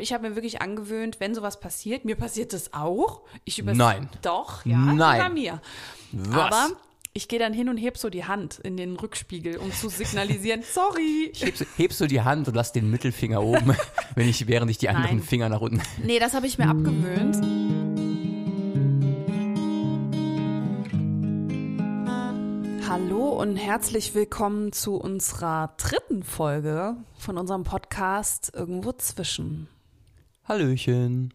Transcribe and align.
Ich 0.00 0.12
habe 0.12 0.28
mir 0.28 0.36
wirklich 0.36 0.62
angewöhnt, 0.62 1.20
wenn 1.20 1.34
sowas 1.34 1.60
passiert, 1.60 2.04
mir 2.04 2.16
passiert 2.16 2.52
das 2.52 2.72
auch. 2.72 3.22
Ich 3.44 3.58
übers 3.58 3.76
Nein. 3.76 4.08
Doch, 4.22 4.64
ja, 4.64 4.78
Nein. 4.78 5.20
bei 5.20 5.28
mir. 5.28 5.60
Was? 6.12 6.54
Aber 6.54 6.68
ich 7.12 7.28
gehe 7.28 7.38
dann 7.38 7.52
hin 7.52 7.68
und 7.68 7.76
heb 7.78 7.98
so 7.98 8.10
die 8.10 8.24
Hand 8.24 8.58
in 8.60 8.76
den 8.76 8.96
Rückspiegel, 8.96 9.56
um 9.56 9.72
zu 9.72 9.88
signalisieren, 9.88 10.62
sorry. 10.72 11.32
Hebst, 11.34 11.66
hebst 11.76 12.00
du 12.00 12.06
die 12.06 12.20
Hand 12.20 12.48
und 12.48 12.54
lass 12.54 12.72
den 12.72 12.90
Mittelfinger 12.90 13.42
oben, 13.42 13.76
wenn 14.14 14.28
ich, 14.28 14.46
während 14.46 14.70
ich 14.70 14.78
die 14.78 14.88
anderen 14.88 15.18
Nein. 15.18 15.26
Finger 15.26 15.48
nach 15.48 15.60
unten. 15.60 15.82
Nee, 16.04 16.18
das 16.18 16.34
habe 16.34 16.46
ich 16.46 16.58
mir 16.58 16.68
abgewöhnt. 16.68 17.36
Hallo 22.88 23.28
und 23.28 23.56
herzlich 23.56 24.14
willkommen 24.14 24.72
zu 24.72 24.94
unserer 24.94 25.74
dritten 25.76 26.22
Folge 26.22 26.96
von 27.18 27.36
unserem 27.36 27.64
Podcast 27.64 28.50
Irgendwo 28.54 28.92
zwischen. 28.92 29.68
Hallöchen. 30.48 31.34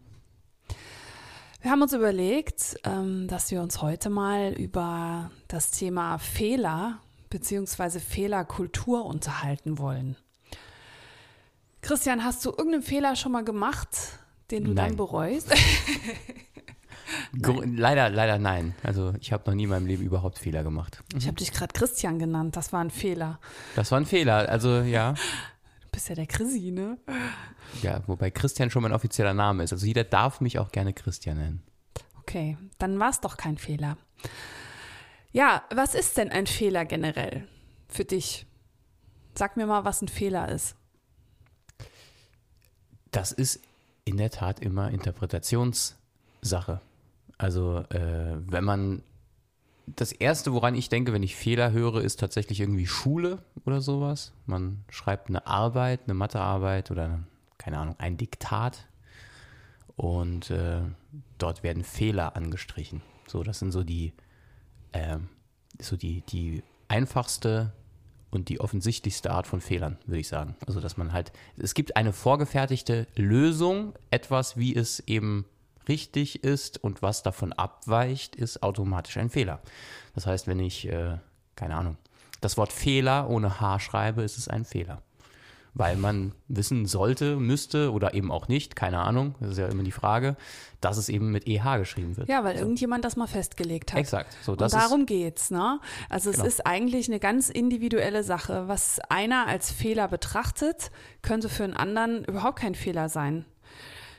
Wir 1.62 1.70
haben 1.70 1.82
uns 1.82 1.92
überlegt, 1.92 2.76
ähm, 2.82 3.28
dass 3.28 3.52
wir 3.52 3.62
uns 3.62 3.80
heute 3.80 4.10
mal 4.10 4.52
über 4.54 5.30
das 5.46 5.70
Thema 5.70 6.18
Fehler 6.18 6.98
bzw. 7.30 8.00
Fehlerkultur 8.00 9.06
unterhalten 9.06 9.78
wollen. 9.78 10.16
Christian, 11.80 12.24
hast 12.24 12.44
du 12.44 12.50
irgendeinen 12.50 12.82
Fehler 12.82 13.14
schon 13.14 13.30
mal 13.30 13.44
gemacht, 13.44 13.88
den 14.50 14.64
du 14.64 14.74
dann 14.74 14.88
Nein. 14.88 14.96
bereust? 14.96 15.54
Gr 17.40 17.64
leider, 17.66 18.10
leider 18.10 18.38
nein. 18.38 18.74
Also 18.82 19.12
ich 19.20 19.32
habe 19.32 19.48
noch 19.48 19.54
nie 19.54 19.64
in 19.64 19.68
meinem 19.70 19.86
Leben 19.86 20.02
überhaupt 20.02 20.40
Fehler 20.40 20.64
gemacht. 20.64 21.04
Ich 21.16 21.26
habe 21.26 21.36
dich 21.36 21.52
gerade 21.52 21.72
Christian 21.72 22.18
genannt, 22.18 22.56
das 22.56 22.72
war 22.72 22.80
ein 22.80 22.90
Fehler. 22.90 23.38
Das 23.76 23.92
war 23.92 24.00
ein 24.00 24.06
Fehler. 24.06 24.48
Also 24.48 24.80
ja, 24.80 25.14
bist 25.94 26.08
ja 26.08 26.14
der 26.14 26.26
Chrissy, 26.26 26.70
ne? 26.70 26.98
ja, 27.82 28.02
wobei 28.06 28.30
Christian 28.30 28.70
schon 28.70 28.82
mein 28.82 28.92
offizieller 28.92 29.32
Name 29.32 29.62
ist. 29.62 29.72
Also 29.72 29.86
jeder 29.86 30.04
darf 30.04 30.40
mich 30.40 30.58
auch 30.58 30.72
gerne 30.72 30.92
Christian 30.92 31.38
nennen. 31.38 31.62
Okay, 32.20 32.56
dann 32.78 32.98
war 32.98 33.10
es 33.10 33.20
doch 33.20 33.36
kein 33.36 33.58
Fehler. 33.58 33.96
Ja, 35.32 35.64
was 35.74 35.94
ist 35.94 36.16
denn 36.16 36.30
ein 36.30 36.46
Fehler 36.46 36.84
generell 36.84 37.46
für 37.88 38.04
dich? 38.04 38.46
Sag 39.34 39.56
mir 39.56 39.66
mal, 39.66 39.84
was 39.84 40.02
ein 40.02 40.08
Fehler 40.08 40.48
ist. 40.48 40.76
Das 43.10 43.32
ist 43.32 43.60
in 44.04 44.16
der 44.16 44.30
Tat 44.30 44.60
immer 44.60 44.90
Interpretationssache. 44.90 46.80
Also 47.38 47.78
äh, 47.90 48.36
wenn 48.46 48.64
man 48.64 49.02
das 49.86 50.12
erste, 50.12 50.52
woran 50.52 50.74
ich 50.74 50.88
denke, 50.88 51.12
wenn 51.12 51.22
ich 51.22 51.36
Fehler 51.36 51.72
höre, 51.72 52.02
ist 52.02 52.20
tatsächlich 52.20 52.60
irgendwie 52.60 52.86
Schule 52.86 53.38
oder 53.64 53.80
sowas. 53.80 54.32
Man 54.46 54.84
schreibt 54.88 55.28
eine 55.28 55.46
Arbeit, 55.46 56.00
eine 56.04 56.14
Mathearbeit 56.14 56.90
oder 56.90 57.24
keine 57.58 57.78
Ahnung, 57.78 57.94
ein 57.98 58.16
Diktat 58.16 58.86
und 59.96 60.50
äh, 60.50 60.80
dort 61.38 61.62
werden 61.62 61.84
Fehler 61.84 62.36
angestrichen. 62.36 63.02
So, 63.26 63.42
das 63.42 63.58
sind 63.58 63.72
so 63.72 63.84
die, 63.84 64.12
ähm, 64.92 65.28
so 65.80 65.96
die, 65.96 66.22
die 66.22 66.62
einfachste 66.88 67.72
und 68.30 68.48
die 68.48 68.60
offensichtlichste 68.60 69.30
Art 69.30 69.46
von 69.46 69.60
Fehlern, 69.60 69.98
würde 70.06 70.20
ich 70.20 70.28
sagen. 70.28 70.56
Also, 70.66 70.80
dass 70.80 70.96
man 70.96 71.12
halt, 71.12 71.32
es 71.56 71.74
gibt 71.74 71.96
eine 71.96 72.12
vorgefertigte 72.12 73.06
Lösung, 73.14 73.94
etwas, 74.10 74.56
wie 74.56 74.74
es 74.74 75.00
eben 75.00 75.46
richtig 75.88 76.44
ist 76.44 76.82
und 76.82 77.02
was 77.02 77.22
davon 77.22 77.52
abweicht, 77.52 78.36
ist 78.36 78.62
automatisch 78.62 79.16
ein 79.16 79.30
Fehler. 79.30 79.60
Das 80.14 80.26
heißt, 80.26 80.46
wenn 80.46 80.60
ich, 80.60 80.88
äh, 80.88 81.18
keine 81.56 81.76
Ahnung, 81.76 81.96
das 82.40 82.56
Wort 82.56 82.72
Fehler 82.72 83.28
ohne 83.30 83.60
H 83.60 83.78
schreibe, 83.80 84.22
ist 84.22 84.38
es 84.38 84.48
ein 84.48 84.64
Fehler. 84.64 85.02
Weil 85.76 85.96
man 85.96 86.32
wissen 86.46 86.86
sollte, 86.86 87.34
müsste 87.34 87.90
oder 87.90 88.14
eben 88.14 88.30
auch 88.30 88.46
nicht, 88.46 88.76
keine 88.76 89.00
Ahnung, 89.00 89.34
das 89.40 89.50
ist 89.52 89.58
ja 89.58 89.66
immer 89.66 89.82
die 89.82 89.90
Frage, 89.90 90.36
dass 90.80 90.98
es 90.98 91.08
eben 91.08 91.32
mit 91.32 91.48
EH 91.48 91.78
geschrieben 91.78 92.16
wird. 92.16 92.28
Ja, 92.28 92.44
weil 92.44 92.54
irgendjemand 92.56 93.04
das 93.04 93.16
mal 93.16 93.26
festgelegt 93.26 93.92
hat. 93.92 93.98
Exakt. 93.98 94.36
So, 94.42 94.52
Und 94.52 94.60
das 94.60 94.70
darum 94.70 95.04
geht's, 95.04 95.50
ne? 95.50 95.80
Also 96.08 96.30
es 96.30 96.36
Genau. 96.36 96.46
ist 96.46 96.64
eigentlich 96.64 97.08
eine 97.08 97.18
ganz 97.18 97.48
individuelle 97.48 98.22
Sache. 98.22 98.68
Was 98.68 99.00
einer 99.08 99.48
als 99.48 99.72
Fehler 99.72 100.06
betrachtet, 100.06 100.92
könnte 101.22 101.48
für 101.48 101.64
einen 101.64 101.74
anderen 101.74 102.24
überhaupt 102.24 102.60
kein 102.60 102.76
Fehler 102.76 103.08
sein. 103.08 103.44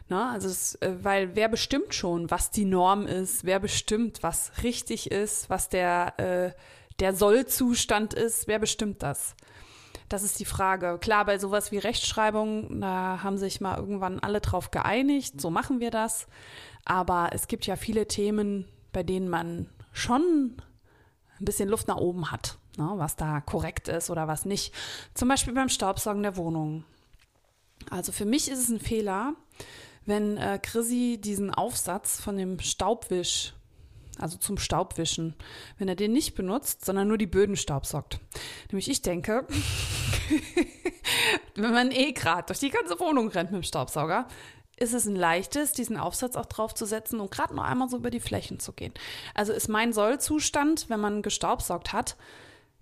Ne? 0.07 0.29
Also 0.29 0.47
es, 0.47 0.75
äh, 0.75 0.95
weil 1.01 1.35
wer 1.35 1.49
bestimmt 1.49 1.93
schon, 1.93 2.29
was 2.29 2.51
die 2.51 2.65
Norm 2.65 3.07
ist, 3.07 3.43
wer 3.43 3.59
bestimmt, 3.59 4.21
was 4.21 4.51
richtig 4.63 5.11
ist, 5.11 5.49
was 5.49 5.69
der, 5.69 6.19
äh, 6.19 6.51
der 6.99 7.15
Sollzustand 7.15 8.13
ist, 8.13 8.47
wer 8.47 8.59
bestimmt 8.59 9.01
das? 9.03 9.35
Das 10.07 10.21
ist 10.21 10.39
die 10.39 10.45
Frage. 10.45 10.99
Klar, 10.99 11.25
bei 11.25 11.39
sowas 11.39 11.71
wie 11.71 11.79
Rechtschreibung, 11.79 12.79
da 12.79 13.23
haben 13.23 13.37
sich 13.37 13.59
mal 13.59 13.77
irgendwann 13.77 14.19
alle 14.19 14.39
drauf 14.39 14.69
geeinigt, 14.69 15.41
so 15.41 15.49
machen 15.49 15.79
wir 15.79 15.89
das. 15.89 16.27
Aber 16.85 17.29
es 17.33 17.47
gibt 17.47 17.65
ja 17.65 17.75
viele 17.75 18.07
Themen, 18.07 18.67
bei 18.93 19.01
denen 19.01 19.27
man 19.27 19.67
schon 19.91 20.61
ein 21.39 21.45
bisschen 21.45 21.69
Luft 21.69 21.87
nach 21.87 21.97
oben 21.97 22.31
hat, 22.31 22.59
ne, 22.77 22.93
was 22.95 23.15
da 23.15 23.41
korrekt 23.41 23.87
ist 23.87 24.11
oder 24.11 24.27
was 24.27 24.45
nicht. 24.45 24.73
Zum 25.15 25.27
Beispiel 25.27 25.53
beim 25.53 25.69
Staubsaugen 25.69 26.21
der 26.21 26.37
Wohnung. 26.37 26.85
Also 27.89 28.11
für 28.11 28.25
mich 28.25 28.49
ist 28.49 28.59
es 28.59 28.69
ein 28.69 28.79
Fehler, 28.79 29.33
wenn 30.05 30.37
äh, 30.37 30.59
Chrissy 30.61 31.19
diesen 31.21 31.53
Aufsatz 31.53 32.21
von 32.21 32.37
dem 32.37 32.59
Staubwisch, 32.59 33.53
also 34.17 34.37
zum 34.37 34.57
Staubwischen, 34.57 35.35
wenn 35.77 35.87
er 35.87 35.95
den 35.95 36.13
nicht 36.13 36.35
benutzt, 36.35 36.85
sondern 36.85 37.07
nur 37.07 37.17
die 37.17 37.27
Böden 37.27 37.55
staubsaugt. 37.55 38.19
Nämlich 38.71 38.89
ich 38.89 39.01
denke, 39.01 39.45
wenn 41.55 41.71
man 41.71 41.91
eh 41.91 42.11
gerade 42.13 42.45
durch 42.47 42.59
die 42.59 42.69
ganze 42.69 42.99
Wohnung 42.99 43.29
rennt 43.29 43.51
mit 43.51 43.63
dem 43.63 43.67
Staubsauger, 43.67 44.27
ist 44.77 44.93
es 44.93 45.05
ein 45.05 45.15
leichtes, 45.15 45.71
diesen 45.71 45.97
Aufsatz 45.97 46.35
auch 46.35 46.45
draufzusetzen 46.45 47.19
und 47.19 47.31
gerade 47.31 47.55
noch 47.55 47.63
einmal 47.63 47.89
so 47.89 47.97
über 47.97 48.11
die 48.11 48.19
Flächen 48.19 48.59
zu 48.59 48.73
gehen. 48.73 48.93
Also 49.33 49.53
ist 49.53 49.69
mein 49.69 49.93
Sollzustand, 49.93 50.89
wenn 50.89 50.99
man 50.99 51.21
gestaubsaugt 51.21 51.93
hat, 51.93 52.17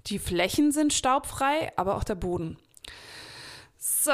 die 0.08 0.20
Flächen 0.20 0.72
sind 0.72 0.92
staubfrei, 0.92 1.72
aber 1.78 1.96
auch 1.96 2.04
der 2.04 2.16
Boden. 2.16 2.58
So, 3.78 4.12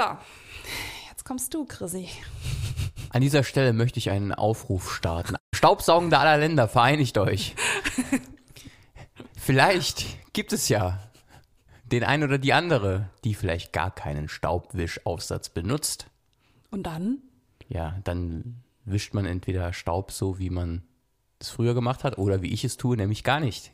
jetzt 1.09 1.25
kommst 1.25 1.53
du, 1.53 1.65
Chrissy. 1.65 2.09
An 3.09 3.21
dieser 3.21 3.43
Stelle 3.43 3.73
möchte 3.73 3.99
ich 3.99 4.11
einen 4.11 4.33
Aufruf 4.33 4.93
starten. 4.93 5.35
Staubsaugende 5.53 6.17
aller 6.19 6.37
Länder, 6.37 6.67
vereinigt 6.67 7.17
euch. 7.17 7.55
Vielleicht 9.35 10.05
gibt 10.33 10.53
es 10.53 10.69
ja 10.69 10.99
den 11.83 12.03
einen 12.03 12.23
oder 12.23 12.37
die 12.37 12.53
andere, 12.53 13.09
die 13.23 13.33
vielleicht 13.33 13.73
gar 13.73 13.89
keinen 13.89 14.29
Staubwischaufsatz 14.29 15.49
benutzt. 15.49 16.05
Und 16.69 16.83
dann? 16.83 17.17
Ja, 17.67 17.99
dann 18.03 18.63
wischt 18.85 19.13
man 19.13 19.25
entweder 19.25 19.73
Staub 19.73 20.11
so, 20.11 20.37
wie 20.37 20.51
man 20.51 20.83
es 21.39 21.49
früher 21.49 21.73
gemacht 21.73 22.03
hat, 22.03 22.17
oder 22.17 22.41
wie 22.43 22.53
ich 22.53 22.63
es 22.63 22.77
tue, 22.77 22.95
nämlich 22.95 23.23
gar 23.23 23.39
nicht. 23.39 23.71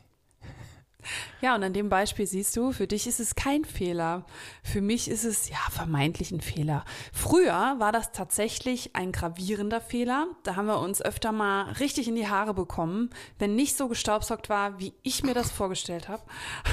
Ja, 1.40 1.54
und 1.54 1.62
an 1.62 1.72
dem 1.72 1.88
Beispiel 1.88 2.26
siehst 2.26 2.56
du, 2.56 2.72
für 2.72 2.86
dich 2.86 3.06
ist 3.06 3.20
es 3.20 3.34
kein 3.34 3.64
Fehler. 3.64 4.24
Für 4.62 4.80
mich 4.80 5.08
ist 5.08 5.24
es 5.24 5.48
ja 5.48 5.58
vermeintlich 5.70 6.30
ein 6.30 6.40
Fehler. 6.40 6.84
Früher 7.12 7.76
war 7.78 7.92
das 7.92 8.12
tatsächlich 8.12 8.94
ein 8.96 9.12
gravierender 9.12 9.80
Fehler. 9.80 10.26
Da 10.42 10.56
haben 10.56 10.66
wir 10.66 10.80
uns 10.80 11.02
öfter 11.02 11.32
mal 11.32 11.72
richtig 11.72 12.08
in 12.08 12.16
die 12.16 12.28
Haare 12.28 12.54
bekommen, 12.54 13.10
wenn 13.38 13.54
nicht 13.54 13.76
so 13.76 13.88
gestaubsaugt 13.88 14.48
war, 14.48 14.78
wie 14.78 14.94
ich 15.02 15.22
mir 15.22 15.34
das 15.34 15.50
vorgestellt 15.50 16.08
habe. 16.08 16.22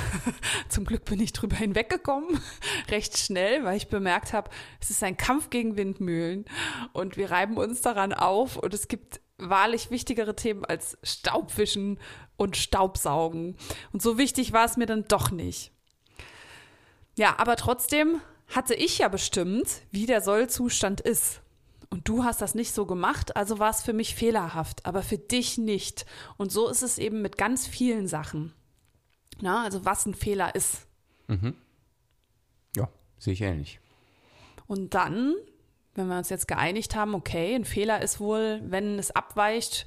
Zum 0.69 0.85
Glück 0.85 1.05
bin 1.05 1.19
ich 1.19 1.33
drüber 1.33 1.55
hinweggekommen, 1.55 2.39
recht 2.89 3.17
schnell, 3.17 3.63
weil 3.63 3.77
ich 3.77 3.87
bemerkt 3.87 4.33
habe, 4.33 4.49
es 4.79 4.89
ist 4.89 5.03
ein 5.03 5.17
Kampf 5.17 5.49
gegen 5.49 5.77
Windmühlen 5.77 6.45
und 6.93 7.17
wir 7.17 7.31
reiben 7.31 7.57
uns 7.57 7.81
daran 7.81 8.13
auf 8.13 8.57
und 8.57 8.73
es 8.73 8.87
gibt 8.87 9.21
wahrlich 9.37 9.91
wichtigere 9.91 10.35
Themen 10.35 10.63
als 10.65 10.97
Staubwischen 11.03 11.99
und 12.37 12.57
Staubsaugen. 12.57 13.55
Und 13.91 14.01
so 14.01 14.17
wichtig 14.17 14.53
war 14.53 14.65
es 14.65 14.77
mir 14.77 14.85
dann 14.85 15.05
doch 15.07 15.31
nicht. 15.31 15.71
Ja, 17.15 17.35
aber 17.37 17.55
trotzdem 17.55 18.21
hatte 18.47 18.73
ich 18.73 18.97
ja 18.99 19.07
bestimmt, 19.07 19.67
wie 19.91 20.05
der 20.05 20.21
Sollzustand 20.21 21.01
ist. 21.01 21.41
Und 21.89 22.07
du 22.07 22.23
hast 22.23 22.41
das 22.41 22.55
nicht 22.55 22.73
so 22.73 22.87
gemacht, 22.87 23.35
also 23.35 23.59
war 23.59 23.69
es 23.69 23.83
für 23.83 23.93
mich 23.93 24.15
fehlerhaft, 24.15 24.85
aber 24.85 25.03
für 25.03 25.19
dich 25.19 25.59
nicht. 25.59 26.07
Und 26.37 26.51
so 26.51 26.67
ist 26.67 26.81
es 26.81 26.97
eben 26.97 27.21
mit 27.21 27.37
ganz 27.37 27.67
vielen 27.67 28.07
Sachen. 28.07 28.51
Na, 29.41 29.63
also 29.63 29.85
was 29.85 30.05
ein 30.07 30.15
Fehler 30.15 30.55
ist. 30.55 30.87
Ja, 32.75 32.89
sehe 33.19 33.33
ich 33.33 33.41
ähnlich. 33.41 33.79
Und 34.65 34.95
dann, 34.95 35.35
wenn 35.93 36.07
wir 36.07 36.17
uns 36.17 36.29
jetzt 36.29 36.47
geeinigt 36.47 36.95
haben, 36.95 37.13
okay, 37.13 37.53
ein 37.53 37.65
Fehler 37.65 38.01
ist 38.01 38.19
wohl, 38.19 38.61
wenn 38.65 38.97
es 38.97 39.11
abweicht 39.11 39.85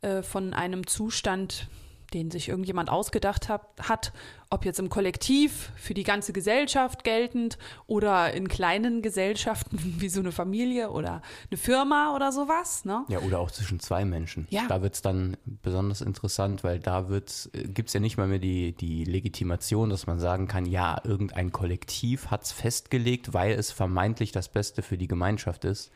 äh, 0.00 0.22
von 0.22 0.54
einem 0.54 0.86
Zustand, 0.86 1.68
den 2.14 2.30
sich 2.30 2.48
irgendjemand 2.48 2.88
ausgedacht 2.88 3.48
hat, 3.48 3.62
hat, 3.80 4.12
ob 4.48 4.64
jetzt 4.64 4.78
im 4.78 4.88
Kollektiv 4.88 5.70
für 5.76 5.94
die 5.94 6.04
ganze 6.04 6.32
Gesellschaft 6.32 7.02
geltend 7.02 7.58
oder 7.86 8.32
in 8.32 8.48
kleinen 8.48 9.02
Gesellschaften 9.02 9.78
wie 9.98 10.08
so 10.08 10.20
eine 10.20 10.32
Familie 10.32 10.90
oder 10.90 11.22
eine 11.50 11.58
Firma 11.58 12.14
oder 12.14 12.30
sowas. 12.32 12.84
Ne? 12.84 13.04
Ja, 13.08 13.18
oder 13.18 13.40
auch 13.40 13.50
zwischen 13.50 13.80
zwei 13.80 14.04
Menschen. 14.04 14.46
Ja. 14.50 14.66
Da 14.68 14.80
wird 14.80 14.94
es 14.94 15.02
dann 15.02 15.36
besonders 15.44 16.00
interessant, 16.00 16.62
weil 16.62 16.78
da 16.78 17.06
gibt 17.52 17.88
es 17.88 17.92
ja 17.92 18.00
nicht 18.00 18.16
mal 18.16 18.28
mehr 18.28 18.38
die, 18.38 18.72
die 18.72 19.04
Legitimation, 19.04 19.90
dass 19.90 20.06
man 20.06 20.20
sagen 20.20 20.46
kann, 20.46 20.66
ja, 20.66 21.00
irgendein 21.02 21.50
Kollektiv 21.52 22.30
hat 22.30 22.44
es 22.44 22.52
festgelegt, 22.52 23.34
weil 23.34 23.52
es 23.52 23.72
vermeintlich 23.72 24.30
das 24.30 24.48
Beste 24.48 24.82
für 24.82 24.96
die 24.96 25.08
Gemeinschaft 25.08 25.64
ist, 25.64 25.90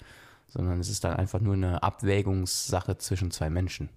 sondern 0.49 0.81
es 0.81 0.89
ist 0.89 1.05
dann 1.05 1.15
einfach 1.15 1.41
nur 1.41 1.55
eine 1.55 1.83
Abwägungssache 1.83 2.99
zwischen 2.99 3.31
zwei 3.31 3.51
Menschen. 3.51 3.89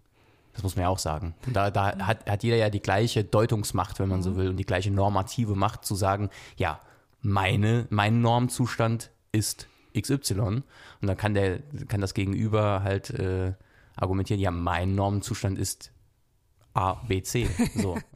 Das 0.53 0.63
muss 0.63 0.75
man 0.75 0.83
ja 0.83 0.89
auch 0.89 0.99
sagen. 0.99 1.33
Und 1.47 1.55
da, 1.55 1.71
da 1.71 1.97
hat, 1.99 2.29
hat 2.29 2.43
jeder 2.43 2.57
ja 2.57 2.69
die 2.69 2.81
gleiche 2.81 3.23
Deutungsmacht, 3.23 3.99
wenn 3.99 4.09
man 4.09 4.21
so 4.21 4.35
will, 4.35 4.49
und 4.49 4.57
die 4.57 4.65
gleiche 4.65 4.91
normative 4.91 5.55
Macht 5.55 5.85
zu 5.85 5.95
sagen, 5.95 6.29
ja, 6.57 6.79
meine, 7.21 7.87
mein 7.89 8.21
Normzustand 8.21 9.11
ist 9.31 9.67
XY. 9.97 10.39
Und 10.39 10.63
dann 11.01 11.17
kann 11.17 11.33
der, 11.33 11.59
kann 11.87 12.01
das 12.01 12.13
Gegenüber 12.13 12.83
halt 12.83 13.09
äh, 13.11 13.53
argumentieren, 13.95 14.41
ja, 14.41 14.51
mein 14.51 14.95
Normzustand 14.95 15.57
ist 15.57 15.91
A, 16.73 16.93
B, 17.07 17.21
C. 17.21 17.47
So. 17.75 17.97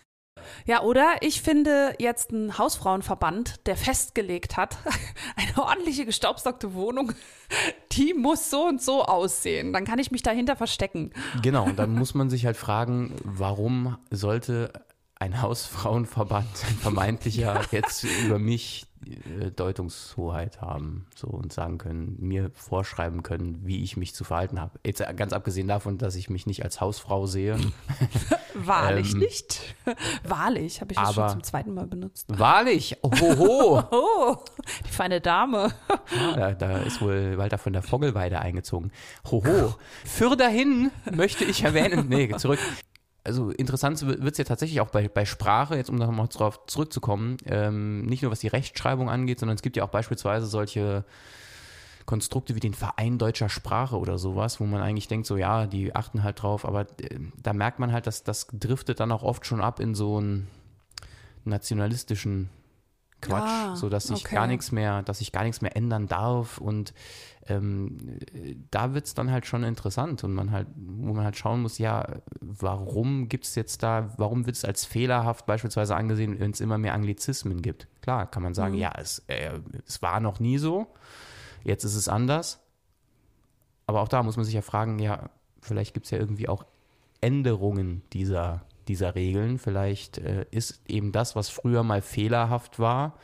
Ja, 0.65 0.81
oder 0.81 1.15
ich 1.21 1.41
finde 1.41 1.95
jetzt 1.99 2.31
einen 2.31 2.57
Hausfrauenverband, 2.57 3.65
der 3.67 3.75
festgelegt 3.75 4.57
hat, 4.57 4.77
eine 5.35 5.65
ordentliche 5.65 6.05
gestaubsaugte 6.05 6.73
Wohnung, 6.73 7.13
die 7.91 8.13
muss 8.13 8.49
so 8.49 8.65
und 8.65 8.81
so 8.81 9.03
aussehen. 9.03 9.73
Dann 9.73 9.85
kann 9.85 9.99
ich 9.99 10.11
mich 10.11 10.23
dahinter 10.23 10.55
verstecken. 10.55 11.11
Genau, 11.41 11.65
und 11.65 11.77
dann 11.77 11.93
muss 11.93 12.13
man 12.13 12.29
sich 12.29 12.45
halt 12.45 12.57
fragen, 12.57 13.15
warum 13.23 13.97
sollte 14.11 14.71
ein 15.17 15.41
Hausfrauenverband, 15.41 16.47
ein 16.69 16.75
vermeintlicher, 16.77 17.61
jetzt 17.71 18.03
über 18.03 18.37
mich 18.37 18.85
äh, 19.05 19.49
Deutungshoheit 19.51 20.59
haben 20.61 21.05
so 21.15 21.27
und 21.27 21.53
sagen 21.53 21.77
können, 21.77 22.17
mir 22.19 22.51
vorschreiben 22.53 23.23
können, 23.23 23.61
wie 23.65 23.81
ich 23.81 23.95
mich 23.95 24.13
zu 24.13 24.25
verhalten 24.25 24.59
habe. 24.59 24.77
Jetzt 24.85 24.99
äh, 24.99 25.13
ganz 25.15 25.31
abgesehen 25.31 25.69
davon, 25.69 25.97
dass 25.97 26.15
ich 26.15 26.29
mich 26.29 26.47
nicht 26.47 26.63
als 26.63 26.81
Hausfrau 26.81 27.27
sehe. 27.27 27.57
Wahrlich 28.55 29.13
Ähm, 29.13 29.19
nicht. 29.19 29.61
Wahrlich, 30.23 30.81
habe 30.81 30.91
ich 30.91 30.97
das 30.97 31.13
schon 31.13 31.23
aber- 31.23 31.31
zum 31.31 31.43
zweiten 31.43 31.73
Mal 31.73 31.87
benutzt. 31.87 32.25
Wahrlich, 32.27 32.97
ohoho. 33.01 33.83
Oh, 33.91 34.35
die 34.85 34.91
feine 34.91 35.21
Dame. 35.21 35.71
Da, 36.35 36.51
da 36.53 36.77
ist 36.79 37.01
wohl 37.01 37.37
Walter 37.37 37.57
von 37.57 37.71
der 37.71 37.83
Vogelweide 37.83 38.39
eingezogen. 38.39 38.91
Hoho. 39.31 39.75
Für 40.03 40.35
dahin 40.35 40.91
möchte 41.09 41.45
ich 41.45 41.63
erwähnen. 41.63 42.07
Nee, 42.09 42.35
zurück. 42.37 42.59
Also 43.25 43.49
interessant 43.49 44.05
wird 44.05 44.31
es 44.31 44.37
ja 44.37 44.43
tatsächlich 44.43 44.81
auch 44.81 44.89
bei, 44.89 45.09
bei 45.09 45.25
Sprache, 45.25 45.75
jetzt 45.75 45.89
um 45.89 45.95
nochmal 45.95 46.27
drauf 46.27 46.59
zurückzukommen, 46.67 47.37
ähm, 47.45 48.05
nicht 48.05 48.21
nur 48.21 48.31
was 48.31 48.39
die 48.39 48.47
Rechtschreibung 48.47 49.09
angeht, 49.09 49.39
sondern 49.39 49.55
es 49.55 49.63
gibt 49.63 49.75
ja 49.77 49.83
auch 49.83 49.89
beispielsweise 49.89 50.45
solche 50.45 51.03
Konstrukte 52.05 52.55
wie 52.55 52.59
den 52.59 52.75
Verein 52.75 53.17
deutscher 53.17 53.49
Sprache 53.49 53.97
oder 53.97 54.19
sowas, 54.19 54.59
wo 54.59 54.65
man 54.65 54.81
eigentlich 54.81 55.07
denkt, 55.07 55.25
so 55.25 55.37
ja, 55.37 55.65
die 55.65 55.95
achten 55.95 56.23
halt 56.23 56.43
drauf, 56.43 56.65
aber 56.65 56.81
äh, 57.01 57.19
da 57.41 57.53
merkt 57.53 57.79
man 57.79 57.91
halt, 57.91 58.05
dass 58.05 58.23
das 58.23 58.47
driftet 58.53 58.99
dann 58.99 59.11
auch 59.11 59.23
oft 59.23 59.45
schon 59.45 59.59
ab 59.59 59.79
in 59.79 59.95
so 59.95 60.17
einen 60.17 60.47
nationalistischen 61.45 62.49
Quatsch, 63.21 63.43
Ah, 63.49 63.75
so 63.75 63.89
dass 63.89 64.09
ich 64.09 64.25
okay. 64.25 64.35
gar 64.35 64.45
nichts 64.47 64.71
mehr, 64.71 65.01
dass 65.01 65.21
ich 65.21 65.31
gar 65.31 65.43
nichts 65.43 65.61
mehr 65.61 65.75
ändern 65.75 66.07
darf 66.07 66.59
und 66.59 66.93
ähm, 67.47 68.19
äh, 68.33 68.55
da 68.71 68.93
wird 68.93 69.05
es 69.05 69.13
dann 69.13 69.31
halt 69.31 69.45
schon 69.45 69.63
interessant 69.63 70.23
und 70.23 70.33
man 70.33 70.51
halt, 70.51 70.67
wo 70.75 71.13
man 71.13 71.23
halt 71.25 71.37
schauen 71.37 71.61
muss, 71.61 71.77
ja, 71.77 72.07
warum 72.41 73.27
gibt 73.29 73.45
es 73.45 73.55
jetzt 73.55 73.81
da, 73.83 74.11
warum 74.17 74.45
wird 74.45 74.55
es 74.57 74.65
als 74.65 74.85
fehlerhaft 74.85 75.45
beispielsweise 75.45 75.95
angesehen, 75.95 76.39
wenn 76.39 76.51
es 76.51 76.61
immer 76.61 76.77
mehr 76.77 76.93
Anglizismen 76.93 77.61
gibt? 77.61 77.87
Klar, 78.01 78.29
kann 78.29 78.43
man 78.43 78.53
sagen, 78.53 78.73
Mhm. 78.75 78.79
ja, 78.81 78.91
es, 78.97 79.19
äh, 79.27 79.59
es 79.87 80.01
war 80.01 80.19
noch 80.19 80.39
nie 80.39 80.57
so, 80.57 80.87
jetzt 81.63 81.83
ist 81.83 81.95
es 81.95 82.07
anders. 82.07 82.59
Aber 83.87 84.01
auch 84.01 84.07
da 84.07 84.23
muss 84.23 84.35
man 84.37 84.45
sich 84.45 84.55
ja 84.55 84.61
fragen, 84.61 84.99
ja, 84.99 85.29
vielleicht 85.61 85.93
gibt 85.93 86.05
es 86.07 86.11
ja 86.11 86.17
irgendwie 86.17 86.49
auch 86.49 86.65
Änderungen 87.21 88.01
dieser, 88.13 88.63
dieser 88.87 89.15
Regeln. 89.15 89.57
Vielleicht 89.57 90.17
äh, 90.17 90.45
ist 90.51 90.81
eben 90.87 91.11
das, 91.11 91.35
was 91.35 91.49
früher 91.49 91.83
mal 91.83 92.01
fehlerhaft 92.01 92.79
war, 92.79 93.17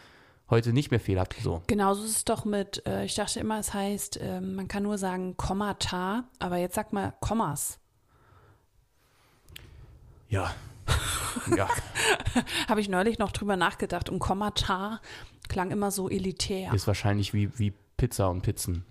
heute 0.50 0.74
nicht 0.74 0.92
mehr 0.92 1.00
fehlerhaft. 1.00 1.36
So. 1.42 1.62
Genauso 1.68 2.04
ist 2.04 2.18
es 2.18 2.25
doch 2.25 2.46
mit, 2.46 2.86
äh, 2.86 3.06
ich 3.06 3.16
dachte 3.16 3.40
immer, 3.40 3.60
es 3.60 3.74
heißt, 3.74 4.19
ähm, 4.22 4.56
man 4.56 4.68
kann 4.68 4.84
nur 4.84 4.98
sagen 4.98 5.38
Kommata, 5.38 6.25
aber 6.40 6.58
jetzt 6.58 6.75
sag 6.75 6.94
mal 6.94 7.13
Kommas. 7.19 7.80
Ja. 10.30 10.54
ja. 11.56 11.68
Habe 12.68 12.81
ich 12.81 12.90
neulich 12.90 13.19
noch 13.19 13.31
drüber 13.31 13.56
nachgedacht 13.56 14.10
und 14.10 14.19
Kommata 14.19 15.00
klang 15.50 15.72
immer 15.72 15.92
so 15.92 16.10
elitär. 16.10 16.74
Ist 16.74 16.88
wahrscheinlich 16.88 17.34
wie, 17.34 17.57
wie 17.60 17.74
Pizza 17.98 18.30
und 18.30 18.42
Pizzen. 18.42 18.86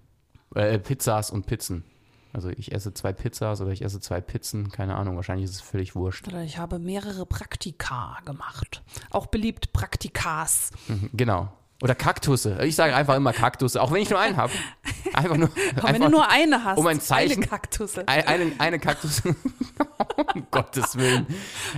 Äh, 0.55 0.79
Pizzas 0.79 1.31
und 1.31 1.47
Pizzen. 1.47 1.85
Also 2.33 2.49
ich 2.51 2.73
esse 2.73 2.95
zwei 2.95 3.13
Pizzas 3.13 3.61
oder 3.61 3.71
ich 3.73 3.83
esse 3.83 4.01
zwei 4.01 4.21
Pizzen, 4.21 4.71
keine 4.71 4.95
Ahnung, 4.97 5.17
wahrscheinlich 5.17 5.45
ist 5.47 5.55
es 5.57 5.61
völlig 5.61 5.95
wurscht. 5.97 6.29
Oder 6.29 6.43
ich 6.43 6.59
habe 6.59 6.79
mehrere 6.79 7.27
Praktika 7.27 8.19
gemacht. 8.25 8.83
Auch 9.11 9.27
beliebt 9.27 9.73
Praktikas. 9.73 10.71
Mhm, 10.89 11.11
Genau. 11.13 11.53
Oder 11.83 11.95
Kaktusse. 11.95 12.63
Ich 12.65 12.77
sage 12.77 12.95
einfach 12.95 13.17
immer 13.17 13.33
Kaktusse, 13.33 13.81
auch 13.81 13.91
wenn 13.91 14.03
ich 14.03 14.11
nur 14.11 14.19
einen 14.21 14.37
habe. 14.37 14.53
Einfach 15.15 15.39
nur. 15.39 15.49
Aber 15.49 15.89
einfach 15.89 15.93
wenn 15.95 16.03
du 16.03 16.09
nur 16.11 16.29
eine 16.29 16.63
hast, 16.63 16.77
um 16.77 16.87
ein 16.87 17.01
Zeichen- 17.01 17.39
eine 17.39 17.47
Kaktusse. 17.47 18.07
Ein- 18.07 18.27
Eine, 18.27 18.53
eine 18.59 18.79
Kaktus. 18.79 19.23
um 20.35 20.47
Gottes 20.51 20.97
Willen. 20.99 21.27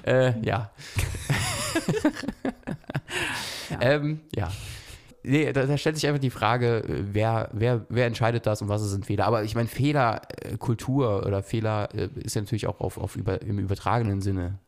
Äh, 0.04 0.40
ja. 0.44 0.70
Ja. 3.70 3.80
Ähm, 3.80 4.20
ja. 4.34 4.50
Nee, 5.24 5.52
da, 5.52 5.66
da 5.66 5.78
stellt 5.78 5.96
sich 5.96 6.06
einfach 6.06 6.20
die 6.20 6.30
Frage, 6.30 6.78
äh, 6.78 7.04
wer, 7.12 7.48
wer, 7.52 7.86
wer 7.88 8.06
entscheidet 8.06 8.46
das 8.46 8.62
und 8.62 8.68
was 8.68 8.82
sind 8.82 9.06
Fehler? 9.06 9.26
Aber 9.26 9.44
ich 9.44 9.54
meine, 9.54 9.68
Fehlerkultur 9.68 11.24
oder 11.26 11.42
Fehler 11.42 11.88
äh, 11.94 12.08
ist 12.16 12.34
ja 12.34 12.42
natürlich 12.42 12.66
auch 12.66 12.80
auf, 12.80 12.98
auf 12.98 13.16
über, 13.16 13.40
im 13.42 13.58
übertragenen 13.58 14.20
Sinne 14.20 14.58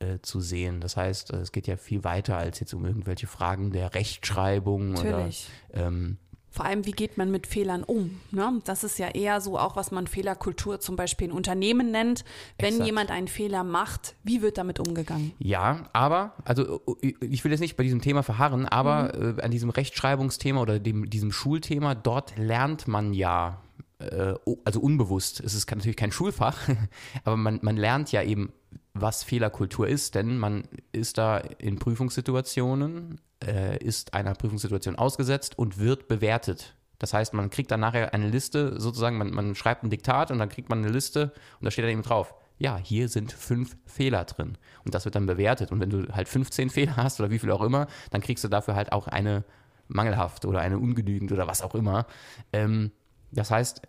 äh, 0.00 0.18
zu 0.22 0.40
sehen. 0.40 0.80
Das 0.80 0.96
heißt, 0.96 1.32
äh, 1.32 1.36
es 1.36 1.52
geht 1.52 1.66
ja 1.66 1.76
viel 1.76 2.04
weiter 2.04 2.36
als 2.36 2.58
jetzt 2.60 2.74
um 2.74 2.84
irgendwelche 2.84 3.26
Fragen 3.26 3.70
der 3.70 3.94
Rechtschreibung 3.94 4.92
Natürlich. 4.92 5.48
oder 5.72 5.86
ähm, 5.86 6.18
Vor 6.52 6.64
allem, 6.64 6.84
wie 6.84 6.90
geht 6.90 7.16
man 7.16 7.30
mit 7.30 7.46
Fehlern 7.46 7.84
um? 7.84 8.20
Ne? 8.32 8.60
Das 8.64 8.82
ist 8.82 8.98
ja 8.98 9.08
eher 9.08 9.40
so 9.40 9.56
auch, 9.56 9.76
was 9.76 9.92
man 9.92 10.08
Fehlerkultur 10.08 10.80
zum 10.80 10.96
Beispiel 10.96 11.28
in 11.28 11.32
Unternehmen 11.32 11.92
nennt. 11.92 12.24
Wenn 12.58 12.70
Exakt. 12.70 12.86
jemand 12.86 13.10
einen 13.12 13.28
Fehler 13.28 13.62
macht, 13.62 14.16
wie 14.24 14.42
wird 14.42 14.58
damit 14.58 14.80
umgegangen? 14.80 15.32
Ja, 15.38 15.84
aber, 15.92 16.34
also 16.44 16.82
ich 17.20 17.44
will 17.44 17.52
jetzt 17.52 17.60
nicht 17.60 17.76
bei 17.76 17.84
diesem 17.84 18.00
Thema 18.00 18.24
verharren, 18.24 18.66
aber 18.66 19.14
äh, 19.14 19.42
an 19.42 19.52
diesem 19.52 19.70
Rechtschreibungsthema 19.70 20.60
oder 20.60 20.80
dem, 20.80 21.08
diesem 21.08 21.30
Schulthema, 21.30 21.94
dort 21.94 22.36
lernt 22.36 22.88
man 22.88 23.14
ja, 23.14 23.62
äh, 23.98 24.34
also 24.64 24.80
unbewusst, 24.80 25.38
es 25.38 25.54
ist 25.54 25.70
natürlich 25.70 25.96
kein 25.96 26.10
Schulfach, 26.10 26.68
aber 27.24 27.36
man, 27.36 27.60
man 27.62 27.76
lernt 27.76 28.10
ja 28.10 28.24
eben, 28.24 28.52
was 28.92 29.22
Fehlerkultur 29.22 29.86
ist, 29.86 30.16
denn 30.16 30.36
man 30.36 30.64
ist 30.90 31.16
da 31.16 31.38
in 31.38 31.78
Prüfungssituationen, 31.78 33.20
äh, 33.44 33.78
ist 33.78 34.14
einer 34.14 34.34
Prüfungssituation 34.34 34.96
ausgesetzt 34.96 35.58
und 35.58 35.78
wird 35.78 36.08
bewertet. 36.08 36.76
Das 36.98 37.14
heißt, 37.14 37.32
man 37.32 37.50
kriegt 37.50 37.70
dann 37.70 37.80
nachher 37.80 38.12
eine 38.12 38.28
Liste, 38.28 38.78
sozusagen, 38.78 39.16
man, 39.16 39.30
man 39.30 39.54
schreibt 39.54 39.82
ein 39.82 39.90
Diktat 39.90 40.30
und 40.30 40.38
dann 40.38 40.50
kriegt 40.50 40.68
man 40.68 40.80
eine 40.80 40.90
Liste 40.90 41.32
und 41.58 41.64
da 41.64 41.70
steht 41.70 41.84
dann 41.84 41.92
eben 41.92 42.02
drauf, 42.02 42.34
ja, 42.58 42.76
hier 42.76 43.08
sind 43.08 43.32
fünf 43.32 43.76
Fehler 43.86 44.24
drin. 44.26 44.58
Und 44.84 44.94
das 44.94 45.06
wird 45.06 45.14
dann 45.14 45.24
bewertet. 45.24 45.72
Und 45.72 45.80
wenn 45.80 45.88
du 45.88 46.12
halt 46.12 46.28
15 46.28 46.68
Fehler 46.70 46.96
hast 46.96 47.18
oder 47.18 47.30
wie 47.30 47.38
viel 47.38 47.50
auch 47.50 47.62
immer, 47.62 47.86
dann 48.10 48.20
kriegst 48.20 48.44
du 48.44 48.48
dafür 48.48 48.74
halt 48.74 48.92
auch 48.92 49.08
eine 49.08 49.44
mangelhaft 49.88 50.44
oder 50.44 50.60
eine 50.60 50.78
ungenügend 50.78 51.32
oder 51.32 51.46
was 51.46 51.62
auch 51.62 51.74
immer. 51.74 52.06
Ähm, 52.52 52.92
das 53.32 53.50
heißt, 53.50 53.82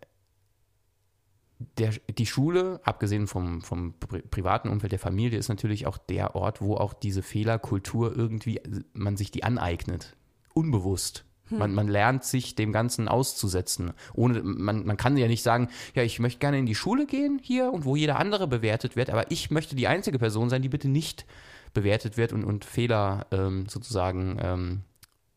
der, 1.77 1.91
die 2.09 2.25
Schule, 2.25 2.79
abgesehen 2.83 3.27
vom, 3.27 3.61
vom 3.61 3.93
pri 3.93 4.21
privaten 4.21 4.69
Umfeld 4.69 4.91
der 4.91 4.99
Familie, 4.99 5.39
ist 5.39 5.49
natürlich 5.49 5.87
auch 5.87 5.97
der 5.97 6.35
Ort, 6.35 6.61
wo 6.61 6.75
auch 6.75 6.93
diese 6.93 7.21
Fehlerkultur 7.21 8.15
irgendwie, 8.15 8.61
man 8.93 9.17
sich 9.17 9.31
die 9.31 9.43
aneignet. 9.43 10.15
Unbewusst. 10.53 11.25
Man, 11.57 11.73
man 11.73 11.87
lernt 11.87 12.23
sich 12.23 12.55
dem 12.55 12.71
Ganzen 12.71 13.07
auszusetzen. 13.07 13.91
Ohne, 14.13 14.41
man, 14.41 14.85
man 14.85 14.97
kann 14.97 15.17
ja 15.17 15.27
nicht 15.27 15.43
sagen, 15.43 15.67
ja, 15.95 16.03
ich 16.03 16.19
möchte 16.19 16.39
gerne 16.39 16.57
in 16.57 16.65
die 16.65 16.75
Schule 16.75 17.05
gehen 17.05 17.39
hier 17.43 17.71
und 17.71 17.83
wo 17.85 17.95
jeder 17.95 18.17
andere 18.17 18.47
bewertet 18.47 18.95
wird, 18.95 19.09
aber 19.09 19.29
ich 19.31 19.51
möchte 19.51 19.75
die 19.75 19.87
einzige 19.87 20.17
Person 20.17 20.49
sein, 20.49 20.61
die 20.61 20.69
bitte 20.69 20.87
nicht 20.87 21.25
bewertet 21.73 22.17
wird 22.17 22.33
und, 22.33 22.43
und 22.43 22.65
Fehler 22.65 23.27
ähm, 23.31 23.67
sozusagen 23.67 24.37
ähm, 24.41 24.81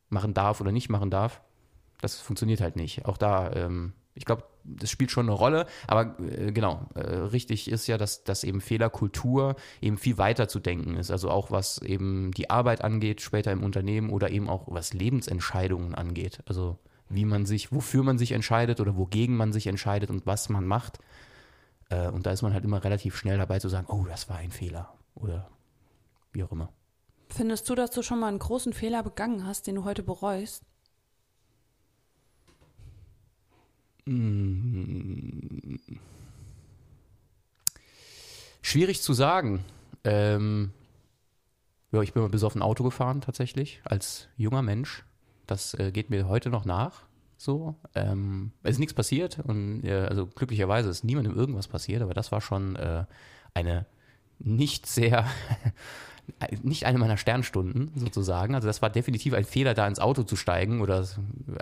machen 0.09 0.35
darf 0.35 0.61
oder 0.61 0.73
nicht 0.73 0.89
machen 0.89 1.11
darf. 1.11 1.41
Das 2.01 2.21
funktioniert 2.21 2.61
halt 2.61 2.77
nicht. 2.77 3.07
Auch 3.07 3.17
da, 3.17 3.53
ähm, 3.53 3.93
ich 4.15 4.25
glaube, 4.25 4.45
das 4.65 4.91
spielt 4.91 5.11
schon 5.11 5.27
eine 5.27 5.37
Rolle, 5.37 5.67
aber 5.87 6.17
äh, 6.21 6.53
genau, 6.53 6.89
äh, 6.95 7.01
richtig 7.01 7.71
ist 7.71 7.87
ja, 7.87 7.99
dass, 7.99 8.25
dass 8.25 8.45
eben 8.45 8.61
Fehlerkultur 8.61 9.57
eben 9.81 9.99
viel 9.99 10.19
weiter 10.19 10.49
zu 10.49 10.59
denken 10.59 10.97
ist. 10.97 11.11
Also 11.11 11.31
auch 11.31 11.51
was 11.51 11.79
eben 11.83 12.33
die 12.33 12.51
Arbeit 12.51 12.83
angeht, 12.83 13.21
später 13.21 13.53
im 13.53 13.63
Unternehmen 13.63 14.11
oder 14.11 14.31
eben 14.31 14.49
auch 14.49 14.65
was 14.67 14.95
Lebensentscheidungen 14.95 15.95
angeht. 15.95 16.41
Also 16.47 16.79
wie 17.09 17.25
man 17.25 17.47
sich, 17.47 17.73
wofür 17.73 18.03
man 18.03 18.19
sich 18.19 18.33
entscheidet 18.33 18.81
oder 18.81 18.97
wogegen 18.97 19.37
man 19.37 19.53
sich 19.53 19.67
entscheidet 19.67 20.11
und 20.11 20.27
was 20.27 20.49
man 20.49 20.67
macht. 20.67 20.99
Äh, 21.91 22.09
und 22.09 22.27
da 22.27 22.33
ist 22.33 22.43
man 22.43 22.53
halt 22.53 22.65
immer 22.65 22.83
relativ 22.83 23.17
schnell 23.17 23.39
dabei 23.39 23.59
zu 23.59 23.69
sagen, 23.69 23.87
oh, 23.89 24.05
das 24.09 24.29
war 24.29 24.37
ein 24.37 24.51
Fehler 24.51 24.95
oder 25.15 25.51
wie 26.33 26.43
auch 26.43 26.53
immer. 26.53 26.73
Findest 27.29 27.69
du, 27.69 27.75
dass 27.75 27.91
du 27.91 28.03
schon 28.03 28.21
mal 28.21 28.29
einen 28.29 28.39
großen 28.39 28.73
Fehler 28.73 29.03
begangen 29.03 29.47
hast, 29.47 29.67
den 29.67 29.77
du 29.77 29.85
heute 29.85 30.03
bereust? 30.03 30.65
Schwierig 38.63 39.01
zu 39.03 39.13
sagen. 39.13 39.65
Ähm, 40.05 40.73
ja, 41.93 42.03
ich 42.03 42.13
bin 42.13 42.23
mal 42.23 42.29
besoffen 42.29 42.61
Auto 42.61 42.85
gefahren 42.85 43.21
tatsächlich, 43.21 43.81
als 43.85 44.29
junger 44.37 44.63
Mensch. 44.63 45.05
Das 45.47 45.75
äh, 45.75 45.93
geht 45.93 46.11
mir 46.11 46.29
heute 46.29 46.51
noch 46.51 46.65
nach. 46.65 47.03
So, 47.37 47.77
ähm, 47.95 48.53
es 48.63 48.73
ist 48.73 48.79
nichts 48.79 48.95
passiert 48.95 49.39
und 49.41 49.85
äh, 49.85 50.07
also 50.07 50.27
glücklicherweise 50.27 50.89
ist 50.89 51.05
niemandem 51.05 51.37
irgendwas 51.37 51.69
passiert, 51.69 52.03
aber 52.03 52.15
das 52.15 52.33
war 52.33 52.41
schon 52.41 52.77
äh, 52.77 53.05
eine 53.55 53.87
nicht 54.39 54.87
sehr 54.87 55.27
nicht 56.63 56.87
eine 56.87 56.99
meiner 56.99 57.17
Sternstunden 57.17 57.93
sozusagen. 57.95 58.55
Also 58.55 58.67
das 58.67 58.83
war 58.83 58.91
definitiv 58.91 59.35
ein 59.35 59.45
Fehler, 59.45 59.75
da 59.75 59.87
ins 59.87 59.99
Auto 59.99 60.23
zu 60.23 60.37
steigen. 60.37 60.81
Oder 60.81 61.07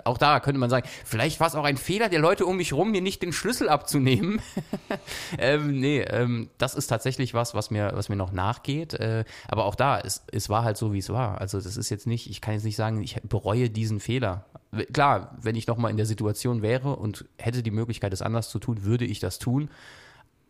auch 0.03 0.17
da 0.17 0.39
könnte 0.39 0.59
man 0.59 0.69
sagen, 0.69 0.87
vielleicht 1.05 1.39
war 1.39 1.47
es 1.47 1.55
auch 1.55 1.63
ein 1.63 1.77
Fehler 1.77 2.09
der 2.09 2.19
Leute 2.19 2.45
um 2.45 2.57
mich 2.57 2.73
rum, 2.73 2.91
mir 2.91 3.01
nicht 3.01 3.21
den 3.21 3.33
Schlüssel 3.33 3.69
abzunehmen. 3.69 4.41
ähm, 5.37 5.79
nee, 5.79 6.01
ähm, 6.01 6.49
das 6.57 6.75
ist 6.75 6.87
tatsächlich 6.87 7.33
was, 7.33 7.53
was 7.53 7.71
mir, 7.71 7.91
was 7.93 8.09
mir 8.09 8.15
noch 8.15 8.31
nachgeht. 8.31 8.93
Äh, 8.93 9.25
aber 9.47 9.65
auch 9.65 9.75
da, 9.75 9.99
es, 9.99 10.23
es 10.31 10.49
war 10.49 10.63
halt 10.63 10.77
so, 10.77 10.93
wie 10.93 10.99
es 10.99 11.09
war. 11.09 11.39
Also 11.41 11.59
das 11.59 11.77
ist 11.77 11.89
jetzt 11.89 12.07
nicht, 12.07 12.29
ich 12.29 12.41
kann 12.41 12.53
jetzt 12.53 12.63
nicht 12.63 12.75
sagen, 12.75 13.01
ich 13.01 13.21
bereue 13.23 13.69
diesen 13.69 13.99
Fehler. 13.99 14.45
Klar, 14.91 15.37
wenn 15.41 15.55
ich 15.55 15.67
nochmal 15.67 15.91
in 15.91 15.97
der 15.97 16.05
Situation 16.05 16.61
wäre 16.61 16.95
und 16.95 17.25
hätte 17.37 17.63
die 17.63 17.71
Möglichkeit, 17.71 18.13
es 18.13 18.21
anders 18.21 18.49
zu 18.49 18.59
tun, 18.59 18.83
würde 18.83 19.05
ich 19.05 19.19
das 19.19 19.39
tun. 19.39 19.69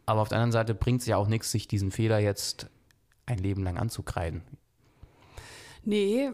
Aber 0.06 0.22
auf 0.22 0.30
der 0.30 0.38
anderen 0.38 0.52
Seite 0.52 0.74
bringt 0.74 1.02
es 1.02 1.08
ja 1.08 1.18
auch 1.18 1.28
nichts, 1.28 1.52
sich 1.52 1.68
diesen 1.68 1.92
Fehler 1.92 2.20
jetzt 2.20 2.70
ein 3.26 3.38
Leben 3.38 3.64
lang 3.64 3.78
anzukreiden. 3.78 4.42
Nee, 5.84 6.32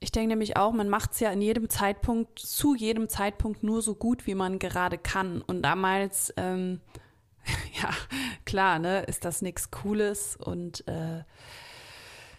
ich 0.00 0.12
denke 0.12 0.28
nämlich 0.28 0.56
auch, 0.56 0.72
man 0.72 0.88
macht 0.88 1.12
es 1.12 1.20
ja 1.20 1.30
in 1.30 1.42
jedem 1.42 1.68
Zeitpunkt, 1.68 2.38
zu 2.38 2.74
jedem 2.74 3.08
Zeitpunkt 3.08 3.62
nur 3.62 3.82
so 3.82 3.94
gut, 3.94 4.26
wie 4.26 4.34
man 4.34 4.58
gerade 4.58 4.98
kann. 4.98 5.42
Und 5.42 5.62
damals, 5.62 6.32
ähm, 6.36 6.80
ja, 7.82 7.90
klar, 8.44 8.78
ne, 8.78 9.02
ist 9.02 9.24
das 9.24 9.42
nichts 9.42 9.70
Cooles 9.70 10.36
und 10.36 10.86
äh, 10.86 11.24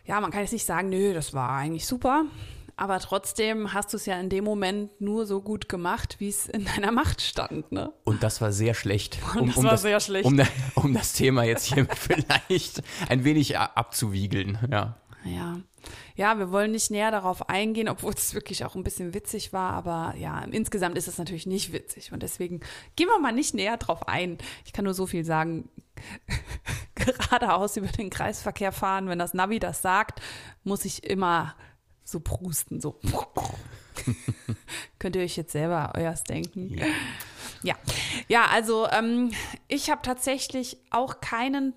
ja, 0.06 0.22
man 0.22 0.32
kann 0.32 0.42
jetzt 0.42 0.54
nicht 0.54 0.66
sagen, 0.66 0.90
nö, 0.90 1.14
das 1.14 1.34
war 1.34 1.52
eigentlich 1.52 1.86
super. 1.86 2.26
Aber 2.80 3.00
trotzdem 3.00 3.74
hast 3.74 3.92
du 3.92 3.98
es 3.98 4.06
ja 4.06 4.18
in 4.18 4.30
dem 4.30 4.46
Moment 4.46 5.02
nur 5.02 5.26
so 5.26 5.42
gut 5.42 5.68
gemacht, 5.68 6.16
wie 6.20 6.30
es 6.30 6.48
in 6.48 6.64
deiner 6.64 6.94
Macht 6.94 7.22
stand. 7.22 7.74
Ne? 7.74 7.92
Und 8.06 8.24
das 8.24 8.40
war 8.40 8.54
sehr 8.54 8.74
schlecht. 8.74 9.20
Und 9.36 9.50
das 9.50 9.58
um 9.58 9.66
war 9.66 9.72
das, 9.72 9.82
sehr 9.82 10.00
schlecht. 10.00 10.26
Um, 10.26 10.40
um, 10.76 10.94
das 10.94 11.12
Thema 11.12 11.44
jetzt 11.44 11.66
hier 11.66 11.86
vielleicht 11.94 12.82
ein 13.10 13.26
wenig 13.26 13.58
abzuwiegeln. 13.58 14.60
Ja. 14.72 14.96
Ja. 15.26 15.60
Ja, 16.16 16.40
wir 16.40 16.52
wollen 16.52 16.72
nicht 16.72 16.90
näher 16.90 17.12
darauf 17.12 17.50
eingehen, 17.50 17.90
obwohl 17.90 18.14
es 18.14 18.34
wirklich 18.34 18.64
auch 18.64 18.76
ein 18.76 18.84
bisschen 18.84 19.14
witzig 19.14 19.52
war, 19.52 19.74
aber 19.74 20.14
ja, 20.18 20.40
insgesamt 20.44 20.98
ist 20.98 21.08
es 21.08 21.18
natürlich 21.18 21.48
nicht 21.48 21.74
witzig 21.74 22.12
und 22.14 22.24
deswegen 22.24 22.62
gehen 22.96 23.08
wir 23.08 23.20
mal 23.20 23.32
nicht 23.32 23.54
näher 23.54 23.78
drauf 23.78 24.08
ein. 24.08 24.38
Ich 24.66 24.72
kann 24.72 24.86
nur 24.86 24.94
so 24.94 25.06
viel 25.06 25.26
sagen. 25.26 25.70
Geradeaus 26.96 27.76
über 27.76 27.88
den 27.88 28.10
Kreisverkehr 28.10 28.72
fahren, 28.72 29.10
wenn 29.10 29.20
das 29.20 29.34
Navi 29.34 29.60
das 29.60 29.82
sagt, 29.82 30.22
muss 30.64 30.86
ich 30.86 31.04
immer 31.04 31.56
so 32.12 32.20
prusten, 32.20 32.80
so. 32.80 33.00
Könnt 35.00 35.16
ihr 35.16 35.22
euch 35.22 35.38
jetzt 35.38 35.52
selber 35.52 35.94
euers 35.96 36.24
denken? 36.24 36.78
Ja. 36.78 36.86
Ja, 37.64 37.76
ja 38.28 38.46
also 38.48 38.88
ähm, 38.90 39.32
ich 39.68 39.90
habe 39.90 40.02
tatsächlich 40.02 40.78
auch 40.92 41.20
keinen 41.20 41.74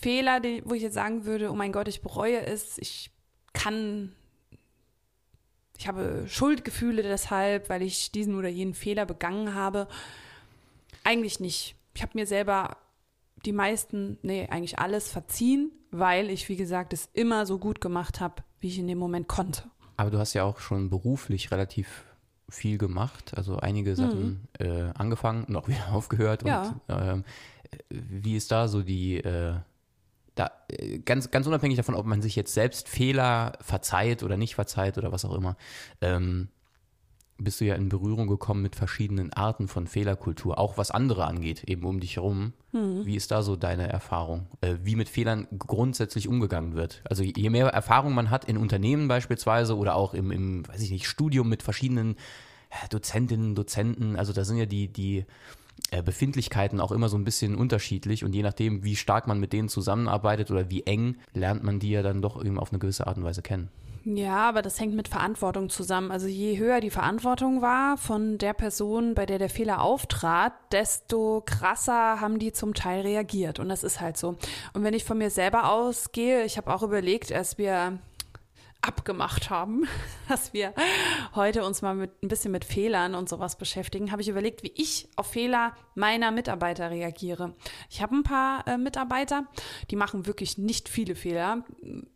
Fehler, 0.00 0.40
den, 0.40 0.62
wo 0.68 0.74
ich 0.74 0.82
jetzt 0.82 0.94
sagen 0.94 1.24
würde, 1.24 1.50
oh 1.50 1.54
mein 1.54 1.72
Gott, 1.72 1.88
ich 1.88 2.02
bereue 2.02 2.44
es. 2.44 2.78
Ich 2.78 3.10
kann, 3.52 4.12
ich 5.78 5.88
habe 5.88 6.24
Schuldgefühle 6.28 7.02
deshalb, 7.02 7.68
weil 7.68 7.82
ich 7.82 8.12
diesen 8.12 8.34
oder 8.36 8.48
jenen 8.48 8.74
Fehler 8.74 9.06
begangen 9.06 9.54
habe. 9.54 9.88
Eigentlich 11.04 11.40
nicht. 11.40 11.76
Ich 11.94 12.02
habe 12.02 12.12
mir 12.14 12.26
selber 12.26 12.76
die 13.44 13.52
meisten, 13.52 14.18
nee, 14.22 14.48
eigentlich 14.50 14.78
alles 14.78 15.10
verziehen, 15.10 15.70
weil 15.90 16.30
ich, 16.30 16.48
wie 16.48 16.56
gesagt, 16.56 16.92
es 16.92 17.08
immer 17.12 17.46
so 17.46 17.58
gut 17.58 17.80
gemacht 17.80 18.20
habe, 18.20 18.42
wie 18.60 18.68
ich 18.68 18.78
in 18.78 18.88
dem 18.88 18.98
Moment 18.98 19.28
konnte. 19.28 19.64
Aber 19.96 20.10
du 20.10 20.18
hast 20.18 20.34
ja 20.34 20.44
auch 20.44 20.60
schon 20.60 20.90
beruflich 20.90 21.50
relativ 21.50 22.04
viel 22.48 22.78
gemacht, 22.78 23.32
also 23.36 23.56
einige 23.56 23.96
Sachen 23.96 24.48
mhm. 24.60 24.66
äh, 24.66 24.92
angefangen 24.94 25.44
und 25.44 25.56
auch 25.56 25.68
wieder 25.68 25.92
aufgehört. 25.92 26.46
Ja. 26.46 26.74
Und, 26.86 26.96
äh, 26.96 27.22
wie 27.90 28.36
ist 28.36 28.52
da 28.52 28.68
so 28.68 28.82
die, 28.82 29.16
äh, 29.16 29.54
da, 30.34 30.50
äh, 30.68 30.98
ganz, 30.98 31.30
ganz 31.30 31.46
unabhängig 31.46 31.76
davon, 31.76 31.94
ob 31.94 32.06
man 32.06 32.22
sich 32.22 32.36
jetzt 32.36 32.54
selbst 32.54 32.88
Fehler 32.88 33.58
verzeiht 33.60 34.22
oder 34.22 34.36
nicht 34.36 34.54
verzeiht 34.54 34.98
oder 34.98 35.10
was 35.12 35.24
auch 35.24 35.34
immer, 35.34 35.56
ähm, 36.00 36.48
bist 37.38 37.60
du 37.60 37.64
ja 37.64 37.74
in 37.74 37.88
Berührung 37.88 38.26
gekommen 38.28 38.62
mit 38.62 38.76
verschiedenen 38.76 39.32
Arten 39.32 39.68
von 39.68 39.86
Fehlerkultur, 39.86 40.58
auch 40.58 40.78
was 40.78 40.90
andere 40.90 41.26
angeht, 41.26 41.64
eben 41.64 41.84
um 41.84 42.00
dich 42.00 42.16
herum. 42.16 42.52
Mhm. 42.72 43.04
Wie 43.04 43.16
ist 43.16 43.30
da 43.30 43.42
so 43.42 43.56
deine 43.56 43.88
Erfahrung? 43.88 44.46
Äh, 44.60 44.76
wie 44.82 44.96
mit 44.96 45.08
Fehlern 45.08 45.46
grundsätzlich 45.58 46.28
umgegangen 46.28 46.74
wird? 46.74 47.02
Also 47.04 47.22
je 47.22 47.50
mehr 47.50 47.66
Erfahrung 47.68 48.14
man 48.14 48.30
hat 48.30 48.46
in 48.46 48.56
Unternehmen 48.56 49.08
beispielsweise 49.08 49.76
oder 49.76 49.96
auch 49.96 50.14
im, 50.14 50.30
im 50.30 50.66
weiß 50.66 50.80
ich 50.80 50.90
nicht, 50.90 51.06
Studium 51.06 51.48
mit 51.48 51.62
verschiedenen 51.62 52.16
Dozentinnen, 52.90 53.54
Dozenten, 53.54 54.16
also 54.16 54.32
da 54.32 54.44
sind 54.44 54.56
ja 54.56 54.66
die, 54.66 54.88
die 54.88 55.24
äh, 55.90 56.02
Befindlichkeiten 56.02 56.80
auch 56.80 56.92
immer 56.92 57.08
so 57.08 57.16
ein 57.16 57.24
bisschen 57.24 57.54
unterschiedlich 57.54 58.24
und 58.24 58.34
je 58.34 58.42
nachdem, 58.42 58.82
wie 58.82 58.96
stark 58.96 59.26
man 59.26 59.38
mit 59.38 59.52
denen 59.52 59.68
zusammenarbeitet 59.68 60.50
oder 60.50 60.68
wie 60.70 60.82
eng, 60.82 61.16
lernt 61.32 61.62
man 61.62 61.78
die 61.78 61.90
ja 61.90 62.02
dann 62.02 62.22
doch 62.22 62.42
eben 62.44 62.58
auf 62.58 62.70
eine 62.70 62.78
gewisse 62.78 63.06
Art 63.06 63.18
und 63.18 63.24
Weise 63.24 63.42
kennen. 63.42 63.68
Ja, 64.08 64.48
aber 64.48 64.62
das 64.62 64.78
hängt 64.78 64.94
mit 64.94 65.08
Verantwortung 65.08 65.68
zusammen. 65.68 66.12
Also 66.12 66.28
je 66.28 66.58
höher 66.58 66.80
die 66.80 66.90
Verantwortung 66.90 67.60
war 67.60 67.96
von 67.96 68.38
der 68.38 68.52
Person, 68.52 69.16
bei 69.16 69.26
der 69.26 69.40
der 69.40 69.50
Fehler 69.50 69.82
auftrat, 69.82 70.52
desto 70.70 71.42
krasser 71.44 72.20
haben 72.20 72.38
die 72.38 72.52
zum 72.52 72.72
Teil 72.72 73.00
reagiert. 73.00 73.58
Und 73.58 73.68
das 73.68 73.82
ist 73.82 74.00
halt 74.00 74.16
so. 74.16 74.36
Und 74.74 74.84
wenn 74.84 74.94
ich 74.94 75.04
von 75.04 75.18
mir 75.18 75.30
selber 75.30 75.72
ausgehe, 75.72 76.44
ich 76.44 76.56
habe 76.56 76.72
auch 76.72 76.84
überlegt, 76.84 77.32
als 77.32 77.58
wir 77.58 77.98
abgemacht 78.86 79.50
haben, 79.50 79.86
dass 80.28 80.52
wir 80.52 80.74
heute 81.34 81.64
uns 81.64 81.82
mal 81.82 81.94
mit 81.94 82.22
ein 82.22 82.28
bisschen 82.28 82.52
mit 82.52 82.64
Fehlern 82.64 83.14
und 83.14 83.28
sowas 83.28 83.56
beschäftigen, 83.56 84.12
habe 84.12 84.22
ich 84.22 84.28
überlegt, 84.28 84.62
wie 84.62 84.72
ich 84.74 85.08
auf 85.16 85.28
Fehler 85.28 85.74
meiner 85.94 86.30
Mitarbeiter 86.30 86.90
reagiere. 86.90 87.54
Ich 87.90 88.02
habe 88.02 88.16
ein 88.16 88.22
paar 88.22 88.66
äh, 88.66 88.78
Mitarbeiter, 88.78 89.46
die 89.90 89.96
machen 89.96 90.26
wirklich 90.26 90.58
nicht 90.58 90.88
viele 90.88 91.14
Fehler, 91.14 91.64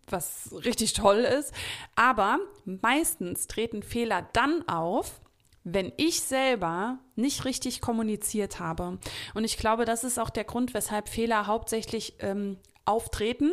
was 0.06 0.50
richtig 0.64 0.92
toll 0.92 1.18
ist, 1.18 1.52
aber 1.94 2.38
meistens 2.64 3.46
treten 3.46 3.82
Fehler 3.82 4.28
dann 4.32 4.66
auf, 4.68 5.20
wenn 5.64 5.92
ich 5.96 6.22
selber 6.22 6.98
nicht 7.16 7.44
richtig 7.44 7.80
kommuniziert 7.80 8.60
habe. 8.60 8.98
Und 9.34 9.44
ich 9.44 9.58
glaube, 9.58 9.84
das 9.84 10.04
ist 10.04 10.18
auch 10.18 10.30
der 10.30 10.44
Grund, 10.44 10.74
weshalb 10.74 11.08
Fehler 11.08 11.46
hauptsächlich 11.46 12.14
ähm, 12.20 12.58
auftreten 12.84 13.52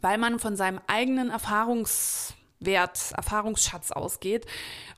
weil 0.00 0.18
man 0.18 0.38
von 0.38 0.56
seinem 0.56 0.80
eigenen 0.86 1.30
Erfahrungswert, 1.30 3.12
Erfahrungsschatz 3.16 3.92
ausgeht 3.92 4.46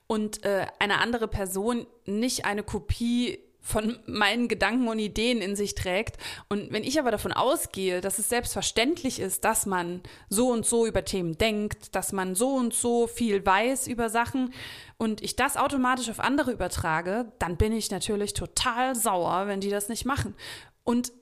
und 0.07 0.45
äh, 0.45 0.67
eine 0.79 0.99
andere 0.99 1.29
Person 1.29 1.87
nicht 2.07 2.45
eine 2.45 2.63
Kopie 2.63 3.39
von 3.61 3.99
meinen 4.07 4.49
Gedanken 4.49 4.89
und 4.89 4.99
Ideen 4.99 5.41
in 5.41 5.55
sich 5.55 5.75
trägt. 5.75 6.17
Und 6.49 6.73
wenn 6.73 6.83
ich 6.83 6.99
aber 6.99 7.11
davon 7.11 7.33
ausgehe, 7.33 8.01
dass 8.01 8.19
es 8.19 8.29
selbstverständlich 8.29 9.21
ist, 9.21 9.45
dass 9.45 9.67
man 9.67 10.03
so 10.29 10.49
und 10.49 10.67
so 10.67 10.87
über 10.87 11.05
Themen 11.05 11.39
denkt, 11.39 11.95
dass 11.95 12.13
man 12.13 12.35
so 12.35 12.55
und 12.55 12.75
so 12.75 13.07
viel 13.07 13.45
weiß 13.45 13.87
über 13.87 14.09
Sachen 14.09 14.53
und 14.97 15.23
ich 15.23 15.37
das 15.37 15.57
automatisch 15.57 16.11
auf 16.11 16.21
andere 16.21 16.53
übertrage, 16.53 17.33
dann 17.39 17.57
bin 17.57 17.73
ich 17.73 17.91
natürlich 17.91 18.35
total 18.35 18.95
sauer, 18.97 19.47
wenn 19.47 19.61
die 19.61 19.71
das 19.71 19.89
nicht 19.89 20.05
machen. 20.05 20.35
Und 20.83 21.13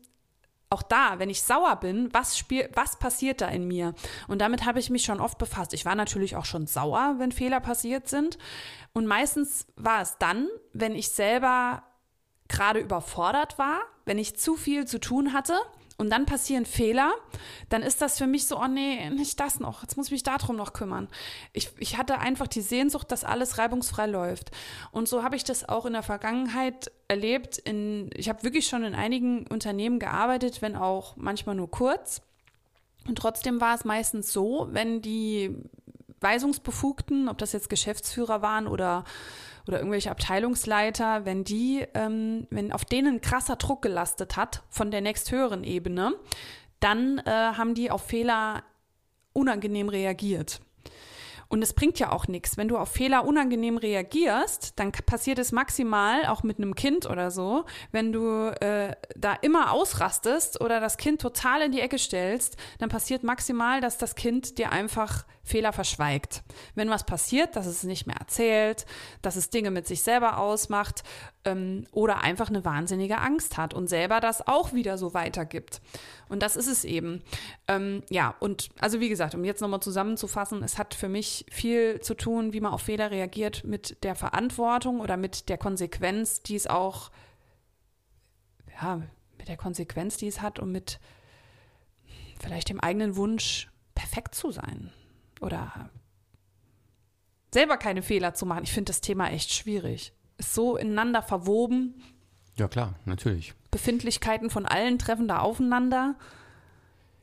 auch 0.70 0.82
da, 0.82 1.18
wenn 1.18 1.30
ich 1.30 1.42
sauer 1.42 1.76
bin, 1.76 2.12
was, 2.12 2.37
spiel, 2.37 2.68
was 2.75 2.98
passiert 2.98 3.40
da 3.40 3.48
in 3.48 3.66
mir? 3.66 3.94
Und 4.26 4.40
damit 4.40 4.64
habe 4.66 4.78
ich 4.78 4.90
mich 4.90 5.04
schon 5.04 5.20
oft 5.20 5.38
befasst. 5.38 5.72
Ich 5.72 5.84
war 5.84 5.94
natürlich 5.94 6.37
auch 6.37 6.44
schon 6.44 6.66
sauer, 6.66 7.16
wenn 7.18 7.32
Fehler 7.32 7.60
passiert 7.60 8.08
sind. 8.08 8.38
Und 8.92 9.06
meistens 9.06 9.66
war 9.76 10.02
es 10.02 10.18
dann, 10.18 10.48
wenn 10.72 10.94
ich 10.94 11.08
selber 11.08 11.82
gerade 12.48 12.80
überfordert 12.80 13.58
war, 13.58 13.80
wenn 14.04 14.18
ich 14.18 14.37
zu 14.37 14.56
viel 14.56 14.87
zu 14.87 15.00
tun 15.00 15.32
hatte 15.32 15.54
und 15.99 16.11
dann 16.11 16.26
passieren 16.26 16.64
Fehler, 16.64 17.12
dann 17.69 17.83
ist 17.83 18.00
das 18.00 18.19
für 18.19 18.28
mich 18.28 18.47
so, 18.47 18.59
oh 18.59 18.69
nee, 18.69 19.11
nicht 19.11 19.38
das 19.40 19.59
noch, 19.59 19.83
jetzt 19.83 19.97
muss 19.97 20.07
ich 20.07 20.12
mich 20.12 20.23
darum 20.23 20.55
noch 20.55 20.73
kümmern. 20.73 21.09
Ich, 21.52 21.71
ich 21.78 21.99
hatte 21.99 22.19
einfach 22.19 22.47
die 22.47 22.61
Sehnsucht, 22.61 23.11
dass 23.11 23.25
alles 23.25 23.59
reibungsfrei 23.59 24.07
läuft. 24.07 24.52
Und 24.93 25.09
so 25.09 25.25
habe 25.25 25.35
ich 25.35 25.43
das 25.43 25.69
auch 25.69 25.87
in 25.87 25.95
der 25.95 26.05
Vergangenheit 26.05 26.93
erlebt. 27.09 27.59
In, 27.59 28.11
ich 28.14 28.28
habe 28.28 28.45
wirklich 28.45 28.69
schon 28.69 28.85
in 28.85 28.95
einigen 28.95 29.47
Unternehmen 29.49 29.99
gearbeitet, 29.99 30.62
wenn 30.62 30.76
auch 30.76 31.17
manchmal 31.17 31.57
nur 31.57 31.71
kurz. 31.71 32.23
Und 33.09 33.19
trotzdem 33.19 33.61
war 33.61 33.75
es 33.75 33.85
meistens 33.85 34.33
so, 34.33 34.69
wenn 34.71 35.02
die 35.02 35.57
Weisungsbefugten, 36.21 37.28
ob 37.28 37.38
das 37.38 37.52
jetzt 37.52 37.71
Geschäftsführer 37.71 38.40
waren 38.40 38.69
oder 38.69 39.05
oder 39.68 39.78
irgendwelche 39.78 40.10
Abteilungsleiter, 40.10 41.25
wenn 41.25 41.44
die, 41.44 41.87
ähm, 41.94 42.46
wenn 42.50 42.72
auf 42.72 42.84
denen 42.84 43.20
krasser 43.20 43.56
Druck 43.56 43.82
gelastet 43.82 44.37
hat 44.37 44.62
von 44.70 44.90
der 44.90 45.02
nächsthöheren 45.02 45.62
Ebene, 45.62 46.14
dann 46.80 47.18
äh, 47.18 47.30
haben 47.30 47.75
die 47.75 47.90
auf 47.90 48.02
Fehler 48.02 48.62
unangenehm 49.32 49.88
reagiert. 49.88 50.60
Und 51.50 51.62
es 51.62 51.72
bringt 51.72 51.98
ja 51.98 52.12
auch 52.12 52.28
nichts. 52.28 52.58
Wenn 52.58 52.68
du 52.68 52.76
auf 52.76 52.90
Fehler 52.90 53.25
unangenehm 53.25 53.78
reagierst, 53.78 54.78
dann 54.78 54.92
passiert 54.92 55.38
es 55.38 55.50
maximal, 55.50 56.26
auch 56.26 56.42
mit 56.42 56.58
einem 56.58 56.75
Kind 56.75 57.08
oder 57.08 57.30
so, 57.30 57.64
wenn 57.90 58.12
du 58.12 58.48
äh, 58.60 58.94
da 59.16 59.32
immer 59.40 59.72
ausrastest 59.72 60.60
oder 60.60 60.78
das 60.78 60.98
Kind 60.98 61.22
total 61.22 61.62
in 61.62 61.72
die 61.72 61.80
Ecke 61.80 61.98
stellst, 61.98 62.58
dann 62.78 62.90
passiert 62.90 63.22
maximal, 63.22 63.80
dass 63.80 63.96
das 63.96 64.14
Kind 64.14 64.58
dir 64.58 64.72
einfach 64.72 65.25
Fehler 65.49 65.73
verschweigt. 65.73 66.43
Wenn 66.75 66.90
was 66.90 67.05
passiert, 67.05 67.57
dass 67.57 67.67
es 67.67 67.83
nicht 67.83 68.07
mehr 68.07 68.17
erzählt, 68.17 68.87
dass 69.23 69.37
es 69.37 69.50
Dinge 69.50 69.71
mit 69.71 69.87
sich 69.87 70.02
selber 70.02 70.38
ausmacht 70.38 71.02
ähm, 71.45 71.87
oder 71.90 72.21
einfach 72.21 72.49
eine 72.49 72.64
wahnsinnige 72.64 73.19
Angst 73.19 73.57
hat 73.57 73.75
und 73.75 73.88
selber 73.88 74.21
das 74.21 74.47
auch 74.47 74.73
wieder 74.73 74.99
so 74.99 75.14
weitergibt. 75.14 75.81
Und 76.28 76.43
das 76.43 76.57
ist 76.57 76.69
es 76.69 76.85
eben. 76.85 77.23
Ähm, 77.67 78.02
ja, 78.11 78.35
und 78.40 78.69
also 78.78 79.00
wie 79.00 79.09
gesagt, 79.09 79.35
um 79.35 79.45
jetzt 79.45 79.61
nochmal 79.61 79.81
zusammenzufassen, 79.81 80.62
es 80.62 80.78
hat 80.78 80.95
für 80.95 81.09
mich 81.09 81.47
viel 81.50 82.00
zu 82.00 82.14
tun, 82.14 82.52
wie 82.52 82.61
man 82.61 82.73
auf 82.73 82.83
Fehler 82.83 83.11
reagiert 83.11 83.64
mit 83.64 84.05
der 84.05 84.14
Verantwortung 84.14 85.00
oder 85.00 85.17
mit 85.17 85.49
der 85.49 85.59
Konsequenz, 85.59 86.43
die 86.43 86.57
es 86.57 86.67
auch, 86.67 87.11
ja, 88.81 89.02
mit 89.38 89.49
der 89.49 89.57
Konsequenz, 89.57 90.19
die 90.19 90.28
es 90.28 90.43
hat 90.43 90.59
und 90.59 90.71
mit 90.71 91.00
vielleicht 92.38 92.69
dem 92.69 92.81
eigenen 92.81 93.17
Wunsch, 93.17 93.71
perfekt 93.95 94.35
zu 94.35 94.52
sein 94.52 94.93
oder 95.40 95.90
selber 97.52 97.76
keine 97.76 98.02
Fehler 98.02 98.35
zu 98.35 98.47
machen. 98.47 98.64
Ich 98.64 98.73
finde 98.73 98.90
das 98.90 99.00
Thema 99.00 99.30
echt 99.30 99.52
schwierig. 99.52 100.12
Ist 100.37 100.54
so 100.54 100.76
ineinander 100.76 101.23
verwoben. 101.23 102.02
Ja, 102.57 102.68
klar, 102.68 102.95
natürlich. 103.04 103.54
Befindlichkeiten 103.71 104.50
von 104.50 104.66
allen 104.66 104.99
treffen 104.99 105.28
da 105.28 105.38
aufeinander. 105.38 106.16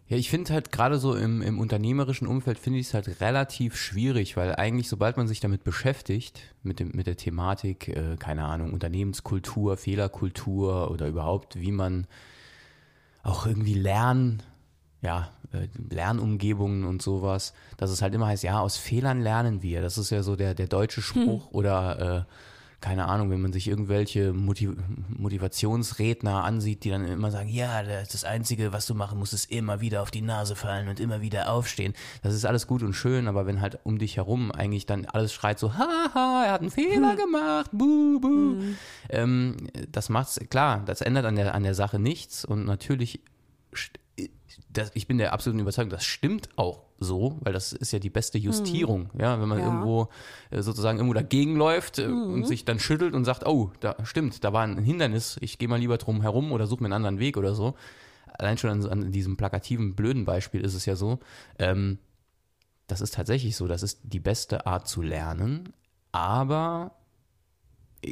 Ja, 0.08 0.18
ich 0.18 0.30
finde 0.30 0.54
halt 0.54 0.72
gerade 0.72 1.00
so 1.00 1.16
im, 1.16 1.42
im 1.42 1.60
unternehmerischen 1.60 2.28
Umfeld 2.28 2.60
finde 2.60 2.80
ich 2.80 2.88
es 2.88 2.94
halt 2.94 3.22
relativ 3.22 3.76
schwierig, 3.76 4.38
weil 4.38 4.56
eigentlich 4.56 4.88
sobald 4.88 5.18
man 5.18 5.28
sich 5.28 5.40
damit 5.40 5.64
beschäftigt, 5.64 6.54
mit, 6.62 6.80
dem, 6.80 6.92
mit 6.94 7.08
der 7.08 7.18
Thematik, 7.18 7.88
äh, 7.88 8.16
keine 8.18 8.46
Ahnung, 8.46 8.72
Unternehmenskultur, 8.72 9.78
Fehlerkultur 9.78 10.92
oder 10.92 11.08
überhaupt, 11.08 11.60
wie 11.60 11.72
man 11.72 12.06
auch 13.24 13.48
irgendwie 13.48 13.74
lernen, 13.74 14.44
ja, 15.02 15.32
Lernumgebungen 15.90 16.86
und 16.86 17.02
sowas, 17.02 17.54
dass 17.78 17.92
es 17.92 18.02
halt 18.02 18.14
immer 18.14 18.28
heißt, 18.28 18.44
ja, 18.44 18.60
aus 18.60 18.78
Fehlern 18.78 19.22
lernen 19.22 19.62
wir. 19.62 19.82
Das 19.82 19.98
ist 19.98 20.10
ja 20.10 20.24
so 20.24 20.36
der, 20.36 20.54
der 20.54 20.68
deutsche 20.68 21.02
Spruch 21.02 21.48
hm. 21.48 21.56
oder 21.56 22.26
äh, 22.28 22.32
keine 22.86 23.08
Ahnung, 23.08 23.32
wenn 23.32 23.42
man 23.42 23.52
sich 23.52 23.68
irgendwelche 23.68 24.32
Motiv 24.32 24.74
Motivationsredner 25.10 26.44
ansieht, 26.44 26.84
die 26.84 26.92
dann 26.92 27.04
immer 27.08 27.32
sagen, 27.32 27.50
ja, 27.50 27.82
das 27.82 28.24
Einzige, 28.26 28.74
was 28.74 28.86
du 28.86 28.94
machen 28.94 29.18
musst, 29.18 29.34
ist 29.34 29.50
immer 29.50 29.82
wieder 29.82 30.04
auf 30.04 30.12
die 30.12 30.22
Nase 30.22 30.56
fallen 30.56 30.88
und 30.88 31.00
immer 31.00 31.20
wieder 31.20 31.52
aufstehen. 31.52 31.94
Das 32.22 32.36
ist 32.36 32.46
alles 32.46 32.68
gut 32.68 32.84
und 32.84 32.94
schön, 32.94 33.28
aber 33.28 33.48
wenn 33.48 33.60
halt 33.60 33.80
um 33.86 33.98
dich 33.98 34.18
herum 34.18 34.52
eigentlich 34.52 34.86
dann 34.86 35.06
alles 35.06 35.34
schreit 35.34 35.58
so, 35.58 35.74
haha, 35.74 36.44
er 36.46 36.52
hat 36.52 36.62
einen 36.62 36.70
Fehler 36.70 37.14
hm. 37.14 37.18
gemacht, 37.18 37.72
buh, 37.74 38.20
buh. 38.20 38.28
Mhm. 38.28 38.78
Ähm, 39.10 39.58
das 39.92 40.10
macht's, 40.10 40.40
klar, 40.52 40.84
das 40.86 41.02
ändert 41.02 41.26
an 41.26 41.38
der, 41.38 41.56
an 41.56 41.64
der 41.64 41.74
Sache 41.74 41.98
nichts 41.98 42.46
und 42.46 42.66
natürlich 42.66 43.20
das, 44.78 44.92
ich 44.94 45.08
bin 45.08 45.18
der 45.18 45.34
absoluten 45.34 45.60
Überzeugung, 45.60 45.90
das 45.90 46.06
stimmt 46.06 46.50
auch 46.56 46.84
so, 47.00 47.38
weil 47.42 47.54
das 47.54 47.74
ist 47.74 47.92
ja 47.92 48.00
die 48.00 48.10
beste 48.10 48.38
Justierung, 48.38 49.10
mhm. 49.14 49.20
ja, 49.20 49.42
wenn 49.42 49.50
man 49.50 49.60
ja. 49.60 49.66
irgendwo 49.66 50.10
äh, 50.52 50.62
sozusagen 50.62 50.98
irgendwo 50.98 51.14
dagegen 51.14 51.56
läuft 51.56 52.00
äh, 52.00 52.08
mhm. 52.08 52.34
und 52.34 52.48
sich 52.48 52.66
dann 52.66 52.80
schüttelt 52.80 53.14
und 53.14 53.26
sagt, 53.26 53.46
oh, 53.46 53.72
da 53.80 53.96
stimmt, 54.04 54.44
da 54.44 54.54
war 54.54 54.64
ein 54.64 54.78
Hindernis, 54.78 55.38
ich 55.42 55.58
gehe 55.58 55.68
mal 55.68 55.80
lieber 55.80 55.98
drum 55.98 56.22
herum 56.22 56.52
oder 56.52 56.68
suche 56.68 56.84
mir 56.84 56.88
einen 56.88 56.94
anderen 56.94 57.20
Weg 57.20 57.38
oder 57.38 57.56
so. 57.56 57.76
Allein 58.28 58.58
schon 58.58 58.70
an, 58.70 58.86
an 58.86 59.12
diesem 59.12 59.38
plakativen, 59.38 59.96
blöden 59.96 60.26
Beispiel 60.26 60.62
ist 60.62 60.74
es 60.74 60.86
ja 60.86 60.96
so, 60.96 61.20
ähm, 61.58 62.00
das 62.88 63.02
ist 63.02 63.16
tatsächlich 63.16 63.56
so, 63.56 63.68
das 63.68 63.82
ist 63.82 64.02
die 64.04 64.20
beste 64.20 64.66
Art 64.68 64.88
zu 64.88 65.02
lernen, 65.02 65.74
aber 66.12 66.92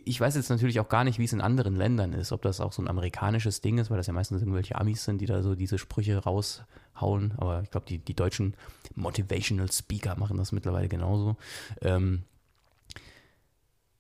ich 0.06 0.20
weiß 0.20 0.36
jetzt 0.36 0.50
natürlich 0.50 0.80
auch 0.80 0.90
gar 0.90 1.04
nicht, 1.04 1.20
wie 1.20 1.24
es 1.24 1.34
in 1.34 1.42
anderen 1.42 1.76
Ländern 1.76 2.14
ist, 2.14 2.32
ob 2.32 2.42
das 2.42 2.60
auch 2.60 2.74
so 2.74 2.82
ein 2.82 2.88
amerikanisches 2.88 3.62
Ding 3.62 3.78
ist, 3.78 3.90
weil 3.90 3.98
das 3.98 4.08
ja 4.08 4.14
meistens 4.14 4.42
irgendwelche 4.42 4.76
Amis 4.76 5.04
sind, 5.04 5.20
die 5.22 5.26
da 5.26 5.42
so 5.42 5.56
diese 5.56 5.78
Sprüche 5.78 6.18
raushauen. 6.18 7.34
Aber 7.38 7.62
ich 7.64 7.72
glaube, 7.72 7.86
die, 7.88 8.00
die 8.00 8.16
deutschen 8.16 8.56
Motivational 8.96 9.72
Speaker 9.72 10.18
machen 10.18 10.38
das 10.38 10.52
mittlerweile 10.52 10.88
genauso. 10.88 11.38
Ähm, 11.82 12.24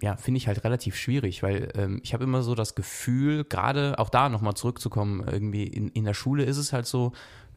ja, 0.01 0.17
finde 0.17 0.37
ich 0.37 0.47
halt 0.47 0.65
relativ 0.65 0.97
schwierig, 0.97 1.43
weil 1.43 1.69
ähm, 1.75 2.01
ich 2.03 2.13
habe 2.13 2.25
immer 2.25 2.43
so 2.43 2.55
das 2.55 2.75
Gefühl, 2.75 3.45
gerade 3.45 3.97
auch 3.99 4.09
da 4.09 4.27
nochmal 4.27 4.53
zurückzukommen, 4.53 5.25
irgendwie 5.25 5.63
in, 5.63 5.87
in 5.89 6.03
der 6.03 6.13
Schule 6.13 6.43
ist 6.43 6.57
es 6.57 6.73
halt 6.73 6.85
so, 6.85 7.13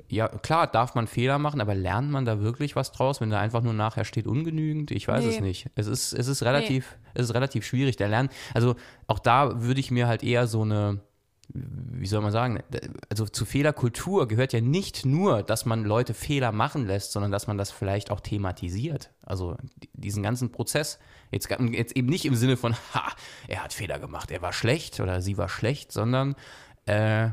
ja, 0.09 0.29
klar, 0.29 0.67
darf 0.67 0.95
man 0.95 1.07
Fehler 1.07 1.39
machen, 1.39 1.61
aber 1.61 1.75
lernt 1.75 2.11
man 2.11 2.25
da 2.25 2.41
wirklich 2.41 2.77
was 2.77 2.93
draus, 2.93 3.21
wenn 3.21 3.31
da 3.31 3.41
einfach 3.41 3.63
nur 3.63 3.73
nachher 3.73 4.05
steht 4.05 4.27
ungenügend? 4.27 4.91
Ich 4.91 5.09
weiß 5.09 5.25
nee. 5.25 5.31
es 5.31 5.41
nicht. 5.41 5.71
Es 5.75 5.87
ist, 5.87 6.13
es 6.13 6.29
ist 6.29 6.43
relativ, 6.43 6.97
nee. 7.03 7.11
es 7.15 7.25
ist 7.29 7.35
relativ 7.35 7.65
schwierig, 7.67 7.97
der 7.97 8.09
Lernen. 8.09 8.29
Also 8.55 8.77
auch 9.07 9.19
da 9.19 9.63
würde 9.63 9.81
ich 9.81 9.91
mir 9.91 10.07
halt 10.07 10.23
eher 10.23 10.47
so 10.47 10.63
eine, 10.63 11.01
wie 11.49 12.07
soll 12.07 12.23
man 12.23 12.33
sagen, 12.33 12.63
also 13.09 13.27
zu 13.27 13.45
Fehlerkultur 13.45 14.29
gehört 14.29 14.53
ja 14.53 14.61
nicht 14.61 15.05
nur, 15.07 15.43
dass 15.43 15.65
man 15.65 15.85
Leute 15.85 16.15
Fehler 16.15 16.53
machen 16.53 16.87
lässt, 16.87 17.13
sondern 17.13 17.33
dass 17.33 17.47
man 17.47 17.59
das 17.59 17.71
vielleicht 17.71 18.11
auch 18.11 18.21
thematisiert. 18.21 19.11
Also 19.23 19.57
diesen 19.93 20.23
ganzen 20.23 20.53
Prozess. 20.53 20.99
Jetzt, 21.31 21.49
jetzt 21.73 21.97
eben 21.97 22.09
nicht 22.09 22.25
im 22.25 22.37
Sinne 22.37 22.57
von, 22.57 22.75
ha, 22.95 23.13
er 23.49 23.65
hat 23.65 23.73
Fehler 23.73 23.99
gemacht, 23.99 24.31
er 24.31 24.43
war 24.43 24.53
schlecht 24.53 25.01
oder 25.01 25.21
sie 25.21 25.37
war 25.39 25.49
schlecht, 25.49 25.93
sondern 25.93 26.37
äh, 26.87 27.31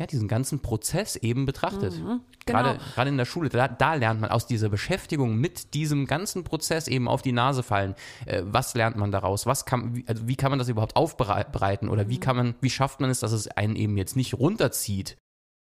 ja, 0.00 0.06
diesen 0.06 0.28
ganzen 0.28 0.60
Prozess 0.60 1.14
eben 1.16 1.44
betrachtet. 1.44 1.92
Mhm, 1.92 2.22
genau. 2.46 2.58
gerade, 2.62 2.80
gerade 2.94 3.10
in 3.10 3.18
der 3.18 3.26
Schule, 3.26 3.50
da, 3.50 3.68
da, 3.68 3.94
lernt 3.94 4.22
man 4.22 4.30
aus 4.30 4.46
dieser 4.46 4.70
Beschäftigung 4.70 5.36
mit 5.36 5.74
diesem 5.74 6.06
ganzen 6.06 6.42
Prozess 6.42 6.88
eben 6.88 7.06
auf 7.06 7.20
die 7.20 7.32
Nase 7.32 7.62
fallen. 7.62 7.94
Äh, 8.24 8.42
was 8.46 8.74
lernt 8.74 8.96
man 8.96 9.12
daraus? 9.12 9.44
Was 9.44 9.66
kann, 9.66 9.94
wie, 9.94 10.04
also 10.08 10.26
wie 10.26 10.36
kann 10.36 10.50
man 10.50 10.58
das 10.58 10.70
überhaupt 10.70 10.96
aufbereiten? 10.96 11.90
Oder 11.90 12.04
mhm. 12.04 12.08
wie 12.08 12.18
kann 12.18 12.34
man, 12.34 12.54
wie 12.62 12.70
schafft 12.70 13.00
man 13.00 13.10
es, 13.10 13.20
dass 13.20 13.32
es 13.32 13.46
einen 13.46 13.76
eben 13.76 13.98
jetzt 13.98 14.16
nicht 14.16 14.32
runterzieht? 14.32 15.18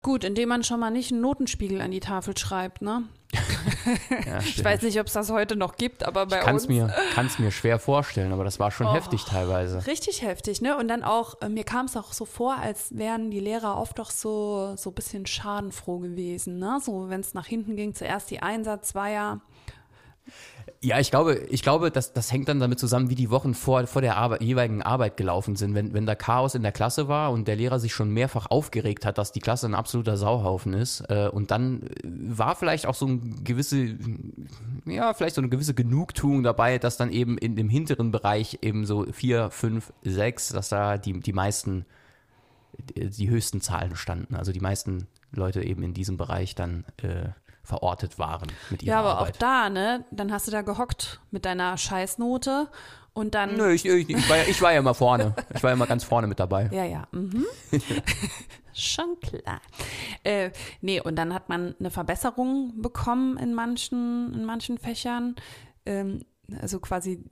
Gut, 0.04 0.24
indem 0.24 0.50
man 0.50 0.64
schon 0.64 0.80
mal 0.80 0.90
nicht 0.90 1.12
einen 1.12 1.22
Notenspiegel 1.22 1.80
an 1.80 1.92
die 1.92 2.00
Tafel 2.00 2.36
schreibt, 2.36 2.82
ne? 2.82 3.04
Ja, 4.26 4.40
ich 4.40 4.64
weiß 4.64 4.82
nicht, 4.84 5.00
ob 5.00 5.08
es 5.08 5.14
das 5.14 5.32
heute 5.32 5.56
noch 5.56 5.76
gibt, 5.76 6.06
aber 6.06 6.26
bei 6.26 6.40
ich 6.40 6.44
kann's 6.44 6.64
uns. 6.64 6.70
Mir, 6.70 6.94
kann 7.14 7.26
es 7.26 7.40
mir 7.40 7.52
schwer 7.52 7.80
vorstellen, 7.80 8.32
aber 8.32 8.44
das 8.44 8.60
war 8.60 8.72
schon 8.72 8.88
oh, 8.88 8.94
heftig 8.94 9.24
teilweise. 9.26 9.86
Richtig 9.88 10.22
heftig, 10.22 10.62
ne? 10.62 10.78
Und 10.78 10.88
dann 10.88 11.04
auch, 11.04 11.42
äh, 11.42 11.50
mir 11.50 11.64
kam 11.64 11.86
es 11.88 11.98
auch 11.98 12.14
so 12.14 12.26
vor, 12.26 12.56
als 12.56 12.98
wären 12.98 13.32
die 13.32 13.40
Lehrer 13.40 13.78
oft 13.78 14.00
doch 14.00 14.12
so, 14.12 14.76
so 14.78 14.92
ein 14.92 14.94
bisschen 14.94 15.26
schadenfroh 15.26 16.00
gewesen, 16.00 16.60
ne? 16.60 16.80
So, 16.84 17.10
wenn 17.10 17.22
es 17.22 17.34
nach 17.34 17.48
hinten 17.48 17.76
ging, 17.76 17.94
zuerst 17.94 18.30
die 18.32 18.42
Einsatz, 18.42 18.94
ja, 18.94 19.42
ich 20.84 21.12
glaube, 21.12 21.36
ich 21.50 21.62
glaube, 21.62 21.92
das, 21.92 22.12
das 22.12 22.32
hängt 22.32 22.50
dann 22.50 22.60
damit 22.60 22.78
zusammen, 22.78 23.10
wie 23.10 23.16
die 23.16 23.30
Wochen 23.30 23.54
vor, 23.54 23.88
vor 23.88 24.02
der 24.02 24.18
Arbeit, 24.18 24.42
jeweiligen 24.42 24.82
Arbeit 24.82 25.16
gelaufen 25.16 25.56
sind. 25.56 25.76
Wenn, 25.76 25.94
wenn 25.94 26.06
da 26.06 26.14
Chaos 26.14 26.56
in 26.56 26.62
der 26.62 26.74
Klasse 26.74 27.08
war 27.08 27.32
und 27.32 27.48
der 27.48 27.56
Lehrer 27.56 27.80
sich 27.80 27.94
schon 27.94 28.10
mehrfach 28.10 28.48
aufgeregt 28.52 29.06
hat, 29.06 29.18
dass 29.18 29.32
die 29.32 29.40
Klasse 29.40 29.66
ein 29.68 29.76
absoluter 29.76 30.18
Sauhaufen 30.18 30.74
ist, 30.74 31.02
äh, 31.10 31.30
und 31.32 31.52
dann 31.52 31.90
war 32.04 32.56
vielleicht 32.56 32.86
auch 32.86 32.96
so 32.96 33.08
ein 33.08 33.46
gewisse, 33.46 33.96
ja, 34.86 35.14
vielleicht 35.14 35.36
so 35.36 35.42
eine 35.42 35.50
gewisse 35.50 35.74
Genugtuung 35.74 36.44
dabei, 36.44 36.80
dass 36.80 36.98
dann 36.98 37.12
eben 37.12 37.38
in 37.38 37.56
dem 37.56 37.70
hinteren 37.70 38.12
Bereich 38.12 38.60
eben 38.62 38.86
so 38.86 39.06
vier, 39.12 39.52
fünf, 39.52 39.94
sechs, 40.04 40.50
dass 40.50 40.68
da 40.68 40.98
die, 40.98 41.18
die 41.18 41.34
meisten, 41.34 41.86
die 42.96 43.30
höchsten 43.30 43.62
Zahlen 43.62 43.96
standen. 43.96 44.36
Also 44.36 44.52
die 44.52 44.60
meisten 44.60 45.08
Leute 45.32 45.64
eben 45.64 45.82
in 45.84 45.94
diesem 45.94 46.18
Bereich 46.18 46.56
dann 46.56 46.84
äh, 46.98 47.30
verortet 47.64 48.20
waren 48.20 48.52
mit 48.70 48.84
ihrer 48.84 48.94
Ja, 48.96 49.00
aber 49.00 49.18
Arbeit. 49.18 49.36
auch 49.36 49.40
da, 49.40 49.70
ne? 49.70 50.06
Dann 50.12 50.32
hast 50.32 50.48
du 50.48 50.52
da 50.52 50.62
gehockt 50.62 51.22
mit 51.32 51.46
deiner 51.46 51.78
Scheißnote 51.78 52.70
und 53.14 53.36
dann. 53.36 53.56
Nö, 53.56 53.72
ich, 53.72 53.86
ich, 53.86 54.10
ich, 54.10 54.30
war, 54.30 54.38
ja, 54.38 54.44
ich 54.44 54.62
war 54.62 54.74
ja 54.74 54.80
immer 54.80 54.94
vorne. 54.94 55.36
Ich 55.54 55.64
war 55.64 55.70
ja 55.70 55.76
immer 55.76 55.88
ganz 55.88 56.04
vorne 56.04 56.28
mit 56.28 56.40
dabei. 56.40 56.70
Ja, 56.72 56.84
ja. 56.84 57.08
Mhm. 57.12 57.46
Schon 58.74 59.20
klar. 59.22 59.62
Äh, 60.24 60.50
nee, 60.82 61.00
und 61.00 61.16
dann 61.16 61.34
hat 61.34 61.48
man 61.48 61.76
eine 61.80 61.92
Verbesserung 61.92 62.82
bekommen 62.82 63.38
in 63.38 63.54
manchen, 63.54 64.34
in 64.34 64.46
manchen 64.46 64.78
Fächern. 64.80 65.36
Ähm, 65.86 66.26
also 66.60 66.80
quasi 66.80 67.24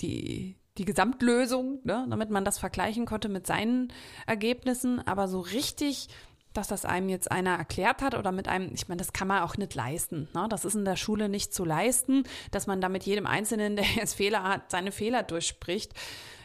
die, 0.00 0.56
die 0.76 0.84
Gesamtlösung, 0.84 1.80
ne, 1.84 2.06
damit 2.10 2.28
man 2.30 2.44
das 2.44 2.58
vergleichen 2.58 3.06
konnte 3.06 3.28
mit 3.30 3.46
seinen 3.46 3.90
Ergebnissen. 4.26 5.04
Aber 5.06 5.28
so 5.28 5.40
richtig 5.40 6.08
dass 6.56 6.68
das 6.68 6.84
einem 6.84 7.08
jetzt 7.08 7.30
einer 7.30 7.56
erklärt 7.56 8.02
hat 8.02 8.14
oder 8.14 8.32
mit 8.32 8.48
einem, 8.48 8.72
ich 8.74 8.88
meine, 8.88 8.98
das 8.98 9.12
kann 9.12 9.28
man 9.28 9.42
auch 9.42 9.56
nicht 9.56 9.74
leisten. 9.74 10.28
Ne? 10.34 10.46
Das 10.48 10.64
ist 10.64 10.74
in 10.74 10.84
der 10.84 10.96
Schule 10.96 11.28
nicht 11.28 11.54
zu 11.54 11.64
leisten, 11.64 12.24
dass 12.50 12.66
man 12.66 12.80
da 12.80 12.88
mit 12.88 13.04
jedem 13.04 13.26
Einzelnen, 13.26 13.76
der 13.76 13.84
jetzt 13.96 14.14
Fehler 14.14 14.42
hat, 14.42 14.70
seine 14.70 14.92
Fehler 14.92 15.22
durchspricht. 15.22 15.92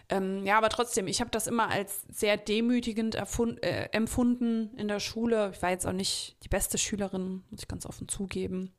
Ähm, 0.09 0.45
ja, 0.45 0.57
aber 0.57 0.69
trotzdem, 0.69 1.07
ich 1.07 1.21
habe 1.21 1.31
das 1.31 1.47
immer 1.47 1.69
als 1.69 2.03
sehr 2.09 2.35
demütigend 2.35 3.15
äh, 3.15 3.89
empfunden 3.91 4.75
in 4.75 4.89
der 4.89 4.99
Schule. 4.99 5.51
Ich 5.53 5.61
war 5.61 5.69
jetzt 5.69 5.87
auch 5.87 5.93
nicht 5.93 6.35
die 6.43 6.49
beste 6.49 6.77
Schülerin, 6.77 7.43
muss 7.49 7.61
ich 7.61 7.67
ganz 7.67 7.85
offen 7.85 8.09
zugeben. 8.09 8.73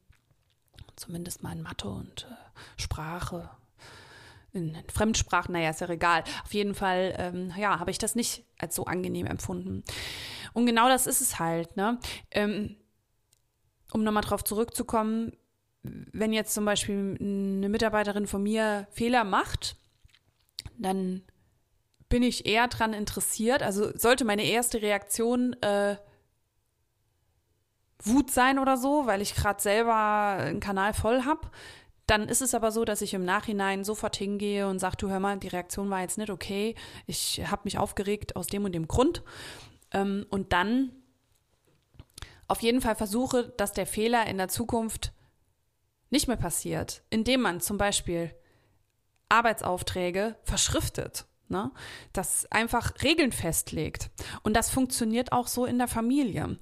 Zumindest 0.96 1.42
mal 1.42 1.52
in 1.52 1.62
Mathe 1.62 1.88
und 1.88 2.26
äh, 2.30 2.80
Sprache 2.80 3.48
in 4.52 4.76
Fremdsprachen, 4.92 5.52
naja, 5.52 5.70
ist 5.70 5.80
ja 5.80 5.88
egal. 5.88 6.24
Auf 6.44 6.52
jeden 6.52 6.74
Fall, 6.74 7.14
ähm, 7.18 7.52
ja, 7.56 7.78
habe 7.78 7.90
ich 7.90 7.98
das 7.98 8.14
nicht 8.14 8.44
als 8.58 8.74
so 8.74 8.84
angenehm 8.84 9.26
empfunden. 9.26 9.82
Und 10.52 10.66
genau 10.66 10.88
das 10.88 11.06
ist 11.06 11.20
es 11.20 11.38
halt, 11.38 11.76
ne? 11.76 11.98
Ähm, 12.30 12.76
um 13.92 14.04
nochmal 14.04 14.22
drauf 14.22 14.44
zurückzukommen, 14.44 15.32
wenn 15.82 16.32
jetzt 16.32 16.54
zum 16.54 16.64
Beispiel 16.64 17.16
eine 17.20 17.68
Mitarbeiterin 17.68 18.26
von 18.26 18.42
mir 18.42 18.86
Fehler 18.90 19.24
macht, 19.24 19.76
dann 20.78 21.22
bin 22.08 22.22
ich 22.22 22.46
eher 22.46 22.68
daran 22.68 22.92
interessiert. 22.92 23.62
Also 23.62 23.96
sollte 23.96 24.24
meine 24.24 24.44
erste 24.44 24.82
Reaktion 24.82 25.54
äh, 25.62 25.96
Wut 28.04 28.30
sein 28.30 28.58
oder 28.58 28.76
so, 28.76 29.06
weil 29.06 29.22
ich 29.22 29.34
gerade 29.34 29.62
selber 29.62 30.36
einen 30.38 30.60
Kanal 30.60 30.92
voll 30.92 31.24
habe. 31.24 31.50
Dann 32.06 32.28
ist 32.28 32.42
es 32.42 32.54
aber 32.54 32.72
so, 32.72 32.84
dass 32.84 33.00
ich 33.00 33.14
im 33.14 33.24
Nachhinein 33.24 33.84
sofort 33.84 34.16
hingehe 34.16 34.68
und 34.68 34.78
sage, 34.78 34.96
du 34.96 35.08
hör 35.08 35.20
mal, 35.20 35.38
die 35.38 35.48
Reaktion 35.48 35.90
war 35.90 36.00
jetzt 36.00 36.18
nicht 36.18 36.30
okay. 36.30 36.74
Ich 37.06 37.42
habe 37.46 37.62
mich 37.64 37.78
aufgeregt 37.78 38.36
aus 38.36 38.46
dem 38.46 38.64
und 38.64 38.72
dem 38.72 38.88
Grund. 38.88 39.22
Ähm, 39.92 40.26
und 40.30 40.52
dann 40.52 40.90
auf 42.48 42.60
jeden 42.60 42.80
Fall 42.80 42.96
versuche, 42.96 43.52
dass 43.56 43.72
der 43.72 43.86
Fehler 43.86 44.26
in 44.26 44.36
der 44.36 44.48
Zukunft 44.48 45.12
nicht 46.10 46.28
mehr 46.28 46.36
passiert, 46.36 47.02
indem 47.08 47.40
man 47.40 47.60
zum 47.60 47.78
Beispiel 47.78 48.34
Arbeitsaufträge 49.28 50.36
verschriftet. 50.42 51.24
Ne? 51.48 51.70
Das 52.12 52.50
einfach 52.50 52.92
Regeln 53.02 53.32
festlegt. 53.32 54.10
Und 54.42 54.54
das 54.54 54.70
funktioniert 54.70 55.32
auch 55.32 55.46
so 55.46 55.64
in 55.64 55.78
der 55.78 55.88
Familie. 55.88 56.58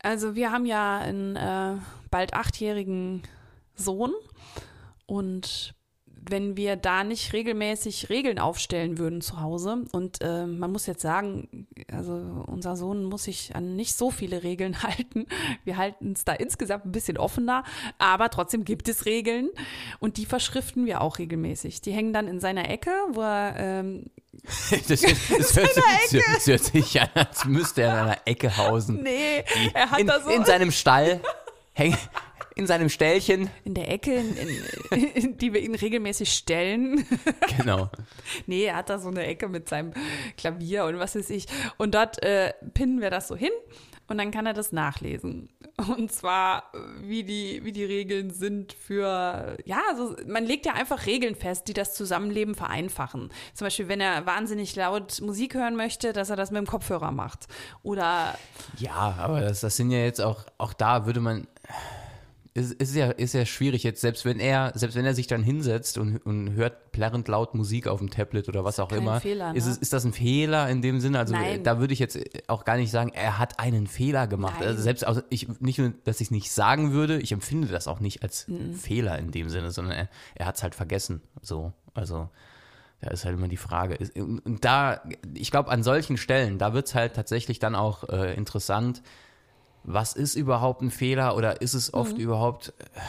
Also 0.00 0.34
wir 0.34 0.52
haben 0.52 0.66
ja 0.66 0.98
einen 0.98 1.34
äh, 1.34 1.76
bald 2.10 2.34
achtjährigen 2.34 3.22
Sohn 3.74 4.12
und 5.06 5.74
wenn 6.28 6.56
wir 6.56 6.76
da 6.76 7.04
nicht 7.04 7.32
regelmäßig 7.32 8.08
Regeln 8.08 8.38
aufstellen 8.38 8.98
würden 8.98 9.20
zu 9.20 9.40
Hause. 9.40 9.84
Und 9.92 10.22
äh, 10.22 10.46
man 10.46 10.72
muss 10.72 10.86
jetzt 10.86 11.02
sagen, 11.02 11.66
also 11.92 12.44
unser 12.46 12.76
Sohn 12.76 13.04
muss 13.04 13.24
sich 13.24 13.54
an 13.54 13.76
nicht 13.76 13.94
so 13.94 14.10
viele 14.10 14.42
Regeln 14.42 14.82
halten. 14.82 15.26
Wir 15.64 15.76
halten 15.76 16.12
es 16.12 16.24
da 16.24 16.32
insgesamt 16.32 16.86
ein 16.86 16.92
bisschen 16.92 17.18
offener, 17.18 17.64
aber 17.98 18.30
trotzdem 18.30 18.64
gibt 18.64 18.88
es 18.88 19.06
Regeln 19.06 19.50
und 19.98 20.16
die 20.16 20.26
verschriften 20.26 20.86
wir 20.86 21.00
auch 21.00 21.18
regelmäßig. 21.18 21.80
Die 21.82 21.92
hängen 21.92 22.12
dann 22.12 22.28
in 22.28 22.40
seiner 22.40 22.70
Ecke, 22.70 22.90
wo 23.12 23.20
er 23.20 23.56
ähm, 23.58 24.06
das, 24.42 24.88
das, 24.88 25.02
hört, 25.56 25.76
das, 25.76 26.46
hört, 26.46 26.64
sich 26.64 27.00
an, 27.00 27.08
als 27.14 27.44
müsste 27.44 27.82
er 27.82 27.92
in 27.92 27.98
einer 27.98 28.18
Ecke 28.24 28.56
hausen. 28.56 29.02
Nee, 29.02 29.44
er 29.72 29.90
hat 29.90 30.00
in, 30.00 30.06
da 30.06 30.20
so. 30.20 30.30
In 30.30 30.44
seinem 30.44 30.70
Stall 30.70 31.20
hängt 31.72 31.98
in 32.56 32.66
seinem 32.66 32.88
Ställchen. 32.88 33.50
In 33.64 33.74
der 33.74 33.90
Ecke, 33.90 34.14
in, 34.14 34.36
in, 34.90 35.04
in, 35.14 35.38
die 35.38 35.52
wir 35.52 35.60
ihn 35.60 35.74
regelmäßig 35.74 36.32
stellen. 36.32 37.06
Genau. 37.58 37.90
nee, 38.46 38.64
er 38.64 38.76
hat 38.76 38.90
da 38.90 38.98
so 38.98 39.08
eine 39.08 39.26
Ecke 39.26 39.48
mit 39.48 39.68
seinem 39.68 39.92
Klavier 40.36 40.84
und 40.84 40.98
was 40.98 41.16
weiß 41.16 41.30
ich. 41.30 41.46
Und 41.78 41.94
dort 41.94 42.22
äh, 42.22 42.52
pinnen 42.74 43.00
wir 43.00 43.10
das 43.10 43.28
so 43.28 43.36
hin 43.36 43.52
und 44.06 44.18
dann 44.18 44.30
kann 44.30 44.46
er 44.46 44.52
das 44.52 44.72
nachlesen. 44.72 45.48
Und 45.76 46.12
zwar, 46.12 46.70
wie 47.00 47.24
die, 47.24 47.64
wie 47.64 47.72
die 47.72 47.84
Regeln 47.84 48.30
sind 48.30 48.72
für, 48.72 49.56
ja, 49.64 49.80
also 49.90 50.14
man 50.26 50.44
legt 50.44 50.66
ja 50.66 50.74
einfach 50.74 51.06
Regeln 51.06 51.34
fest, 51.34 51.68
die 51.68 51.72
das 51.72 51.94
Zusammenleben 51.94 52.54
vereinfachen. 52.54 53.30
Zum 53.54 53.66
Beispiel, 53.66 53.88
wenn 53.88 54.00
er 54.00 54.26
wahnsinnig 54.26 54.76
laut 54.76 55.20
Musik 55.20 55.54
hören 55.54 55.74
möchte, 55.74 56.12
dass 56.12 56.30
er 56.30 56.36
das 56.36 56.50
mit 56.50 56.58
dem 56.58 56.66
Kopfhörer 56.66 57.12
macht. 57.12 57.46
Oder. 57.82 58.38
Ja, 58.78 59.16
aber 59.18 59.40
das, 59.40 59.60
das 59.60 59.76
sind 59.76 59.90
ja 59.90 59.98
jetzt 59.98 60.20
auch, 60.20 60.44
auch 60.58 60.74
da 60.74 61.06
würde 61.06 61.20
man 61.20 61.48
ist, 62.56 62.72
ist, 62.74 62.94
ja, 62.94 63.10
ist 63.10 63.34
ja 63.34 63.44
schwierig 63.44 63.82
jetzt, 63.82 64.00
selbst 64.00 64.24
wenn 64.24 64.38
er, 64.38 64.70
selbst 64.76 64.94
wenn 64.94 65.04
er 65.04 65.14
sich 65.14 65.26
dann 65.26 65.42
hinsetzt 65.42 65.98
und, 65.98 66.18
und 66.18 66.52
hört 66.52 66.92
plärrend 66.92 67.26
laut 67.26 67.54
Musik 67.54 67.88
auf 67.88 67.98
dem 67.98 68.10
Tablet 68.10 68.48
oder 68.48 68.62
was 68.62 68.78
auch 68.78 68.92
immer, 68.92 69.20
Fehler, 69.20 69.52
ne? 69.52 69.58
ist, 69.58 69.66
es, 69.66 69.76
ist 69.76 69.92
das 69.92 70.04
ein 70.04 70.12
Fehler 70.12 70.68
in 70.70 70.80
dem 70.80 71.00
Sinne? 71.00 71.18
Also 71.18 71.34
Nein. 71.34 71.64
da 71.64 71.80
würde 71.80 71.92
ich 71.92 71.98
jetzt 71.98 72.16
auch 72.46 72.64
gar 72.64 72.76
nicht 72.76 72.92
sagen, 72.92 73.10
er 73.12 73.40
hat 73.40 73.58
einen 73.58 73.88
Fehler 73.88 74.28
gemacht. 74.28 74.60
Nein. 74.60 74.68
Also 74.68 74.82
selbst 74.82 75.04
also 75.04 75.20
ich 75.30 75.48
nicht 75.60 75.80
nur, 75.80 75.94
dass 76.04 76.20
ich 76.20 76.28
es 76.28 76.30
nicht 76.30 76.52
sagen 76.52 76.92
würde, 76.92 77.18
ich 77.18 77.32
empfinde 77.32 77.66
das 77.66 77.88
auch 77.88 77.98
nicht 77.98 78.22
als 78.22 78.46
Mhm. 78.46 78.74
Fehler 78.74 79.18
in 79.18 79.32
dem 79.32 79.48
Sinne, 79.48 79.72
sondern 79.72 79.96
er, 79.96 80.08
er 80.36 80.46
hat 80.46 80.56
es 80.56 80.62
halt 80.62 80.76
vergessen. 80.76 81.22
So, 81.42 81.72
also 81.92 82.28
da 83.00 83.10
ist 83.10 83.24
halt 83.24 83.36
immer 83.36 83.48
die 83.48 83.56
Frage. 83.56 83.98
Und 84.16 84.64
da, 84.64 85.02
ich 85.34 85.50
glaube, 85.50 85.70
an 85.70 85.82
solchen 85.82 86.16
Stellen, 86.16 86.58
da 86.58 86.72
wird 86.72 86.86
es 86.86 86.94
halt 86.94 87.14
tatsächlich 87.14 87.58
dann 87.58 87.74
auch 87.74 88.08
äh, 88.08 88.34
interessant, 88.34 89.02
was 89.84 90.14
ist 90.14 90.34
überhaupt 90.34 90.82
ein 90.82 90.90
Fehler 90.90 91.36
oder 91.36 91.60
ist 91.62 91.74
es 91.74 91.92
Mhm. 91.92 91.98
oft 92.00 92.18
überhaupt, 92.18 92.68
äh, 92.78 93.00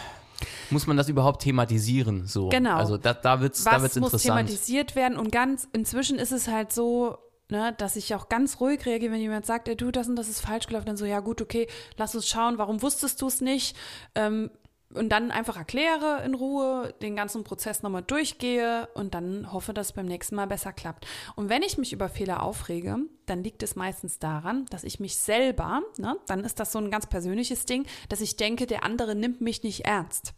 muss 0.69 0.87
man 0.87 0.97
das 0.97 1.09
überhaupt 1.09 1.41
thematisieren? 1.41 2.27
So. 2.27 2.49
Genau. 2.49 2.75
Also 2.77 2.97
da, 2.97 3.13
da 3.13 3.41
wird 3.41 3.55
es 3.55 3.63
da 3.63 3.73
was 3.73 3.81
wird's 3.83 3.95
muss 3.95 4.13
interessant. 4.13 4.37
thematisiert 4.47 4.95
werden 4.95 5.17
und 5.17 5.31
ganz 5.31 5.67
inzwischen 5.73 6.19
ist 6.19 6.31
es 6.31 6.47
halt 6.47 6.71
so, 6.73 7.17
ne, 7.49 7.73
dass 7.77 7.95
ich 7.95 8.13
auch 8.15 8.27
ganz 8.29 8.59
ruhig 8.59 8.85
reagiere, 8.85 9.11
wenn 9.13 9.21
jemand 9.21 9.45
sagt, 9.45 9.67
ey, 9.67 9.75
du, 9.75 9.91
das 9.91 10.07
und 10.07 10.15
das 10.15 10.27
ist 10.29 10.41
falsch 10.41 10.67
gelaufen, 10.67 10.87
dann 10.87 10.97
so, 10.97 11.05
ja 11.05 11.19
gut, 11.19 11.41
okay, 11.41 11.67
lass 11.97 12.15
uns 12.15 12.27
schauen, 12.27 12.57
warum 12.57 12.81
wusstest 12.81 13.21
du 13.21 13.27
es 13.27 13.41
nicht? 13.41 13.75
Ähm, 14.15 14.49
und 14.93 15.09
dann 15.09 15.31
einfach 15.31 15.57
erkläre 15.57 16.23
in 16.23 16.33
Ruhe, 16.35 16.93
den 17.01 17.15
ganzen 17.15 17.43
Prozess 17.43 17.81
nochmal 17.83 18.03
durchgehe 18.03 18.87
und 18.93 19.13
dann 19.13 19.51
hoffe, 19.51 19.73
dass 19.73 19.87
es 19.87 19.93
beim 19.93 20.05
nächsten 20.05 20.35
Mal 20.35 20.47
besser 20.47 20.73
klappt. 20.73 21.05
Und 21.35 21.49
wenn 21.49 21.63
ich 21.63 21.77
mich 21.77 21.91
über 21.91 22.07
Fehler 22.07 22.43
aufrege, 22.43 22.97
dann 23.25 23.43
liegt 23.43 23.63
es 23.63 23.75
meistens 23.75 24.19
daran, 24.19 24.65
dass 24.69 24.83
ich 24.83 24.99
mich 24.99 25.15
selber, 25.17 25.81
ne, 25.97 26.15
dann 26.27 26.43
ist 26.43 26.59
das 26.59 26.71
so 26.71 26.79
ein 26.79 26.91
ganz 26.91 27.07
persönliches 27.07 27.65
Ding, 27.65 27.85
dass 28.09 28.21
ich 28.21 28.37
denke, 28.37 28.67
der 28.67 28.83
andere 28.83 29.15
nimmt 29.15 29.41
mich 29.41 29.63
nicht 29.63 29.85
ernst. 29.85 30.33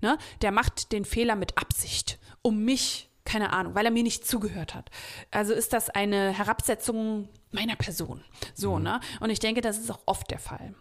Ne? 0.00 0.18
Der 0.42 0.50
macht 0.50 0.90
den 0.92 1.04
Fehler 1.04 1.36
mit 1.36 1.56
Absicht, 1.58 2.18
um 2.42 2.64
mich, 2.64 3.08
keine 3.24 3.52
Ahnung, 3.52 3.74
weil 3.74 3.84
er 3.84 3.92
mir 3.92 4.02
nicht 4.02 4.26
zugehört 4.26 4.74
hat. 4.74 4.90
Also 5.30 5.52
ist 5.52 5.72
das 5.72 5.90
eine 5.90 6.32
Herabsetzung 6.32 7.28
meiner 7.52 7.76
Person. 7.76 8.24
So, 8.54 8.76
Mhm. 8.76 8.82
ne? 8.84 9.00
Und 9.20 9.30
ich 9.30 9.38
denke, 9.38 9.60
das 9.60 9.78
ist 9.78 9.90
auch 9.90 10.00
oft 10.06 10.30
der 10.30 10.38
Fall. 10.40 10.74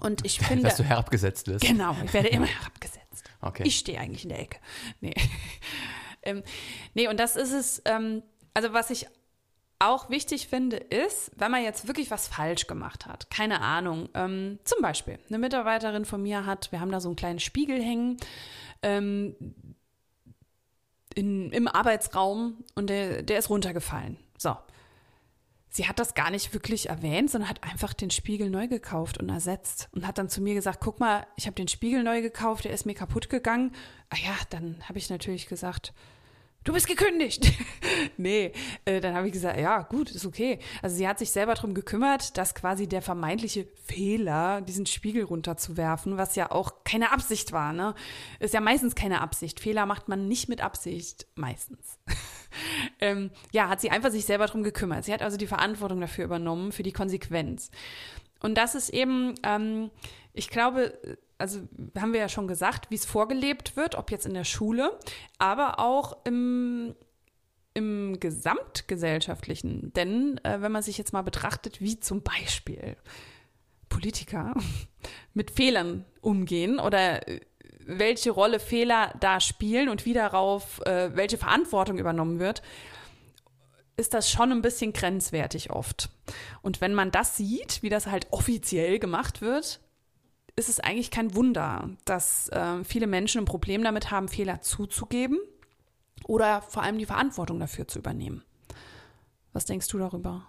Und 0.00 0.24
ich 0.24 0.38
finde. 0.46 0.64
dass 0.64 0.76
du 0.76 0.84
herabgesetzt 0.84 1.48
wirst. 1.48 1.64
Genau, 1.64 1.96
ich 2.04 2.12
werde 2.12 2.28
immer 2.28 2.46
herabgesetzt. 2.60 3.24
Okay. 3.40 3.64
Ich 3.66 3.78
stehe 3.78 3.98
eigentlich 4.00 4.24
in 4.24 4.30
der 4.30 4.40
Ecke. 4.40 4.58
Nee. 5.00 5.14
ähm, 6.22 6.42
nee, 6.94 7.08
und 7.08 7.20
das 7.20 7.36
ist 7.36 7.52
es, 7.52 7.82
ähm, 7.84 8.22
also 8.54 8.72
was 8.72 8.90
ich 8.90 9.06
auch 9.78 10.08
wichtig 10.08 10.48
finde, 10.48 10.76
ist, 10.76 11.30
wenn 11.36 11.50
man 11.50 11.62
jetzt 11.62 11.86
wirklich 11.86 12.10
was 12.10 12.28
falsch 12.28 12.66
gemacht 12.66 13.06
hat, 13.06 13.30
keine 13.30 13.60
Ahnung, 13.60 14.08
ähm, 14.14 14.58
zum 14.64 14.80
Beispiel, 14.80 15.18
eine 15.28 15.38
Mitarbeiterin 15.38 16.04
von 16.04 16.22
mir 16.22 16.46
hat, 16.46 16.72
wir 16.72 16.80
haben 16.80 16.90
da 16.90 17.00
so 17.00 17.08
einen 17.08 17.16
kleinen 17.16 17.40
Spiegel 17.40 17.82
hängen, 17.82 18.16
ähm, 18.82 19.36
in, 21.14 21.50
im 21.52 21.68
Arbeitsraum 21.68 22.64
und 22.74 22.88
der, 22.88 23.22
der 23.22 23.38
ist 23.38 23.50
runtergefallen. 23.50 24.16
So. 24.38 24.56
Sie 25.76 25.88
hat 25.88 25.98
das 25.98 26.14
gar 26.14 26.30
nicht 26.30 26.54
wirklich 26.54 26.88
erwähnt, 26.88 27.32
sondern 27.32 27.50
hat 27.50 27.64
einfach 27.64 27.94
den 27.94 28.10
Spiegel 28.10 28.48
neu 28.48 28.68
gekauft 28.68 29.18
und 29.18 29.28
ersetzt 29.28 29.88
und 29.90 30.06
hat 30.06 30.18
dann 30.18 30.28
zu 30.28 30.40
mir 30.40 30.54
gesagt, 30.54 30.78
guck 30.80 31.00
mal, 31.00 31.26
ich 31.34 31.46
habe 31.46 31.56
den 31.56 31.66
Spiegel 31.66 32.04
neu 32.04 32.22
gekauft, 32.22 32.64
der 32.64 32.70
ist 32.70 32.86
mir 32.86 32.94
kaputt 32.94 33.28
gegangen. 33.28 33.72
Ah 34.08 34.16
ja, 34.24 34.36
dann 34.50 34.76
habe 34.88 34.98
ich 34.98 35.10
natürlich 35.10 35.48
gesagt, 35.48 35.92
du 36.64 36.72
bist 36.72 36.86
gekündigt. 36.86 37.52
nee, 38.16 38.52
äh, 38.84 39.00
dann 39.00 39.14
habe 39.14 39.26
ich 39.26 39.32
gesagt, 39.32 39.58
ja, 39.60 39.82
gut, 39.82 40.10
ist 40.10 40.26
okay. 40.26 40.58
Also 40.82 40.96
sie 40.96 41.06
hat 41.06 41.18
sich 41.18 41.30
selber 41.30 41.54
darum 41.54 41.74
gekümmert, 41.74 42.36
dass 42.36 42.54
quasi 42.54 42.88
der 42.88 43.02
vermeintliche 43.02 43.68
Fehler, 43.84 44.60
diesen 44.62 44.86
Spiegel 44.86 45.24
runterzuwerfen, 45.24 46.16
was 46.16 46.36
ja 46.36 46.50
auch 46.50 46.84
keine 46.84 47.12
Absicht 47.12 47.52
war, 47.52 47.72
ne? 47.72 47.94
Ist 48.40 48.54
ja 48.54 48.60
meistens 48.60 48.94
keine 48.94 49.20
Absicht. 49.20 49.60
Fehler 49.60 49.86
macht 49.86 50.08
man 50.08 50.26
nicht 50.26 50.48
mit 50.48 50.62
Absicht, 50.62 51.26
meistens. 51.34 51.98
ähm, 53.00 53.30
ja, 53.52 53.68
hat 53.68 53.80
sie 53.80 53.90
einfach 53.90 54.10
sich 54.10 54.24
selber 54.24 54.46
darum 54.46 54.62
gekümmert. 54.62 55.04
Sie 55.04 55.12
hat 55.12 55.22
also 55.22 55.36
die 55.36 55.46
Verantwortung 55.46 56.00
dafür 56.00 56.24
übernommen, 56.24 56.72
für 56.72 56.82
die 56.82 56.92
Konsequenz. 56.92 57.70
Und 58.40 58.56
das 58.56 58.74
ist 58.74 58.90
eben, 58.90 59.34
ähm, 59.42 59.90
ich 60.34 60.50
glaube, 60.50 60.98
also 61.38 61.60
haben 61.98 62.12
wir 62.12 62.20
ja 62.20 62.28
schon 62.28 62.48
gesagt, 62.48 62.90
wie 62.90 62.96
es 62.96 63.06
vorgelebt 63.06 63.76
wird, 63.76 63.94
ob 63.94 64.10
jetzt 64.10 64.26
in 64.26 64.34
der 64.34 64.44
Schule, 64.44 64.98
aber 65.38 65.78
auch 65.78 66.24
im, 66.24 66.94
im 67.72 68.18
gesamtgesellschaftlichen. 68.20 69.92
Denn 69.94 70.38
äh, 70.44 70.60
wenn 70.60 70.72
man 70.72 70.82
sich 70.82 70.98
jetzt 70.98 71.12
mal 71.12 71.22
betrachtet, 71.22 71.80
wie 71.80 72.00
zum 72.00 72.22
Beispiel 72.22 72.96
Politiker 73.88 74.54
mit 75.34 75.52
Fehlern 75.52 76.04
umgehen 76.20 76.80
oder 76.80 77.26
äh, 77.28 77.40
welche 77.86 78.32
Rolle 78.32 78.58
Fehler 78.58 79.14
da 79.20 79.40
spielen 79.40 79.88
und 79.88 80.06
wie 80.06 80.14
darauf, 80.14 80.80
äh, 80.84 81.14
welche 81.14 81.38
Verantwortung 81.38 81.98
übernommen 81.98 82.40
wird, 82.40 82.62
ist 83.96 84.14
das 84.14 84.30
schon 84.30 84.50
ein 84.50 84.62
bisschen 84.62 84.92
grenzwertig 84.92 85.70
oft. 85.70 86.08
Und 86.62 86.80
wenn 86.80 86.94
man 86.94 87.12
das 87.12 87.36
sieht, 87.36 87.82
wie 87.82 87.90
das 87.90 88.08
halt 88.08 88.26
offiziell 88.32 88.98
gemacht 88.98 89.40
wird, 89.40 89.80
ist 90.56 90.68
es 90.68 90.80
eigentlich 90.80 91.10
kein 91.10 91.34
Wunder, 91.34 91.90
dass 92.04 92.48
äh, 92.48 92.84
viele 92.84 93.06
Menschen 93.06 93.42
ein 93.42 93.46
Problem 93.46 93.82
damit 93.82 94.10
haben, 94.10 94.28
Fehler 94.28 94.60
zuzugeben 94.60 95.38
oder 96.26 96.62
vor 96.62 96.82
allem 96.82 96.98
die 96.98 97.06
Verantwortung 97.06 97.58
dafür 97.58 97.88
zu 97.88 97.98
übernehmen. 97.98 98.44
Was 99.52 99.64
denkst 99.64 99.88
du 99.88 99.98
darüber? 99.98 100.46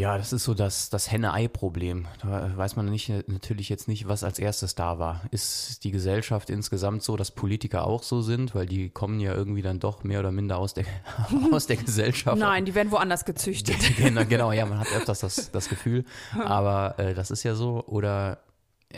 Ja, 0.00 0.16
das 0.16 0.32
ist 0.32 0.44
so 0.44 0.54
das, 0.54 0.88
das 0.88 1.10
Henne-Ei-Problem. 1.10 2.08
Da 2.22 2.56
weiß 2.56 2.74
man 2.76 2.86
nicht, 2.86 3.10
natürlich 3.28 3.68
jetzt 3.68 3.86
nicht, 3.86 4.08
was 4.08 4.24
als 4.24 4.38
erstes 4.38 4.74
da 4.74 4.98
war. 4.98 5.20
Ist 5.30 5.84
die 5.84 5.90
Gesellschaft 5.90 6.48
insgesamt 6.48 7.02
so, 7.02 7.18
dass 7.18 7.30
Politiker 7.30 7.86
auch 7.86 8.02
so 8.02 8.22
sind? 8.22 8.54
Weil 8.54 8.64
die 8.64 8.88
kommen 8.88 9.20
ja 9.20 9.34
irgendwie 9.34 9.60
dann 9.60 9.78
doch 9.78 10.02
mehr 10.02 10.20
oder 10.20 10.32
minder 10.32 10.56
aus 10.56 10.72
der, 10.72 10.86
aus 11.52 11.66
der 11.66 11.76
Gesellschaft. 11.76 12.38
Nein, 12.38 12.64
die 12.64 12.74
werden 12.74 12.90
woanders 12.92 13.26
gezüchtet. 13.26 13.76
genau, 13.98 14.24
genau, 14.24 14.52
ja, 14.52 14.64
man 14.64 14.78
hat 14.78 14.90
öfters 14.90 15.20
das, 15.20 15.50
das 15.52 15.68
Gefühl. 15.68 16.06
Aber 16.32 16.98
äh, 16.98 17.12
das 17.12 17.30
ist 17.30 17.42
ja 17.42 17.54
so. 17.54 17.84
Oder 17.84 18.38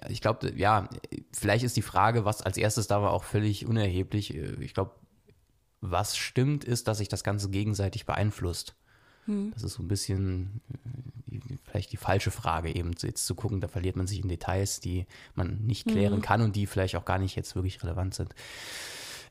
ich 0.08 0.20
glaube, 0.20 0.52
ja, 0.54 0.88
vielleicht 1.32 1.64
ist 1.64 1.76
die 1.76 1.82
Frage, 1.82 2.24
was 2.24 2.42
als 2.42 2.56
erstes 2.56 2.86
da 2.86 3.02
war, 3.02 3.10
auch 3.10 3.24
völlig 3.24 3.66
unerheblich. 3.66 4.36
Ich 4.36 4.72
glaube, 4.72 4.92
was 5.80 6.16
stimmt, 6.16 6.62
ist, 6.62 6.86
dass 6.86 6.98
sich 6.98 7.08
das 7.08 7.24
Ganze 7.24 7.50
gegenseitig 7.50 8.06
beeinflusst. 8.06 8.76
Hm. 9.26 9.52
Das 9.54 9.62
ist 9.62 9.74
so 9.74 9.82
ein 9.82 9.88
bisschen 9.88 10.60
äh, 11.30 11.56
vielleicht 11.64 11.92
die 11.92 11.96
falsche 11.96 12.30
Frage, 12.30 12.74
eben 12.74 12.92
jetzt 13.00 13.26
zu 13.26 13.34
gucken, 13.34 13.60
da 13.60 13.68
verliert 13.68 13.96
man 13.96 14.06
sich 14.06 14.20
in 14.20 14.28
Details, 14.28 14.80
die 14.80 15.06
man 15.34 15.64
nicht 15.64 15.86
klären 15.86 16.16
hm. 16.16 16.22
kann 16.22 16.42
und 16.42 16.56
die 16.56 16.66
vielleicht 16.66 16.96
auch 16.96 17.04
gar 17.04 17.18
nicht 17.18 17.36
jetzt 17.36 17.54
wirklich 17.54 17.82
relevant 17.82 18.14
sind. 18.14 18.34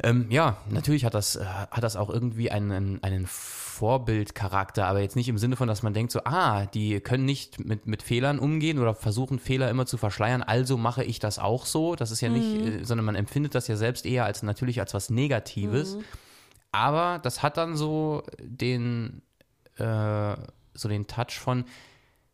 Ähm, 0.03 0.27
ja, 0.29 0.57
natürlich 0.69 1.05
hat 1.05 1.13
das, 1.13 1.35
äh, 1.35 1.45
hat 1.45 1.83
das 1.83 1.95
auch 1.95 2.09
irgendwie 2.09 2.49
einen, 2.49 3.03
einen 3.03 3.27
Vorbildcharakter, 3.27 4.87
aber 4.87 4.99
jetzt 4.99 5.15
nicht 5.15 5.29
im 5.29 5.37
Sinne 5.37 5.55
von, 5.55 5.67
dass 5.67 5.83
man 5.83 5.93
denkt 5.93 6.11
so, 6.11 6.21
ah, 6.23 6.65
die 6.67 6.99
können 7.01 7.25
nicht 7.25 7.63
mit, 7.63 7.87
mit 7.87 8.01
Fehlern 8.01 8.39
umgehen 8.39 8.79
oder 8.79 8.95
versuchen 8.95 9.39
Fehler 9.39 9.69
immer 9.69 9.85
zu 9.85 9.97
verschleiern, 9.97 10.43
also 10.43 10.77
mache 10.77 11.03
ich 11.03 11.19
das 11.19 11.39
auch 11.39 11.65
so. 11.65 11.95
Das 11.95 12.11
ist 12.11 12.21
ja 12.21 12.29
nicht, 12.29 12.61
mhm. 12.61 12.81
äh, 12.81 12.85
sondern 12.85 13.05
man 13.05 13.15
empfindet 13.15 13.53
das 13.53 13.67
ja 13.67 13.75
selbst 13.75 14.05
eher 14.05 14.25
als 14.25 14.43
natürlich 14.43 14.79
als 14.79 14.93
was 14.93 15.09
Negatives. 15.09 15.95
Mhm. 15.95 16.03
Aber 16.71 17.19
das 17.19 17.43
hat 17.43 17.57
dann 17.57 17.75
so 17.75 18.23
den, 18.39 19.21
äh, 19.81 20.35
so 20.73 20.87
den 20.87 21.07
Touch 21.07 21.39
von, 21.39 21.65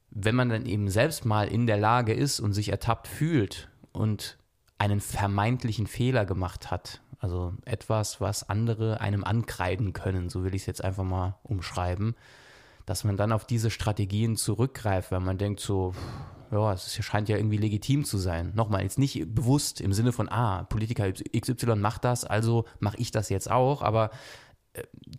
wenn 0.10 0.36
man 0.36 0.50
dann 0.50 0.66
eben 0.66 0.90
selbst 0.90 1.26
mal 1.26 1.48
in 1.48 1.68
der 1.68 1.78
Lage 1.78 2.14
ist 2.14 2.40
und 2.40 2.54
sich 2.54 2.70
ertappt 2.70 3.08
fühlt 3.08 3.70
und 3.92 4.38
einen 4.78 5.02
vermeintlichen 5.02 5.88
Fehler 5.88 6.26
gemacht 6.26 6.70
hat, 6.72 7.02
also 7.20 7.54
etwas, 7.66 8.22
was 8.22 8.48
andere 8.48 9.02
einem 9.02 9.24
ankreiden 9.24 9.94
können, 9.94 10.30
so 10.30 10.44
will 10.44 10.54
ich 10.54 10.64
es 10.64 10.68
jetzt 10.68 10.84
einfach 10.84 11.04
mal 11.04 11.36
umschreiben, 11.44 12.16
dass 12.86 13.04
man 13.04 13.18
dann 13.18 13.32
auf 13.32 13.46
diese 13.46 13.72
Strategien 13.72 14.38
zurückgreift, 14.38 15.12
weil 15.12 15.20
man 15.20 15.38
denkt 15.38 15.60
so, 15.60 15.94
ja, 16.52 16.72
es 16.72 16.94
scheint 17.04 17.28
ja 17.28 17.38
irgendwie 17.38 17.58
legitim 17.58 18.06
zu 18.06 18.18
sein. 18.18 18.54
Nochmal, 18.56 18.84
jetzt 18.84 19.00
nicht 19.00 19.36
bewusst 19.36 19.82
im 19.82 19.92
Sinne 19.92 20.14
von, 20.14 20.30
ah, 20.30 20.64
Politiker 20.64 21.12
XY 21.12 21.76
macht 21.76 22.06
das, 22.06 22.24
also 22.24 22.66
mache 22.80 22.98
ich 22.98 23.12
das 23.12 23.30
jetzt 23.30 23.52
auch, 23.52 23.82
aber 23.82 24.12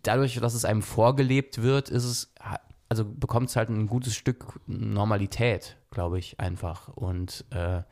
dadurch, 0.03 0.35
dass 0.39 0.53
es 0.53 0.65
einem 0.65 0.81
vorgelebt 0.81 1.61
wird, 1.61 1.89
ist 1.89 2.05
es, 2.05 2.33
also 2.87 3.05
bekommt 3.05 3.49
es 3.49 3.55
halt 3.55 3.69
ein 3.69 3.87
gutes 3.87 4.15
Stück 4.15 4.59
Normalität, 4.67 5.77
glaube 5.91 6.19
ich, 6.19 6.39
einfach. 6.39 6.89
Und 6.89 7.45
äh, 7.51 7.83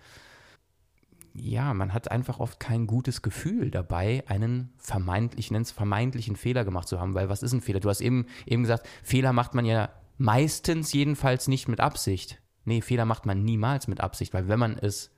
ja, 1.33 1.73
man 1.73 1.93
hat 1.93 2.09
einfach 2.11 2.39
oft 2.39 2.59
kein 2.59 2.87
gutes 2.87 3.21
Gefühl 3.21 3.69
dabei, 3.69 4.23
einen 4.27 4.73
vermeintlich, 4.77 5.45
ich 5.45 5.51
nenne 5.51 5.63
es 5.63 5.71
vermeintlichen 5.71 6.35
Fehler 6.35 6.65
gemacht 6.65 6.87
zu 6.87 6.99
haben, 6.99 7.13
weil 7.13 7.29
was 7.29 7.43
ist 7.43 7.53
ein 7.53 7.61
Fehler? 7.61 7.79
Du 7.79 7.89
hast 7.89 8.01
eben, 8.01 8.25
eben 8.45 8.63
gesagt, 8.63 8.87
Fehler 9.03 9.33
macht 9.33 9.53
man 9.53 9.65
ja 9.65 9.89
meistens 10.17 10.93
jedenfalls 10.93 11.47
nicht 11.47 11.67
mit 11.67 11.79
Absicht. 11.79 12.41
Nee, 12.65 12.81
Fehler 12.81 13.05
macht 13.05 13.25
man 13.25 13.43
niemals 13.43 13.87
mit 13.87 14.01
Absicht, 14.01 14.33
weil 14.33 14.47
wenn 14.47 14.59
man 14.59 14.77
es 14.77 15.11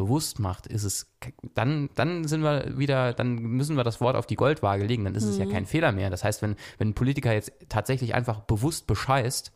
bewusst 0.00 0.38
macht, 0.38 0.66
ist 0.66 0.84
es, 0.84 1.06
dann, 1.54 1.90
dann 1.94 2.26
sind 2.26 2.42
wir 2.42 2.78
wieder, 2.78 3.12
dann 3.12 3.34
müssen 3.36 3.76
wir 3.76 3.84
das 3.84 4.00
Wort 4.00 4.16
auf 4.16 4.26
die 4.26 4.34
Goldwaage 4.34 4.84
legen, 4.84 5.04
dann 5.04 5.14
ist 5.14 5.24
mhm. 5.24 5.30
es 5.30 5.38
ja 5.38 5.44
mhm. 5.44 5.50
kein 5.50 5.66
Fehler 5.66 5.92
mehr. 5.92 6.08
Das 6.08 6.24
heißt, 6.24 6.40
wenn, 6.40 6.56
wenn 6.78 6.88
ein 6.88 6.94
Politiker 6.94 7.32
jetzt 7.32 7.52
tatsächlich 7.68 8.14
einfach 8.14 8.40
bewusst 8.40 8.86
bescheißt, 8.86 9.52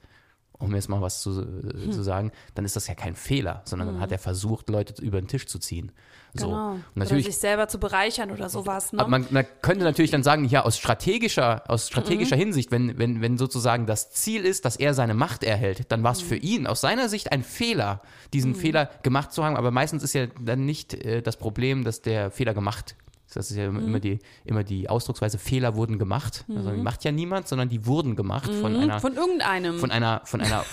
um 0.58 0.74
jetzt 0.74 0.88
mal 0.88 1.00
was 1.00 1.20
zu, 1.20 1.36
hm. 1.36 1.92
zu 1.92 2.02
sagen, 2.02 2.32
dann 2.54 2.64
ist 2.64 2.76
das 2.76 2.86
ja 2.86 2.94
kein 2.94 3.14
Fehler, 3.14 3.62
sondern 3.64 3.88
hm. 3.88 3.94
dann 3.94 4.02
hat 4.02 4.12
er 4.12 4.18
versucht, 4.18 4.68
Leute 4.68 5.02
über 5.02 5.20
den 5.20 5.28
Tisch 5.28 5.46
zu 5.46 5.58
ziehen. 5.58 5.92
So. 6.34 6.48
Genau. 6.48 6.70
Und 6.72 6.82
natürlich, 6.96 7.26
oder 7.26 7.32
sich 7.32 7.40
selber 7.40 7.68
zu 7.68 7.78
bereichern 7.78 8.32
oder 8.32 8.48
sowas. 8.48 8.92
Ne? 8.92 8.98
Aber 8.98 9.08
man, 9.08 9.26
man, 9.30 9.46
könnte 9.62 9.84
natürlich 9.84 10.10
dann 10.10 10.24
sagen, 10.24 10.44
ja, 10.46 10.64
aus 10.64 10.76
strategischer, 10.76 11.62
aus 11.68 11.86
strategischer 11.86 12.36
mhm. 12.36 12.40
Hinsicht, 12.40 12.72
wenn, 12.72 12.98
wenn, 12.98 13.20
wenn 13.20 13.38
sozusagen 13.38 13.86
das 13.86 14.10
Ziel 14.10 14.44
ist, 14.44 14.64
dass 14.64 14.76
er 14.76 14.94
seine 14.94 15.14
Macht 15.14 15.44
erhält, 15.44 15.92
dann 15.92 16.02
war 16.02 16.12
es 16.12 16.22
mhm. 16.22 16.26
für 16.26 16.36
ihn 16.36 16.66
aus 16.66 16.80
seiner 16.80 17.08
Sicht 17.08 17.30
ein 17.30 17.44
Fehler, 17.44 18.00
diesen 18.32 18.52
mhm. 18.52 18.56
Fehler 18.56 18.90
gemacht 19.02 19.32
zu 19.32 19.44
haben. 19.44 19.56
Aber 19.56 19.70
meistens 19.70 20.02
ist 20.02 20.12
ja 20.12 20.26
dann 20.40 20.64
nicht 20.64 20.94
äh, 20.94 21.22
das 21.22 21.36
Problem, 21.36 21.84
dass 21.84 22.02
der 22.02 22.32
Fehler 22.32 22.52
gemacht 22.52 22.96
das 23.34 23.50
ist 23.50 23.56
ja 23.56 23.70
mhm. 23.70 23.84
immer, 23.84 24.00
die, 24.00 24.20
immer 24.44 24.62
die 24.62 24.88
Ausdrucksweise, 24.88 25.38
Fehler 25.38 25.74
wurden 25.74 25.98
gemacht. 25.98 26.44
Mhm. 26.46 26.56
Also 26.56 26.70
die 26.70 26.80
macht 26.80 27.04
ja 27.04 27.10
niemand, 27.10 27.48
sondern 27.48 27.68
die 27.68 27.84
wurden 27.84 28.14
gemacht 28.14 28.50
mhm. 28.50 28.60
von 28.60 28.76
einer. 28.76 29.00
Von 29.00 29.14
irgendeinem. 29.14 29.78
Von 29.78 29.90
einer, 29.90 30.22
von 30.24 30.40
einer, 30.40 30.64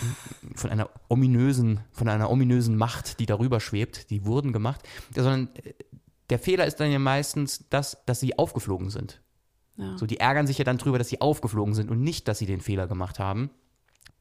von 0.55 0.69
einer 0.69 0.89
ominösen, 1.09 1.79
von 1.91 2.07
einer 2.07 2.29
ominösen 2.29 2.77
Macht, 2.77 3.19
die 3.19 3.25
darüber 3.25 3.59
schwebt. 3.59 4.11
Die 4.11 4.25
wurden 4.25 4.53
gemacht. 4.53 4.81
Sondern 5.15 5.49
äh, 5.63 5.73
der 6.29 6.39
Fehler 6.39 6.65
ist 6.65 6.79
dann 6.79 6.91
ja 6.91 6.99
meistens 6.99 7.65
das, 7.69 7.97
dass 8.05 8.19
sie 8.19 8.37
aufgeflogen 8.37 8.89
sind. 8.89 9.21
Ja. 9.77 9.97
So, 9.97 10.05
die 10.05 10.19
ärgern 10.19 10.45
sich 10.45 10.59
ja 10.59 10.63
dann 10.63 10.77
drüber, 10.77 10.99
dass 10.99 11.09
sie 11.09 11.19
aufgeflogen 11.19 11.73
sind 11.73 11.89
und 11.89 12.01
nicht, 12.01 12.27
dass 12.27 12.37
sie 12.37 12.45
den 12.45 12.61
Fehler 12.61 12.87
gemacht 12.87 13.17
haben. 13.17 13.49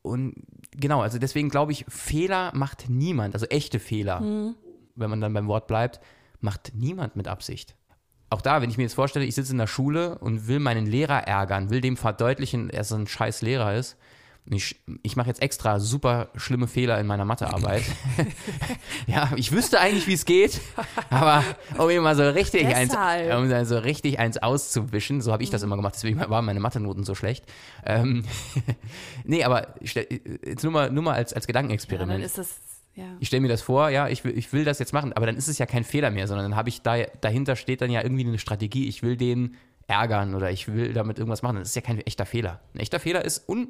Und 0.03 0.35
genau, 0.73 1.03
also 1.03 1.19
deswegen 1.19 1.51
glaube 1.51 1.73
ich, 1.73 1.85
Fehler 1.89 2.53
macht 2.55 2.89
niemand, 2.89 3.35
also 3.35 3.45
echte 3.47 3.79
Fehler, 3.79 4.21
mhm. 4.21 4.55
wenn 4.95 5.11
man 5.11 5.21
dann 5.21 5.35
beim 5.35 5.47
Wort 5.47 5.67
bleibt, 5.67 6.01
macht 6.41 6.73
niemand 6.75 7.17
mit 7.17 7.29
Absicht 7.29 7.77
auch 8.31 8.41
da, 8.41 8.63
wenn 8.63 8.71
ich 8.71 8.77
mir 8.77 8.85
jetzt 8.85 8.95
vorstelle, 8.95 9.25
ich 9.25 9.35
sitze 9.35 9.53
in 9.53 9.59
der 9.59 9.67
Schule 9.67 10.19
und 10.19 10.47
will 10.47 10.61
meinen 10.61 10.87
Lehrer 10.87 11.27
ärgern, 11.27 11.71
will 11.71 11.81
dem 11.81 11.97
verdeutlichen, 11.97 12.69
dass 12.69 12.77
er 12.77 12.85
so 12.85 12.95
ein 12.97 13.07
scheiß 13.07 13.43
Lehrer 13.43 13.75
ist. 13.75 13.97
Ich, 14.47 14.81
ich 15.03 15.17
mache 15.17 15.29
jetzt 15.29 15.43
extra 15.43 15.79
super 15.79 16.29
schlimme 16.35 16.67
Fehler 16.67 16.99
in 16.99 17.07
meiner 17.07 17.25
Mathearbeit. 17.25 17.83
ja, 19.07 19.31
ich 19.37 19.53
wüsste 19.53 19.79
eigentlich, 19.81 20.07
wie 20.07 20.15
es 20.15 20.25
geht, 20.25 20.61
aber 21.11 21.45
um 21.77 21.91
ihm 21.91 22.03
mal 22.03 22.17
so 22.17 22.29
richtig 22.29 22.67
eins, 22.75 22.95
um 23.37 23.65
so 23.65 23.79
richtig 23.79 24.19
eins 24.19 24.39
auszuwischen, 24.39 25.21
so 25.21 25.33
habe 25.33 25.43
ich 25.43 25.51
das 25.51 25.63
immer 25.63 25.77
gemacht, 25.77 25.95
deswegen 25.95 26.19
waren 26.19 26.45
meine 26.45 26.59
Mathe-Noten 26.59 27.05
so 27.05 27.15
schlecht. 27.15 27.45
Ähm, 27.85 28.25
nee, 29.25 29.45
aber 29.45 29.75
jetzt 29.81 30.63
nur 30.63 30.73
mal, 30.73 30.91
nur 30.91 31.03
mal 31.03 31.15
als, 31.15 31.33
als 31.33 31.47
Gedankenexperiment. 31.47 32.11
Ja, 32.11 32.17
dann 32.17 32.27
ist 32.27 32.39
das 32.39 32.70
ja. 32.95 33.17
Ich 33.21 33.29
stelle 33.29 33.41
mir 33.41 33.49
das 33.49 33.63
vor, 33.63 33.89
ja, 33.91 34.09
ich 34.09 34.25
will, 34.25 34.37
ich 34.37 34.53
will 34.53 34.65
das 34.65 34.79
jetzt 34.79 34.93
machen, 34.93 35.13
aber 35.13 35.27
dann 35.27 35.37
ist 35.37 35.49
es 35.49 35.59
ja 35.59 35.67
kein 35.67 35.85
Fehler 35.85 36.11
mehr, 36.11 36.27
sondern 36.27 36.51
dann 36.51 36.57
habe 36.57 36.69
ich 36.69 36.83
da, 36.83 36.97
dahinter 37.21 37.57
steht 37.57 37.81
dann 37.81 37.91
ja 37.91 38.03
irgendwie 38.03 38.27
eine 38.27 38.39
Strategie, 38.39 38.89
ich 38.89 39.03
will 39.03 39.17
den 39.17 39.57
ärgern 39.87 40.35
oder 40.35 40.51
ich 40.51 40.69
will 40.69 40.93
damit 40.93 41.19
irgendwas 41.19 41.43
machen. 41.43 41.57
Das 41.57 41.69
ist 41.69 41.75
ja 41.75 41.83
kein 41.83 41.99
echter 42.01 42.27
Fehler. 42.27 42.61
Ein 42.75 42.81
echter 42.81 43.01
Fehler 43.01 43.25
ist, 43.25 43.49
un, 43.49 43.69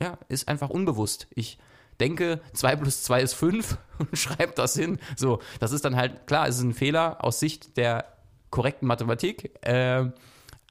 ja, 0.00 0.18
ist 0.28 0.48
einfach 0.48 0.70
unbewusst. 0.70 1.28
Ich 1.34 1.58
denke, 2.00 2.40
2 2.54 2.76
plus 2.76 3.02
2 3.04 3.22
ist 3.22 3.34
5 3.34 3.78
und 3.98 4.18
schreibe 4.18 4.52
das 4.54 4.74
hin. 4.74 4.98
So, 5.16 5.40
das 5.58 5.72
ist 5.72 5.84
dann 5.84 5.96
halt, 5.96 6.26
klar, 6.26 6.48
es 6.48 6.56
ist 6.56 6.62
ein 6.62 6.74
Fehler 6.74 7.24
aus 7.24 7.40
Sicht 7.40 7.76
der 7.76 8.04
korrekten 8.50 8.88
Mathematik, 8.88 9.52
äh, 9.64 10.10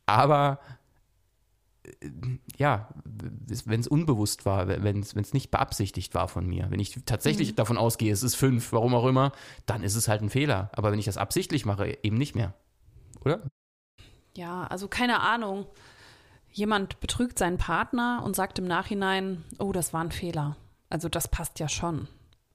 aber 0.06 0.60
ja, 2.58 2.90
wenn 3.04 3.80
es 3.80 3.88
unbewusst 3.88 4.46
war, 4.46 4.68
wenn 4.68 5.00
es 5.00 5.34
nicht 5.34 5.52
beabsichtigt 5.52 6.14
war 6.14 6.28
von 6.28 6.46
mir, 6.46 6.68
wenn 6.70 6.80
ich 6.80 7.00
tatsächlich 7.06 7.52
mhm. 7.52 7.56
davon 7.56 7.78
ausgehe, 7.78 8.12
es 8.12 8.24
ist 8.24 8.36
fünf, 8.36 8.72
warum 8.72 8.94
auch 8.96 9.06
immer, 9.06 9.32
dann 9.66 9.84
ist 9.84 9.96
es 9.96 10.08
halt 10.08 10.22
ein 10.22 10.30
Fehler. 10.30 10.70
Aber 10.74 10.92
wenn 10.92 11.00
ich 11.00 11.06
das 11.06 11.18
absichtlich 11.18 11.66
mache, 11.66 11.98
eben 12.04 12.18
nicht 12.18 12.36
mehr. 12.36 12.54
Oder? 13.24 13.42
Ja, 14.36 14.66
also 14.68 14.88
keine 14.88 15.22
Ahnung. 15.22 15.66
Jemand 16.52 17.00
betrügt 17.00 17.38
seinen 17.38 17.58
Partner 17.58 18.22
und 18.24 18.36
sagt 18.36 18.60
im 18.60 18.66
Nachhinein, 18.66 19.44
oh, 19.60 19.72
das 19.72 19.94
war 19.94 20.02
ein 20.02 20.12
Fehler. 20.12 20.56
Also 20.90 21.10
das 21.10 21.28
passt 21.28 21.60
ja 21.60 21.70
schon. 21.70 22.08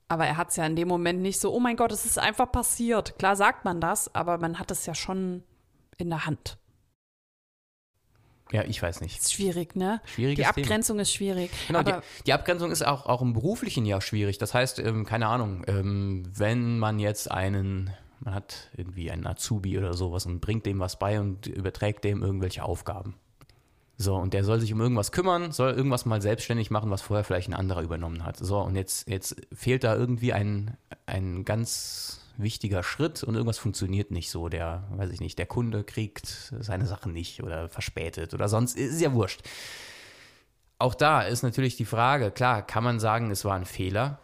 Aber 0.07 0.27
er 0.27 0.37
hat 0.37 0.49
es 0.49 0.57
ja 0.57 0.65
in 0.65 0.75
dem 0.75 0.87
Moment 0.87 1.21
nicht 1.21 1.39
so, 1.39 1.53
oh 1.53 1.59
mein 1.59 1.77
Gott, 1.77 1.91
es 1.91 2.05
ist 2.05 2.19
einfach 2.19 2.51
passiert. 2.51 3.17
Klar 3.17 3.35
sagt 3.35 3.65
man 3.65 3.81
das, 3.81 4.13
aber 4.13 4.37
man 4.37 4.59
hat 4.59 4.69
es 4.71 4.85
ja 4.85 4.93
schon 4.93 5.43
in 5.97 6.09
der 6.09 6.25
Hand. 6.25 6.57
Ja, 8.51 8.63
ich 8.63 8.81
weiß 8.81 9.01
nicht. 9.01 9.19
Ist 9.19 9.33
schwierig, 9.33 9.75
ne? 9.75 10.01
Schwieriges 10.05 10.43
die 10.43 10.45
Abgrenzung 10.47 10.95
Thema. 10.95 11.01
ist 11.01 11.13
schwierig. 11.13 11.51
Genau, 11.67 11.81
die, 11.81 11.93
die, 12.25 12.33
Abgrenzung 12.33 12.71
ist 12.71 12.85
auch, 12.85 13.07
auch 13.07 13.21
im 13.21 13.33
beruflichen 13.33 13.85
ja 13.85 13.99
schwierig. 14.01 14.37
Das 14.37 14.53
heißt, 14.53 14.79
ähm, 14.79 15.05
keine 15.05 15.27
Ahnung, 15.27 15.63
ähm, 15.67 16.23
wenn 16.31 16.77
man 16.77 16.99
jetzt 16.99 17.31
einen, 17.31 17.91
man 18.19 18.35
hat 18.35 18.69
irgendwie 18.77 19.09
einen 19.09 19.25
Azubi 19.25 19.77
oder 19.77 19.93
sowas 19.93 20.25
und 20.25 20.41
bringt 20.41 20.65
dem 20.65 20.79
was 20.79 20.99
bei 20.99 21.19
und 21.19 21.47
überträgt 21.47 22.03
dem 22.03 22.21
irgendwelche 22.21 22.63
Aufgaben. 22.63 23.15
So, 23.97 24.15
und 24.15 24.33
der 24.33 24.43
soll 24.43 24.59
sich 24.59 24.73
um 24.73 24.81
irgendwas 24.81 25.11
kümmern, 25.11 25.51
soll 25.51 25.71
irgendwas 25.71 26.05
mal 26.05 26.21
selbstständig 26.21 26.69
machen, 26.69 26.91
was 26.91 27.01
vorher 27.01 27.23
vielleicht 27.23 27.47
ein 27.47 27.53
anderer 27.53 27.81
übernommen 27.81 28.25
hat. 28.25 28.37
So, 28.37 28.59
und 28.59 28.75
jetzt, 28.75 29.07
jetzt 29.07 29.35
fehlt 29.53 29.85
da 29.85 29.95
irgendwie 29.95 30.33
ein, 30.33 30.77
ein 31.05 31.45
ganz 31.45 32.24
wichtiger 32.37 32.83
Schritt 32.83 33.23
und 33.23 33.35
irgendwas 33.35 33.57
funktioniert 33.57 34.11
nicht 34.11 34.29
so. 34.29 34.49
Der, 34.49 34.83
weiß 34.91 35.11
ich 35.11 35.19
nicht, 35.19 35.37
der 35.37 35.45
Kunde 35.45 35.83
kriegt 35.83 36.27
seine 36.59 36.85
Sachen 36.85 37.13
nicht 37.13 37.43
oder 37.43 37.69
verspätet 37.69 38.33
oder 38.33 38.47
sonst, 38.47 38.77
ist 38.77 39.01
ja 39.01 39.13
wurscht. 39.13 39.41
Auch 40.77 40.95
da 40.95 41.21
ist 41.21 41.43
natürlich 41.43 41.77
die 41.77 41.85
Frage, 41.85 42.31
klar, 42.31 42.61
kann 42.61 42.83
man 42.83 42.99
sagen, 42.99 43.31
es 43.31 43.45
war 43.45 43.55
ein 43.55 43.65
Fehler. 43.65 44.19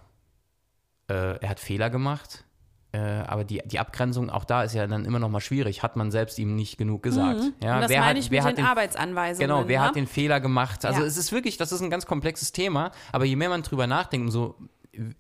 Äh, 1.10 1.38
er 1.40 1.50
hat 1.50 1.60
Fehler 1.60 1.90
gemacht. 1.90 2.46
Äh, 2.94 3.00
aber 3.00 3.46
die, 3.46 3.62
die 3.64 3.80
Abgrenzung 3.80 4.30
auch 4.30 4.44
da 4.44 4.64
ist 4.64 4.74
ja 4.74 4.86
dann 4.86 5.06
immer 5.06 5.20
noch 5.20 5.30
mal 5.30 5.40
schwierig. 5.40 5.82
Hat 5.82 5.96
man 5.96 6.12
selbst 6.12 6.38
ihm 6.40 6.56
nicht 6.56 6.78
genug 6.78 7.04
gesagt. 7.04 7.40
Mhm. 7.40 7.54
Ja, 7.64 7.76
und 7.76 7.82
das 7.84 7.90
wer 7.90 8.02
meine 8.02 8.10
hat, 8.12 8.18
ich 8.18 8.32
wer 8.32 8.42
mit 8.42 8.50
hat 8.50 8.58
den, 8.58 8.66
den 8.66 8.70
Arbeitsanweisungen. 8.70 9.48
Genau, 9.50 9.68
wer 9.70 9.80
ne? 9.80 9.88
hat 9.88 9.96
den 9.96 10.08
Fehler 10.08 10.42
gemacht? 10.42 10.84
Also 10.84 11.02
Ja. 11.02 11.08
es 11.08 11.16
ist 11.16 11.32
wirklich, 11.32 11.56
das 11.56 11.72
ist 11.72 11.82
ein 11.82 11.90
ganz 11.90 12.06
komplexes 12.06 12.52
Thema. 12.52 12.92
Aber 13.14 13.24
je 13.24 13.38
mehr 13.38 13.48
man 13.48 13.62
drüber 13.62 13.88
nachdenkt, 13.88 14.26
umso, 14.26 14.56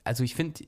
also 0.04 0.26
ich 0.26 0.36
finde, 0.36 0.66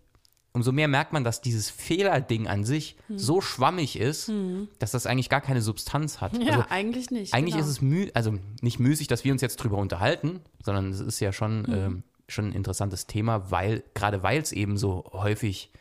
umso 0.54 0.72
mehr 0.72 0.88
merkt 0.88 1.14
man, 1.14 1.24
dass 1.24 1.42
dieses 1.42 1.70
Fehlerding 1.70 2.48
an 2.48 2.64
sich 2.64 2.96
Hm. 3.08 3.18
so 3.18 3.42
schwammig 3.42 4.00
ist, 4.00 4.32
dass 4.80 4.92
das 4.92 5.06
eigentlich 5.08 5.30
gar 5.30 5.42
keine 5.42 5.62
Substanz 5.62 6.22
hat. 6.22 6.34
Ja, 6.42 6.54
also, 6.54 6.66
eigentlich 6.70 7.12
nicht. 7.12 7.34
eigentlich 7.34 7.56
genau. 7.56 7.66
ist 7.66 7.72
es 7.72 7.82
müh, 7.82 8.10
also 8.14 8.36
nicht 8.62 8.80
müßig, 8.80 9.08
dass 9.08 9.24
wir 9.24 9.32
uns 9.32 9.42
jetzt 9.42 9.58
drüber 9.58 9.78
unterhalten, 9.78 10.42
sondern 10.64 10.92
es 10.92 11.00
ist 11.00 11.20
ja 11.20 11.32
schon, 11.34 11.66
Hm. 11.68 11.74
ähm, 11.74 12.04
schon 12.30 12.46
ein 12.50 12.54
interessantes 12.54 13.06
Thema, 13.08 13.52
weil, 13.52 13.84
gerade 13.94 14.24
weil 14.24 14.42
es 14.42 14.52
eben 14.54 14.78
so 14.78 15.04
häufig 15.12 15.72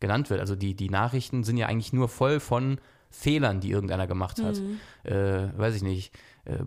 genannt 0.00 0.28
wird. 0.30 0.40
Also 0.40 0.56
die, 0.56 0.74
die 0.74 0.88
Nachrichten 0.90 1.44
sind 1.44 1.56
ja 1.58 1.66
eigentlich 1.66 1.92
nur 1.92 2.08
voll 2.08 2.40
von 2.40 2.78
Fehlern, 3.10 3.60
die 3.60 3.70
irgendeiner 3.70 4.06
gemacht 4.06 4.42
hat. 4.42 4.56
Mhm. 4.56 4.80
Äh, 5.04 5.56
weiß 5.58 5.74
ich 5.76 5.82
nicht. 5.82 6.12
Äh, 6.44 6.64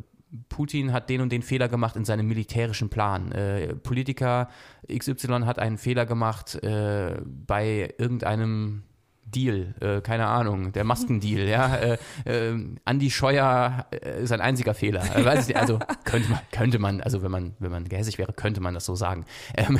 Putin 0.50 0.94
hat 0.94 1.10
den 1.10 1.22
und 1.22 1.32
den 1.32 1.42
Fehler 1.42 1.68
gemacht 1.68 1.96
in 1.96 2.06
seinem 2.06 2.28
militärischen 2.28 2.90
Plan. 2.90 3.32
Äh, 3.32 3.76
Politiker 3.76 4.50
XY 4.92 5.42
hat 5.46 5.60
einen 5.60 5.78
Fehler 5.78 6.06
gemacht 6.06 6.56
äh, 6.64 7.22
bei 7.26 7.94
irgendeinem 7.98 8.84
Deal, 9.26 9.76
äh, 9.80 10.02
keine 10.02 10.28
Ahnung, 10.28 10.72
der 10.72 10.84
Maskendeal, 10.84 11.48
ja. 11.48 11.76
Äh, 11.76 11.98
äh, 12.26 12.58
Andi 12.86 13.10
Scheuer 13.10 13.88
äh, 13.92 14.24
ist 14.24 14.32
ein 14.32 14.42
einziger 14.42 14.74
Fehler. 14.74 15.04
Äh, 15.16 15.36
nicht, 15.36 15.56
also 15.56 15.80
könnte 16.04 16.30
man, 16.30 16.40
könnte 16.52 16.80
man, 16.80 17.02
also 17.02 17.22
wenn 17.24 17.32
man, 17.32 17.56
wenn 17.60 17.72
man 17.72 17.88
gehässig 17.88 18.18
wäre, 18.18 18.34
könnte 18.34 18.62
man 18.62 18.74
das 18.74 18.86
so 18.86 18.96
sagen. 18.96 19.26
Ähm, 19.56 19.80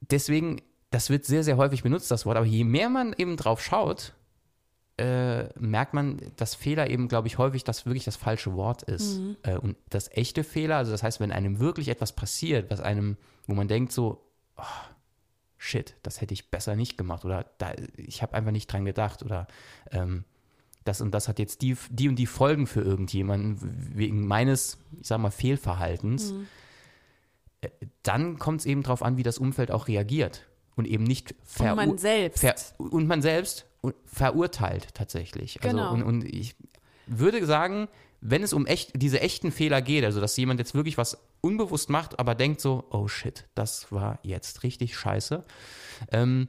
deswegen, 0.00 0.60
das 0.90 1.10
wird 1.10 1.24
sehr, 1.24 1.44
sehr 1.44 1.56
häufig 1.56 1.82
benutzt, 1.82 2.10
das 2.10 2.26
Wort, 2.26 2.36
aber 2.36 2.46
je 2.46 2.64
mehr 2.64 2.88
man 2.88 3.14
eben 3.16 3.36
drauf 3.36 3.62
schaut, 3.62 4.14
äh, 4.96 5.48
merkt 5.58 5.92
man, 5.94 6.20
dass 6.36 6.54
Fehler 6.54 6.88
eben, 6.88 7.08
glaube 7.08 7.26
ich, 7.26 7.38
häufig 7.38 7.64
das 7.64 7.84
wirklich 7.84 8.04
das 8.04 8.16
falsche 8.16 8.54
Wort 8.54 8.82
ist. 8.84 9.18
Äh, 9.42 9.56
und 9.56 9.76
das 9.90 10.08
echte 10.12 10.44
Fehler, 10.44 10.76
also 10.76 10.92
das 10.92 11.02
heißt, 11.02 11.20
wenn 11.20 11.32
einem 11.32 11.58
wirklich 11.58 11.88
etwas 11.88 12.12
passiert, 12.12 12.70
was 12.70 12.80
einem, 12.80 13.16
wo 13.46 13.54
man 13.54 13.66
denkt 13.66 13.92
so, 13.92 14.24
oh, 14.56 14.62
shit, 15.58 15.96
das 16.02 16.20
hätte 16.20 16.34
ich 16.34 16.50
besser 16.50 16.76
nicht 16.76 16.96
gemacht 16.96 17.24
oder 17.24 17.46
da, 17.58 17.72
ich 17.96 18.22
habe 18.22 18.34
einfach 18.34 18.52
nicht 18.52 18.72
dran 18.72 18.84
gedacht 18.84 19.22
oder 19.22 19.48
ähm, 19.90 20.24
das 20.84 21.00
und 21.00 21.12
das 21.12 21.26
hat 21.28 21.38
jetzt 21.38 21.62
die, 21.62 21.76
die 21.90 22.08
und 22.08 22.16
die 22.16 22.26
Folgen 22.26 22.66
für 22.66 22.82
irgendjemanden 22.82 23.58
wegen 23.96 24.26
meines, 24.26 24.78
ich 25.00 25.08
sag 25.08 25.18
mal, 25.18 25.30
Fehlverhaltens, 25.30 26.34
äh, 27.62 27.68
dann 28.02 28.38
kommt 28.38 28.60
es 28.60 28.66
eben 28.66 28.82
darauf 28.82 29.02
an, 29.02 29.16
wie 29.16 29.22
das 29.22 29.38
Umfeld 29.38 29.70
auch 29.70 29.88
reagiert 29.88 30.46
und 30.76 30.86
eben 30.86 31.04
nicht 31.04 31.34
Und 31.58 31.76
man 31.76 31.98
selbst. 31.98 32.40
ver 32.40 32.54
und 32.78 33.06
man 33.06 33.22
selbst 33.22 33.66
verurteilt 34.04 34.94
tatsächlich. 34.94 35.62
Also, 35.62 35.76
Genau. 35.76 35.92
und, 35.92 36.02
und 36.02 36.24
ich 36.24 36.54
würde 37.06 37.44
sagen, 37.44 37.88
wenn 38.20 38.42
es 38.42 38.52
um 38.52 38.64
echt, 38.66 38.92
diese 38.94 39.20
echten 39.20 39.52
Fehler 39.52 39.82
geht, 39.82 40.04
also 40.04 40.20
dass 40.20 40.36
jemand 40.36 40.58
jetzt 40.58 40.74
wirklich 40.74 40.96
was 40.96 41.18
unbewusst 41.42 41.90
macht, 41.90 42.18
aber 42.18 42.34
denkt 42.34 42.60
so, 42.60 42.84
oh 42.90 43.06
shit, 43.06 43.46
das 43.54 43.92
war 43.92 44.18
jetzt 44.22 44.62
richtig 44.62 44.96
scheiße, 44.96 45.44
ähm, 46.10 46.48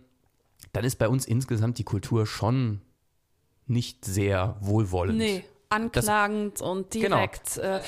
dann 0.71 0.85
ist 0.85 0.97
bei 0.97 1.09
uns 1.09 1.25
insgesamt 1.25 1.77
die 1.77 1.83
Kultur 1.83 2.25
schon 2.25 2.81
nicht 3.67 4.05
sehr 4.05 4.55
wohlwollend. 4.61 5.17
Nee, 5.17 5.43
anklagend 5.75 6.61
und 6.61 6.91
Genau. 6.91 7.17
direkt. 7.17 7.57
Äh, 7.57 7.79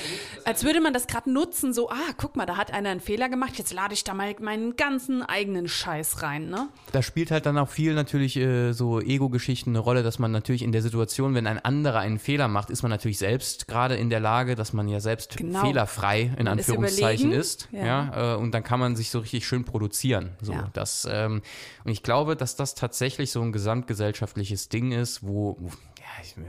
als 0.45 0.63
würde 0.63 0.81
man 0.81 0.93
das 0.93 1.07
gerade 1.07 1.31
nutzen, 1.31 1.73
so, 1.73 1.89
ah, 1.89 1.95
guck 2.17 2.35
mal, 2.35 2.45
da 2.45 2.57
hat 2.57 2.71
einer 2.71 2.89
einen 2.89 2.99
Fehler 2.99 3.29
gemacht, 3.29 3.57
jetzt 3.57 3.73
lade 3.73 3.93
ich 3.93 4.03
da 4.03 4.13
mal 4.13 4.35
meinen 4.39 4.75
ganzen 4.75 5.23
eigenen 5.23 5.67
Scheiß 5.67 6.21
rein, 6.21 6.49
ne? 6.49 6.69
Da 6.91 7.01
spielt 7.01 7.31
halt 7.31 7.45
dann 7.45 7.57
auch 7.57 7.69
viel 7.69 7.93
natürlich 7.93 8.37
äh, 8.37 8.73
so 8.73 8.99
Ego-Geschichten 9.01 9.71
eine 9.71 9.79
Rolle, 9.79 10.03
dass 10.03 10.19
man 10.19 10.31
natürlich 10.31 10.61
in 10.61 10.71
der 10.71 10.81
Situation, 10.81 11.33
wenn 11.35 11.47
ein 11.47 11.59
anderer 11.63 11.99
einen 11.99 12.19
Fehler 12.19 12.47
macht, 12.47 12.69
ist 12.69 12.81
man 12.81 12.89
natürlich 12.91 13.17
selbst 13.17 13.67
gerade 13.67 13.95
in 13.95 14.09
der 14.09 14.19
Lage, 14.19 14.55
dass 14.55 14.73
man 14.73 14.87
ja 14.87 14.99
selbst 14.99 15.37
Genau. 15.37 15.61
fehlerfrei 15.61 16.21
in 16.37 16.45
Man 16.45 16.59
ist 16.59 16.69
Anführungszeichen 16.69 17.27
überlegen. 17.27 17.39
ist. 17.41 17.67
Ja. 17.71 17.85
Ja, 17.85 18.33
äh, 18.33 18.37
und 18.37 18.51
dann 18.53 18.63
kann 18.63 18.79
man 18.79 18.95
sich 18.95 19.09
so 19.09 19.19
richtig 19.19 19.45
schön 19.47 19.63
produzieren. 19.65 20.31
So, 20.41 20.51
Ja. 20.53 20.69
das, 20.73 21.07
ähm, 21.09 21.41
und 21.83 21.91
ich 21.91 22.03
glaube, 22.03 22.35
dass 22.35 22.55
das 22.55 22.75
tatsächlich 22.75 23.31
so 23.31 23.41
ein 23.41 23.51
gesamtgesellschaftliches 23.51 24.69
Ding 24.69 24.91
ist, 24.91 25.23
wo, 25.25 25.57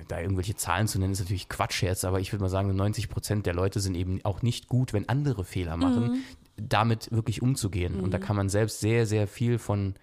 da 0.08 0.20
irgendwelche 0.20 0.54
Zahlen 0.56 0.88
zu 0.88 0.98
nennen, 0.98 1.12
ist 1.12 1.20
natürlich 1.20 1.48
Quatsch 1.48 1.82
jetzt, 1.82 2.04
aber 2.04 2.20
ich 2.20 2.32
würde 2.32 2.42
mal 2.42 2.48
sagen, 2.48 2.74
90 2.74 3.08
Prozent 3.08 3.46
der 3.46 3.54
Leute 3.54 3.80
sind 3.80 3.94
eben 3.94 4.20
auch 4.24 4.42
nicht 4.42 4.68
gut, 4.68 4.92
wenn 4.92 5.08
andere 5.08 5.44
Fehler 5.44 5.76
machen, 5.76 6.22
damit 6.56 7.10
wirklich 7.12 7.42
umzugehen. 7.42 8.00
Und 8.00 8.12
da 8.12 8.18
kann 8.18 8.36
man 8.36 8.48
selbst 8.48 8.80
sehr, 8.80 9.06
sehr 9.06 9.26
viel 9.26 9.58
von 9.58 9.94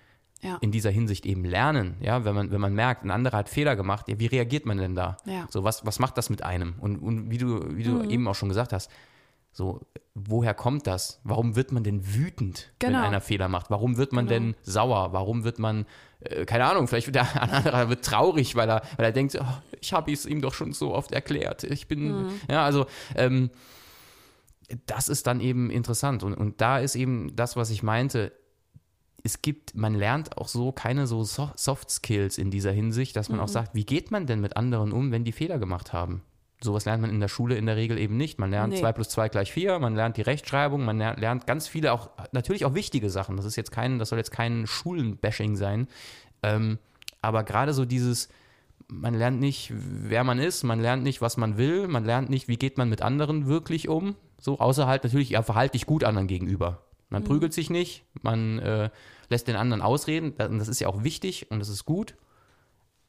Ja. 0.41 0.57
in 0.61 0.71
dieser 0.71 0.91
Hinsicht 0.91 1.25
eben 1.25 1.43
lernen, 1.45 1.95
ja, 2.01 2.23
wenn 2.25 2.35
man, 2.35 2.51
wenn 2.51 2.61
man 2.61 2.73
merkt, 2.73 3.03
ein 3.03 3.11
anderer 3.11 3.37
hat 3.37 3.49
Fehler 3.49 3.75
gemacht, 3.75 4.07
ja, 4.07 4.19
wie 4.19 4.27
reagiert 4.27 4.65
man 4.65 4.77
denn 4.77 4.93
da? 4.95 5.17
Ja. 5.25 5.47
So, 5.49 5.63
was, 5.63 5.85
was 5.85 5.97
macht 5.99 6.17
das 6.17 6.29
mit 6.29 6.43
einem? 6.43 6.75
Und, 6.79 6.97
und 6.99 7.31
wie 7.31 7.37
du, 7.37 7.75
wie 7.75 7.83
du 7.83 8.03
eben 8.03 8.27
auch 8.27 8.35
schon 8.35 8.49
gesagt 8.49 8.71
hast, 8.73 8.91
so, 9.57 9.79
woher 10.15 10.53
kommt 10.53 10.85
das? 10.85 11.21
Warum 11.23 11.55
wird 11.55 11.71
man 11.71 11.83
denn 11.85 12.13
wütend, 12.13 12.73
Genau. 12.79 12.97
wenn 12.97 13.05
einer 13.05 13.21
Fehler 13.21 13.47
macht? 13.47 13.69
Warum 13.69 13.95
wird 13.95 14.11
man 14.11 14.27
Genau. 14.27 14.39
denn 14.39 14.55
sauer? 14.63 15.13
Warum 15.13 15.45
wird 15.45 15.59
man, 15.59 15.85
äh, 16.19 16.43
keine 16.45 16.65
Ahnung, 16.65 16.87
vielleicht 16.89 17.07
wird 17.07 17.15
der 17.15 17.23
ein 17.41 17.49
anderer 17.51 17.87
wird 17.89 18.03
traurig, 18.03 18.55
weil 18.55 18.69
er, 18.69 18.81
weil 18.97 19.05
er 19.05 19.11
denkt, 19.13 19.37
oh, 19.39 19.45
ich 19.79 19.93
habe 19.93 20.11
es 20.11 20.25
ihm 20.25 20.41
doch 20.41 20.53
schon 20.53 20.73
so 20.73 20.93
oft 20.93 21.13
erklärt. 21.13 21.63
Ich 21.63 21.87
bin, 21.87 22.27
ja, 22.49 22.65
also, 22.65 22.85
ähm, 23.15 23.49
das 24.87 25.07
ist 25.09 25.27
dann 25.27 25.39
eben 25.39 25.69
interessant. 25.69 26.23
Und, 26.23 26.33
und 26.33 26.59
da 26.59 26.79
ist 26.79 26.95
eben 26.95 27.35
das, 27.35 27.55
was 27.55 27.69
ich 27.69 27.83
meinte, 27.83 28.31
es 29.23 29.41
gibt, 29.41 29.75
man 29.75 29.95
lernt 29.95 30.37
auch 30.37 30.47
so 30.47 30.71
keine 30.71 31.07
so 31.07 31.23
So- 31.23 31.51
Soft 31.55 31.89
Skills 31.89 32.37
in 32.37 32.51
dieser 32.51 32.71
Hinsicht, 32.71 33.15
dass 33.15 33.29
man 33.29 33.37
Mhm. 33.37 33.43
auch 33.45 33.47
sagt, 33.49 33.73
wie 33.73 33.85
geht 33.85 34.11
man 34.11 34.25
denn 34.27 34.41
mit 34.41 34.57
anderen 34.57 34.91
um, 34.91 35.11
wenn 35.11 35.23
die 35.23 35.31
Fehler 35.31 35.59
gemacht 35.59 35.93
haben? 35.93 36.21
Sowas 36.61 36.85
lernt 36.85 37.01
man 37.01 37.09
in 37.11 37.19
der 37.19 37.27
Schule 37.27 37.55
in 37.57 37.65
der 37.65 37.75
Regel 37.75 37.97
eben 37.97 38.17
nicht. 38.17 38.39
Man 38.39 38.49
lernt 38.49 38.73
Nee. 38.73 38.79
2 38.79 38.93
plus 38.93 39.09
2 39.09 39.29
gleich 39.29 39.51
4, 39.51 39.77
man 39.79 39.93
lernt 39.95 40.17
die 40.17 40.21
Rechtschreibung, 40.21 40.83
man 40.85 40.97
ler- 40.97 41.15
lernt 41.17 41.45
ganz 41.47 41.67
viele 41.67 41.91
auch, 41.93 42.09
natürlich 42.31 42.65
auch 42.65 42.73
wichtige 42.73 43.09
Sachen. 43.09 43.35
Das 43.37 43.45
ist 43.45 43.55
jetzt 43.55 43.71
kein, 43.71 43.99
das 43.99 44.09
soll 44.09 44.17
jetzt 44.19 44.31
kein 44.31 44.65
Schulenbashing 44.65 45.55
sein. 45.57 45.87
Ähm, 46.43 46.79
aber 47.21 47.43
gerade 47.43 47.73
so 47.73 47.85
dieses, 47.85 48.29
man 48.87 49.13
lernt 49.15 49.39
nicht, 49.39 49.71
wer 49.75 50.23
man 50.23 50.39
ist, 50.39 50.63
man 50.63 50.79
lernt 50.79 51.03
nicht, 51.03 51.21
was 51.21 51.37
man 51.37 51.57
will, 51.57 51.87
man 51.87 52.05
lernt 52.05 52.29
nicht, 52.29 52.47
wie 52.47 52.57
geht 52.57 52.77
man 52.77 52.89
mit 52.89 53.01
anderen 53.01 53.47
wirklich 53.47 53.89
um. 53.89 54.15
So, 54.39 54.59
außer 54.59 54.87
halt 54.87 55.03
natürlich, 55.03 55.31
ja, 55.31 55.41
verhalte 55.43 55.73
dich 55.73 55.85
gut 55.85 56.03
anderen 56.03 56.27
gegenüber. 56.27 56.83
Man 57.09 57.23
prügelt 57.23 57.53
sich 57.53 57.69
nicht, 57.69 58.03
man 58.21 58.59
äh, 58.59 58.89
lässt 59.29 59.47
den 59.47 59.55
anderen 59.55 59.81
ausreden. 59.81 60.33
Das 60.37 60.67
ist 60.67 60.79
ja 60.79 60.87
auch 60.87 61.03
wichtig 61.03 61.49
und 61.51 61.59
das 61.59 61.69
ist 61.69 61.85
gut. 61.85 62.15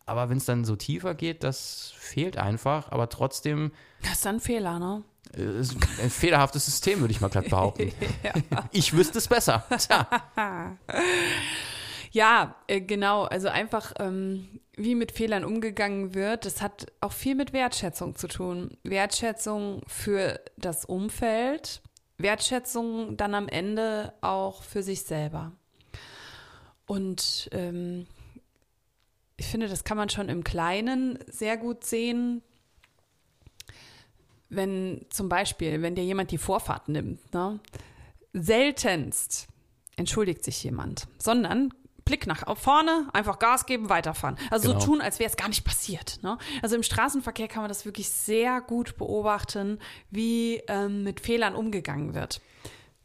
Aber 0.07 0.31
wenn 0.31 0.39
es 0.39 0.45
dann 0.45 0.65
so 0.65 0.77
tiefer 0.77 1.15
geht, 1.15 1.43
das 1.43 1.93
fehlt 1.99 2.37
einfach. 2.39 2.91
Aber 2.93 3.09
trotzdem 3.09 3.73
Das 4.03 4.13
ist 4.13 4.27
dann 4.27 4.37
ein 4.37 4.41
Fehler, 4.41 4.79
ne? 4.79 5.03
äh, 5.37 6.03
ein 6.03 6.11
fehlerhaftes 6.11 6.67
System, 6.67 7.01
würde 7.01 7.13
ich 7.13 7.21
mal 7.21 7.29
glatt 7.29 7.51
behaupten. 7.51 7.93
Ich 8.73 8.93
wüsste 8.93 9.19
es 9.19 9.29
besser. 9.29 9.65
Tja. 9.79 10.77
Ja, 12.13 12.55
äh, 12.67 12.81
genau. 12.81 13.25
Also 13.25 13.49
einfach, 13.49 13.93
ähm, 13.99 14.61
wie 14.77 14.95
mit 14.95 15.13
Fehlern 15.13 15.45
umgegangen 15.45 16.15
wird, 16.15 16.45
das 16.45 16.63
hat 16.63 16.87
auch 17.01 17.13
viel 17.13 17.35
mit 17.35 17.53
Wertschätzung 17.53 18.15
zu 18.15 18.29
tun. 18.29 18.77
Wertschätzung 18.85 19.83
für 19.87 20.41
das 20.57 20.85
Umfeld, 20.85 21.83
Wertschätzung 22.19 23.17
dann 23.17 23.35
am 23.35 23.49
Ende 23.49 24.13
auch 24.21 24.63
für 24.63 24.83
sich 24.83 25.03
selber. 25.03 25.53
Und 26.87 27.49
ähm, 27.53 28.07
ich 29.37 29.47
finde, 29.47 29.69
das 29.69 29.85
kann 29.85 29.97
man 29.97 30.09
schon 30.09 30.29
im 30.29 30.45
Kleinen 30.45 31.19
sehr 31.27 31.57
gut 31.57 31.85
sehen. 31.85 32.43
Wenn 34.49 35.05
zum 35.11 35.29
Beispiel, 35.29 35.83
wenn 35.83 35.95
dir 35.95 36.05
jemand 36.05 36.31
die 36.31 36.39
Vorfahrt 36.39 36.89
nimmt, 36.89 37.33
ne? 37.35 37.59
seltenst 38.33 39.49
entschuldigt 39.97 40.45
sich 40.45 40.63
jemand, 40.63 41.09
sondern 41.19 41.73
Blick 42.05 42.29
nach 42.29 42.57
vorne, 42.57 43.09
einfach 43.13 43.41
Gas 43.41 43.67
geben, 43.67 43.89
weiterfahren. 43.89 44.37
Also 44.51 44.69
Genau. 44.69 44.79
so 44.81 44.87
tun, 44.87 45.01
als 45.01 45.19
wäre 45.19 45.29
es 45.29 45.37
gar 45.37 45.49
nicht 45.49 45.65
passiert. 45.65 46.21
Ne? 46.23 46.39
Also 46.63 46.77
im 46.77 46.85
Straßenverkehr 46.85 47.49
kann 47.49 47.63
man 47.63 47.69
das 47.69 47.85
wirklich 47.85 48.09
sehr 48.09 48.61
gut 48.61 48.97
beobachten, 48.97 49.81
wie 50.11 50.63
ähm, 50.69 51.03
mit 51.03 51.21
Fehlern 51.21 51.57
umgegangen 51.57 52.15
wird. 52.15 52.41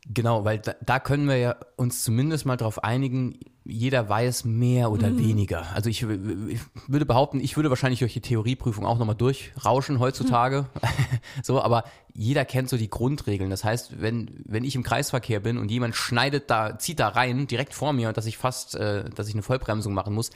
Genau, 0.08 0.44
weil 0.46 0.60
da, 0.60 0.74
da 0.82 1.00
können 1.00 1.28
wir 1.28 1.38
ja 1.38 1.56
uns 1.76 2.04
zumindest 2.04 2.46
mal 2.46 2.58
darauf 2.58 2.84
einigen, 2.84 3.38
jeder 3.64 4.10
weiß 4.10 4.46
mehr 4.46 4.92
oder 4.92 5.16
weniger. 5.18 5.68
Also 5.76 5.90
ich, 5.90 6.02
ich 6.02 6.60
würde 6.88 7.06
behaupten, 7.06 7.40
ich 7.40 7.56
würde 7.56 7.70
wahrscheinlich 7.70 8.00
durch 8.00 8.14
die 8.14 8.22
Theorieprüfung 8.22 8.84
auch 8.86 8.98
nochmal 8.98 9.16
durchrauschen 9.16 10.00
heutzutage. 10.00 10.66
so, 11.44 11.62
aber 11.62 11.84
jeder 12.14 12.46
kennt 12.46 12.70
so 12.70 12.78
die 12.78 12.90
Grundregeln. 12.90 13.52
Das 13.52 13.64
heißt, 13.64 14.02
wenn, 14.02 14.42
wenn 14.46 14.64
ich 14.64 14.76
im 14.76 14.82
Kreisverkehr 14.82 15.40
bin 15.40 15.60
und 15.60 15.70
jemand 15.70 15.96
schneidet 15.96 16.50
da, 16.50 16.80
zieht 16.80 17.00
da 17.00 17.10
rein, 17.10 17.46
direkt 17.46 17.76
vor 17.76 17.94
mir, 17.94 18.12
dass 18.12 18.26
ich 18.26 18.38
fast, 18.38 18.74
äh, 18.76 19.08
dass 19.12 19.28
ich 19.28 19.36
eine 19.36 19.44
Vollbremsung 19.44 19.94
machen 19.94 20.16
muss, 20.16 20.32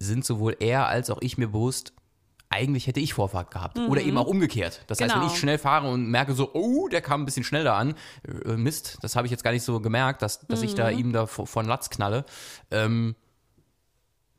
sind 0.00 0.24
sowohl 0.24 0.56
er 0.58 0.88
als 0.88 1.10
auch 1.10 1.18
ich 1.20 1.38
mir 1.38 1.48
bewusst, 1.48 1.92
eigentlich 2.54 2.86
hätte 2.86 3.00
ich 3.00 3.14
Vorfahrt 3.14 3.50
gehabt. 3.50 3.78
Oder 3.78 4.00
eben 4.00 4.16
auch 4.16 4.26
umgekehrt. 4.26 4.82
Das 4.86 5.00
heißt, 5.00 5.12
Genau. 5.12 5.26
wenn 5.26 5.32
ich 5.32 5.38
schnell 5.38 5.58
fahre 5.58 5.90
und 5.90 6.08
merke 6.08 6.34
so, 6.34 6.54
oh, 6.54 6.88
der 6.88 7.00
kam 7.00 7.22
ein 7.22 7.24
bisschen 7.24 7.44
schnell 7.44 7.64
da 7.64 7.76
an, 7.76 7.94
äh, 8.46 8.56
Mist, 8.56 8.98
das 9.02 9.16
habe 9.16 9.26
ich 9.26 9.30
jetzt 9.30 9.42
gar 9.42 9.52
nicht 9.52 9.64
so 9.64 9.80
gemerkt, 9.80 10.22
dass, 10.22 10.46
dass 10.46 10.62
ich 10.62 10.74
da 10.74 10.88
ihm 10.90 11.12
da 11.12 11.26
von 11.26 11.66
Latz 11.66 11.90
knalle. 11.90 12.24
Ähm, 12.70 13.16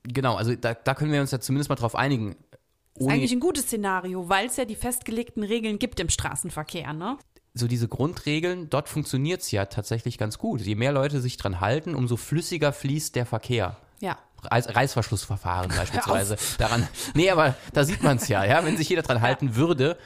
genau, 0.04 0.36
also 0.36 0.56
da, 0.56 0.74
da 0.74 0.94
können 0.96 1.12
wir 1.12 1.22
uns 1.22 1.32
ja 1.32 1.40
zumindest 1.40 1.70
mal 1.70 1.76
drauf 1.76 1.96
einigen. 1.96 2.32
Ist 2.32 3.02
Ohne, 3.02 3.14
eigentlich 3.14 3.34
ein 3.34 3.42
gutes 3.42 3.66
Szenario, 3.66 4.30
weil 4.30 4.48
es 4.48 4.56
ja 4.56 4.66
die 4.66 4.76
festgelegten 4.76 5.44
Regeln 5.44 5.78
gibt 5.80 6.00
im 6.00 6.10
Straßenverkehr. 6.10 6.94
Ne? 6.94 7.18
so 7.58 7.68
diese 7.70 7.88
Grundregeln, 7.88 8.70
dort 8.70 8.90
funktioniert 8.90 9.42
es 9.42 9.50
ja 9.50 9.66
tatsächlich 9.66 10.18
ganz 10.18 10.38
gut. 10.38 10.60
Je 10.62 10.76
mehr 10.76 10.92
Leute 10.92 11.22
sich 11.22 11.38
dran 11.38 11.62
halten, 11.62 11.96
umso 11.96 12.18
flüssiger 12.18 12.74
fließt 12.74 13.16
der 13.16 13.26
Verkehr. 13.26 13.78
Ja. 14.00 14.18
Reiß, 14.44 14.76
Reißverschlussverfahren 14.76 15.70
beispielsweise. 15.76 16.38
Daran, 16.58 16.88
nee, 17.14 17.30
aber 17.30 17.56
da 17.74 17.84
sieht 17.84 18.04
man 18.04 18.18
es 18.18 18.28
ja, 18.28 18.44
ja. 18.44 18.64
Wenn 18.66 18.78
sich 18.78 18.90
jeder 18.90 19.02
dran 19.02 19.22
halten 19.22 19.56
würde, 19.56 19.98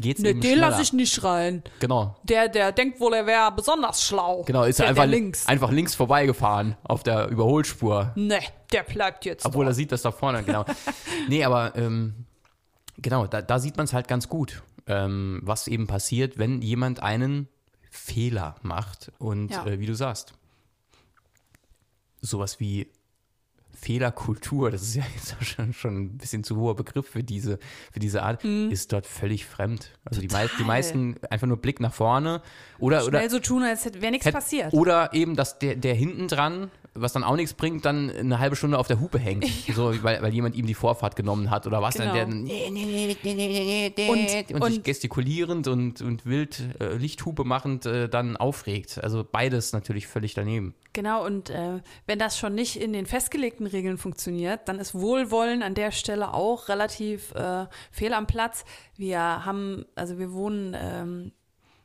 geht's 0.00 0.20
Ne, 0.20 0.30
eben 0.30 0.40
den 0.40 0.58
lasse 0.58 0.82
ich 0.82 0.92
nicht 0.92 1.22
rein. 1.22 1.62
Genau. 1.78 2.16
Der, 2.24 2.48
der 2.48 2.72
denkt 2.72 2.98
wohl, 2.98 3.14
er 3.14 3.26
wäre 3.26 3.52
besonders 3.52 4.02
schlau. 4.02 4.42
Genau, 4.42 4.64
ist 4.64 4.78
der, 4.80 4.86
er 4.86 4.90
einfach, 4.90 5.02
der 5.04 5.10
links. 5.10 5.46
einfach 5.46 5.70
links 5.70 5.94
vorbeigefahren 5.94 6.76
auf 6.82 7.02
der 7.04 7.28
Überholspur. 7.28 8.10
Ne, 8.16 8.40
der 8.72 8.82
bleibt 8.82 9.24
jetzt. 9.24 9.46
Obwohl 9.46 9.64
er 9.66 9.68
dort. 9.68 9.76
sieht 9.76 9.92
das 9.92 10.02
da 10.02 10.10
vorne, 10.10 10.42
genau. 10.42 10.64
nee, 11.28 11.44
aber 11.44 11.76
ähm, 11.76 12.26
genau, 12.98 13.26
da, 13.28 13.42
da 13.42 13.60
sieht 13.60 13.76
man 13.76 13.84
es 13.84 13.92
halt 13.92 14.08
ganz 14.08 14.28
gut, 14.28 14.62
ähm, 14.88 15.40
was 15.44 15.68
eben 15.68 15.86
passiert, 15.86 16.36
wenn 16.38 16.60
jemand 16.62 17.00
einen 17.00 17.48
Fehler 17.92 18.56
macht. 18.62 19.12
Und 19.18 19.52
Ja. 19.52 19.64
äh, 19.66 19.78
wie 19.78 19.86
du 19.86 19.94
sagst, 19.94 20.32
sowas 22.20 22.58
wie 22.58 22.90
Fehlerkultur, 23.74 24.70
das 24.70 24.82
ist 24.82 24.94
ja 24.96 25.02
jetzt 25.14 25.36
auch 25.38 25.44
schon, 25.44 25.72
schon 25.72 25.96
ein 26.04 26.16
bisschen 26.18 26.44
zu 26.44 26.56
hoher 26.56 26.76
Begriff 26.76 27.06
für 27.08 27.22
diese, 27.22 27.58
für 27.92 28.00
diese 28.00 28.22
Art, 28.22 28.44
ist 28.44 28.92
dort 28.92 29.06
völlig 29.06 29.44
fremd. 29.46 29.90
Also 30.04 30.20
die, 30.20 30.28
mei 30.28 30.46
die 30.58 30.62
Mhm. 30.62 30.66
Meisten 30.66 31.16
einfach 31.30 31.46
nur 31.46 31.56
Blick 31.58 31.80
nach 31.80 31.92
vorne 31.92 32.42
oder, 32.78 33.04
oder 33.06 33.28
so 33.30 33.38
tun, 33.38 33.62
als 33.62 33.84
wäre 34.00 34.10
nichts 34.10 34.26
Hätt- 34.26 34.34
passiert. 34.34 34.72
Oder 34.72 35.12
eben, 35.14 35.36
dass 35.36 35.58
der, 35.58 35.74
der 35.76 35.94
hinten 35.94 36.28
dran, 36.28 36.70
was 36.94 37.12
dann 37.12 37.24
auch 37.24 37.34
nichts 37.36 37.54
bringt, 37.54 37.84
dann 37.84 38.08
eine 38.10 38.38
halbe 38.38 38.54
Stunde 38.56 38.78
auf 38.78 38.86
der 38.86 39.00
Hupe 39.00 39.18
hängt. 39.18 39.44
So, 39.74 39.92
weil, 40.04 40.22
weil 40.22 40.32
jemand 40.32 40.54
ihm 40.54 40.66
die 40.66 40.74
Vorfahrt 40.74 41.16
genommen 41.16 41.50
hat 41.50 41.66
oder 41.66 41.82
was. 41.82 41.94
Genau. 41.94 42.14
Dann 42.14 42.14
der 42.14 42.26
dann, 42.26 42.42
nee, 42.44 42.70
nee, 42.70 43.94
Und- 44.08 44.54
und, 44.54 44.64
sich 44.66 44.76
und- 44.78 44.84
gestikulierend 44.84 45.66
und, 45.68 46.00
und 46.02 46.24
wild 46.26 46.62
äh, 46.80 46.94
Lichthupe 46.96 47.44
machend 47.44 47.86
äh, 47.86 48.08
dann 48.08 48.36
aufregt. 48.36 49.02
Also 49.02 49.24
beides 49.30 49.72
natürlich 49.72 50.06
völlig 50.06 50.34
daneben. 50.34 50.74
Genau, 50.94 51.26
und 51.26 51.50
äh, 51.50 51.80
wenn 52.06 52.20
das 52.20 52.38
schon 52.38 52.54
nicht 52.54 52.76
in 52.80 52.92
den 52.92 53.04
festgelegten 53.04 53.66
Regeln 53.66 53.98
funktioniert, 53.98 54.68
dann 54.68 54.78
ist 54.78 54.94
Wohlwollen 54.94 55.64
an 55.64 55.74
der 55.74 55.90
Stelle 55.90 56.32
auch 56.32 56.68
relativ 56.68 57.32
äh, 57.32 57.66
fehl 57.90 58.14
am 58.14 58.28
Platz. 58.28 58.64
Wir 58.96 59.18
haben, 59.18 59.86
also 59.96 60.20
wir 60.20 60.32
wohnen 60.32 60.76
ähm, 60.78 61.32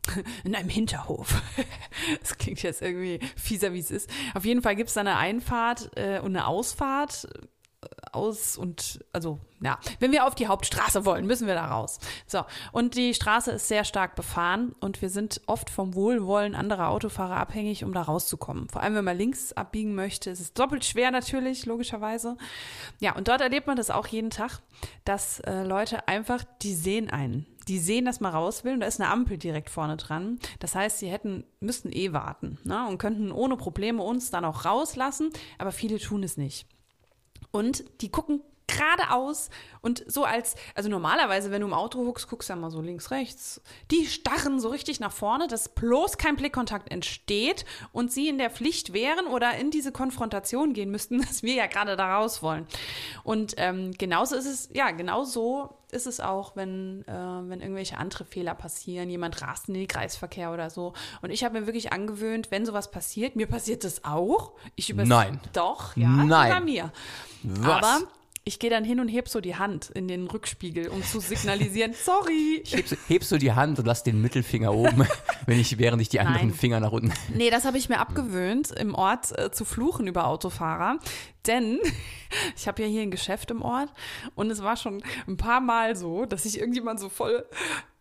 in 0.44 0.56
einem 0.56 0.70
Hinterhof. 0.70 1.42
Das 2.22 2.38
klingt 2.38 2.62
jetzt 2.62 2.82
irgendwie 2.82 3.20
fieser, 3.36 3.74
wie 3.74 3.80
es 3.80 3.92
ist. 3.92 4.10
Auf 4.36 4.46
jeden 4.46 4.62
Fall 4.62 4.76
gibt 4.76 4.90
es 4.90 4.94
da 4.94 5.02
eine 5.02 5.18
Einfahrt 5.18 5.90
äh, 5.98 6.20
und 6.20 6.36
eine 6.36 6.46
Ausfahrt 6.46 7.28
aus 8.12 8.58
und 8.58 9.06
also 9.14 9.40
ja, 9.62 9.78
wenn 10.00 10.12
wir 10.12 10.26
auf 10.26 10.36
die 10.36 10.48
Hauptstraße 10.48 11.06
wollen, 11.06 11.26
müssen 11.26 11.48
wir 11.48 11.54
da 11.54 11.68
raus. 11.68 12.00
So, 12.28 12.44
und 12.72 12.96
die 12.96 13.14
Straße 13.14 13.52
ist 13.52 13.68
sehr 13.68 13.84
stark 13.84 14.16
befahren 14.16 14.74
und 14.80 15.02
wir 15.02 15.10
sind 15.10 15.42
oft 15.48 15.70
vom 15.70 15.96
Wohlwollen 15.96 16.56
anderer 16.56 16.90
Autofahrer 16.90 17.38
abhängig, 17.38 17.84
um 17.84 17.94
da 17.94 18.02
rauszukommen. 18.02 18.70
Vor 18.70 18.82
allem, 18.82 18.96
wenn 18.96 19.06
man 19.06 19.18
links 19.18 19.54
abbiegen 19.54 19.96
möchte, 19.96 20.30
ist 20.30 20.40
es 20.40 20.54
doppelt 20.54 20.86
schwer 20.86 21.12
natürlich, 21.12 21.66
logischerweise. 21.66 22.38
Ja, 23.00 23.16
und 23.16 23.28
dort 23.28 23.42
erlebt 23.42 23.68
man 23.68 23.78
das 23.78 23.92
auch 23.92 24.08
jeden 24.08 24.30
Tag, 24.30 24.60
dass 25.06 25.40
äh, 25.42 25.64
Leute 25.64 26.08
einfach, 26.08 26.44
die 26.62 26.74
sehen 26.74 27.10
einen. 27.10 27.46
Die 27.68 27.80
sehen, 27.80 28.06
dass 28.06 28.20
man 28.20 28.34
raus 28.34 28.64
will 28.64 28.74
und 28.74 28.80
da 28.80 28.88
ist 28.88 29.00
eine 29.00 29.12
Ampel 29.12 29.38
direkt 29.38 29.70
vorne 29.70 29.96
dran. 29.98 30.40
Das 30.60 30.74
heißt, 30.74 31.00
sie 31.00 31.10
hätten, 31.10 31.44
müssten 31.60 31.92
eh 31.92 32.14
warten 32.14 32.58
ne, 32.64 32.88
und 32.88 32.98
könnten 32.98 33.32
ohne 33.32 33.58
Probleme 33.58 34.02
uns 34.02 34.32
dann 34.32 34.44
auch 34.44 34.66
rauslassen, 34.66 35.30
aber 35.60 35.72
viele 35.72 36.00
tun 36.00 36.24
es 36.24 36.36
nicht. 36.36 36.66
Und 37.52 37.84
die 38.02 38.10
gucken 38.10 38.42
geradeaus 38.70 39.50
und 39.82 40.04
so 40.08 40.26
als, 40.26 40.56
also 40.76 40.90
normalerweise, 40.90 41.52
wenn 41.52 41.62
du 41.62 41.68
im 41.68 41.74
Auto 41.74 42.04
guckst, 42.04 42.28
guckst 42.30 42.50
du 42.50 42.54
ja 42.54 42.60
mal 42.60 42.70
so 42.70 42.82
links, 42.82 43.12
rechts. 43.12 43.62
Die 43.92 44.06
starren 44.06 44.60
so 44.60 44.70
richtig 44.70 45.00
nach 45.00 45.12
vorne, 45.12 45.48
dass 45.48 45.70
bloß 45.70 46.18
kein 46.18 46.36
Blickkontakt 46.36 46.92
entsteht 46.92 47.66
und 47.94 48.12
sie 48.12 48.28
in 48.28 48.38
der 48.38 48.50
Pflicht 48.50 48.94
wären 48.94 49.28
oder 49.28 49.56
in 49.56 49.72
diese 49.72 49.92
Konfrontation 49.92 50.74
gehen 50.74 50.92
müssten, 50.92 51.22
dass 51.26 51.44
wir 51.44 51.54
ja 51.54 51.68
gerade 51.68 51.96
da 51.96 52.18
raus 52.18 52.44
wollen. 52.44 52.68
Und 53.24 53.54
ähm, 53.58 53.92
genauso 53.98 54.36
ist 54.36 54.46
es, 54.46 54.70
ja, 54.74 54.92
genauso 54.92 55.76
ist 55.92 56.06
es 56.06 56.20
auch, 56.20 56.56
wenn, 56.56 57.04
äh, 57.08 57.12
wenn 57.12 57.62
irgendwelche 57.62 57.98
andere 57.98 58.26
Fehler 58.26 58.54
passieren, 58.54 59.10
jemand 59.10 59.42
rast 59.42 59.70
in 59.70 59.74
den 59.74 59.88
Kreisverkehr 59.88 60.52
oder 60.52 60.70
so. 60.70 60.94
Und 61.22 61.32
ich 61.32 61.44
habe 61.44 61.60
mir 61.60 61.66
wirklich 61.66 61.92
angewöhnt, 61.92 62.52
wenn 62.52 62.66
sowas 62.66 62.92
passiert, 62.92 63.36
mir 63.36 63.48
passiert 63.48 63.84
das 63.84 64.04
auch. 64.04 64.54
Ich 64.76 64.90
übers 64.90 65.08
Nein. 65.08 65.40
Doch, 65.54 65.96
ja, 65.96 66.10
Nein. 66.10 66.48
sogar 66.48 66.62
mir. 66.62 66.92
Was? 67.44 67.84
Aber 67.84 68.08
ich 68.50 68.58
gehe 68.58 68.72
dann 68.72 68.84
hin 68.84 69.00
und 69.00 69.10
heb 69.10 69.30
so 69.30 69.42
die 69.42 69.58
Hand 69.58 69.92
in 69.92 70.08
den 70.08 70.26
Rückspiegel, 70.26 70.88
um 70.88 71.04
zu 71.04 71.20
signalisieren, 71.20 71.94
sorry. 72.04 72.64
Hebst, 72.66 72.98
hebst 73.08 73.32
du 73.32 73.38
die 73.38 73.52
Hand 73.52 73.78
und 73.78 73.86
lass 73.86 74.02
den 74.02 74.20
Mittelfinger 74.22 74.74
oben, 74.74 75.06
wenn 75.46 75.60
ich, 75.60 75.78
während 75.78 76.02
ich 76.02 76.10
die 76.10 76.20
anderen 76.20 76.48
Nein. 76.48 76.58
Finger 76.58 76.80
nach 76.80 76.92
unten. 76.92 77.14
Nee, 77.36 77.52
das 77.52 77.66
habe 77.66 77.78
ich 77.78 77.90
mir 77.90 78.00
abgewöhnt, 78.00 78.72
im 78.72 78.96
Ort 78.96 79.38
äh, 79.38 79.52
zu 79.52 79.66
fluchen 79.66 80.08
über 80.08 80.26
Autofahrer. 80.26 80.98
Denn 81.48 81.80
ich 82.56 82.68
habe 82.68 82.82
ja 82.82 82.88
hier 82.88 83.02
ein 83.02 83.12
Geschäft 83.12 83.52
im 83.52 83.62
Ort 83.62 83.92
und 84.36 84.52
es 84.52 84.62
war 84.62 84.78
schon 84.78 85.02
ein 85.28 85.38
paar 85.38 85.62
Mal 85.62 85.96
so, 85.96 86.26
dass 86.26 86.46
ich 86.46 86.60
irgendjemand 86.60 87.00
so 87.00 87.10
voll, 87.10 87.46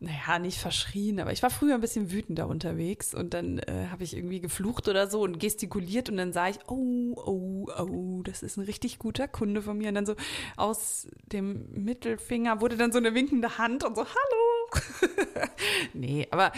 naja, 0.00 0.38
nicht 0.38 0.58
verschrien, 0.58 1.20
aber 1.20 1.32
ich 1.32 1.42
war 1.42 1.50
früher 1.50 1.74
ein 1.74 1.80
bisschen 1.80 2.10
wütender 2.12 2.48
unterwegs 2.48 3.14
und 3.14 3.34
dann 3.34 3.58
äh, 3.60 3.88
habe 3.90 4.04
ich 4.04 4.16
irgendwie 4.16 4.40
geflucht 4.40 4.88
oder 4.88 5.08
so 5.08 5.22
und 5.22 5.40
gestikuliert 5.40 6.10
und 6.10 6.16
dann 6.16 6.32
sah 6.32 6.48
ich, 6.48 6.58
oh, 6.68 7.14
oh, 7.16 7.66
oh, 7.78 8.22
das 8.22 8.42
ist 8.42 8.56
ein 8.56 8.64
richtig 8.64 8.98
guter 8.98 9.28
Kunde 9.28 9.62
von 9.62 9.78
mir. 9.78 9.88
Und 9.88 9.94
dann 9.94 10.06
so 10.06 10.14
aus 10.56 11.08
dem 11.26 11.70
Mittelfinger 11.72 12.60
wurde 12.60 12.76
dann 12.76 12.92
so 12.92 12.98
eine 12.98 13.14
winkende 13.14 13.58
Hand 13.58 13.84
und 13.84 13.96
so, 13.96 14.04
hallo. 14.04 15.08
nee, 15.94 16.26
aber 16.30 16.52